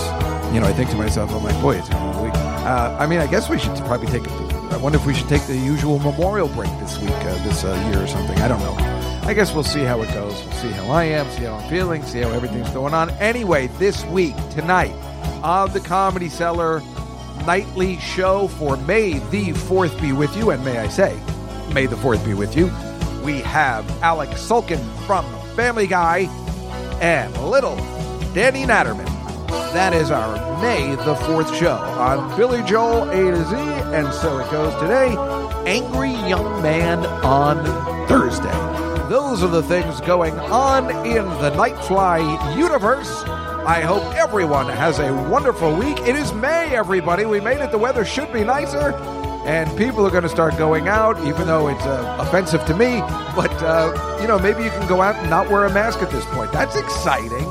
you 0.53 0.61
know, 0.61 0.67
I 0.67 0.73
think 0.73 0.91
to 0.91 0.97
myself, 0.97 1.33
I'm 1.33 1.43
like, 1.43 1.61
boy, 1.61 1.77
it's 1.77 1.89
a 1.91 2.23
week. 2.23 2.35
Uh, 2.35 2.97
I 2.99 3.07
mean, 3.07 3.19
I 3.19 3.27
guess 3.27 3.49
we 3.49 3.59
should 3.59 3.77
probably 3.79 4.07
take. 4.07 4.27
I 4.73 4.77
wonder 4.79 4.99
if 4.99 5.07
we 5.07 5.15
should 5.15 5.29
take 5.29 5.43
the 5.43 5.57
usual 5.57 5.99
Memorial 5.99 6.49
break 6.49 6.71
this 6.79 6.99
week, 6.99 7.11
uh, 7.11 7.45
this 7.45 7.65
uh, 7.65 7.91
year 7.91 8.03
or 8.03 8.07
something. 8.07 8.39
I 8.39 8.49
don't 8.49 8.61
know. 8.61 8.75
I 9.29 9.35
guess 9.35 9.53
we'll 9.53 9.65
see 9.65 9.83
how 9.83 10.01
it 10.03 10.13
goes. 10.15 10.33
We'll 10.45 10.55
see 10.55 10.71
how 10.71 10.91
I 10.91 11.05
am, 11.05 11.29
see 11.31 11.45
how 11.45 11.55
I'm 11.55 11.69
feeling, 11.69 12.03
see 12.05 12.21
how 12.21 12.31
everything's 12.31 12.71
going 12.71 12.95
on. 12.95 13.11
Anyway, 13.11 13.67
this 13.79 14.05
week, 14.07 14.35
tonight, 14.51 14.95
of 15.43 15.73
the 15.73 15.81
Comedy 15.81 16.29
Cellar 16.29 16.81
nightly 17.47 17.97
show 17.99 18.49
for 18.49 18.77
May 18.77 19.21
the 19.31 19.53
4th 19.53 20.01
be 20.01 20.13
with 20.13 20.37
you, 20.37 20.51
and 20.51 20.65
may 20.65 20.79
I 20.79 20.89
say, 20.89 21.17
May 21.73 21.87
the 21.87 21.95
4th 21.95 22.25
be 22.25 22.35
with 22.35 22.57
you, 22.57 22.67
we 23.23 23.41
have 23.43 23.89
Alex 24.03 24.33
Sulkin 24.33 24.85
from 25.07 25.25
Family 25.55 25.87
Guy 25.87 26.27
and 27.01 27.33
little 27.41 27.77
Danny 28.35 28.65
Naturman. 28.65 29.07
That 29.73 29.95
is 29.95 30.11
our 30.11 30.61
May 30.61 30.97
the 30.97 31.15
4th 31.15 31.57
show 31.57 31.77
on 31.77 32.37
Billy 32.37 32.63
Joel 32.65 33.09
A 33.11 33.31
to 33.31 33.45
Z, 33.45 33.55
and 33.55 34.13
so 34.13 34.39
it 34.39 34.51
goes 34.51 34.75
today. 34.81 35.17
Angry 35.71 36.13
Young 36.29 36.63
Man 36.63 37.07
on 37.25 37.65
Thursday. 38.09 38.51
Those 39.09 39.45
are 39.45 39.49
the 39.49 39.63
things 39.63 40.01
going 40.01 40.37
on 40.39 40.91
in 41.07 41.25
the 41.41 41.51
Nightfly 41.53 42.57
universe. 42.57 43.25
I 43.67 43.81
hope 43.81 44.05
everyone 44.15 44.67
has 44.67 45.01
a 45.01 45.13
wonderful 45.29 45.75
week. 45.75 45.99
It 46.03 46.15
is 46.15 46.33
May, 46.33 46.77
everybody. 46.77 47.25
We 47.25 47.41
made 47.41 47.61
it. 47.61 47.73
The 47.73 47.79
weather 47.79 48.05
should 48.05 48.33
be 48.33 48.45
nicer, 48.45 48.95
and 49.45 49.77
people 49.77 50.07
are 50.07 50.11
going 50.11 50.23
to 50.23 50.29
start 50.29 50.57
going 50.57 50.87
out, 50.87 51.19
even 51.27 51.49
though 51.49 51.67
it's 51.67 51.85
uh, 51.85 52.17
offensive 52.21 52.65
to 52.67 52.77
me. 52.77 53.01
But, 53.35 53.51
uh, 53.65 54.19
you 54.21 54.29
know, 54.29 54.39
maybe 54.39 54.63
you 54.63 54.71
can 54.71 54.87
go 54.87 55.03
out 55.03 55.17
and 55.17 55.29
not 55.29 55.51
wear 55.51 55.65
a 55.65 55.75
mask 55.75 56.01
at 56.01 56.13
this 56.13 56.25
point. 56.27 56.53
That's 56.53 56.77
exciting. 56.77 57.43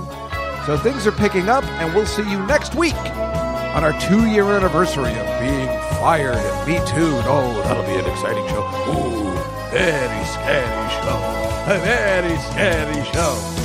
So 0.66 0.78
things 0.78 1.06
are 1.06 1.12
picking 1.12 1.50
up, 1.50 1.66
and 1.66 1.94
we'll 1.94 2.06
see 2.06 2.24
you 2.32 2.40
next 2.46 2.76
week 2.76 2.96
on 2.96 3.84
our 3.84 4.00
two 4.00 4.26
year 4.28 4.46
anniversary 4.46 5.12
of 5.12 5.40
being 5.42 5.68
fired 6.00 6.38
and 6.38 6.66
Me 6.66 6.78
Too. 6.88 7.12
Oh, 7.28 7.62
that'll 7.66 7.84
be 7.84 8.00
an 8.00 8.10
exciting 8.10 8.48
show. 8.48 8.64
Ooh, 8.88 9.36
a 9.36 9.70
very 9.70 10.26
scary 10.32 10.90
show. 10.96 11.20
A 11.68 11.78
very 11.84 12.38
scary 12.38 13.04
show. 13.12 13.65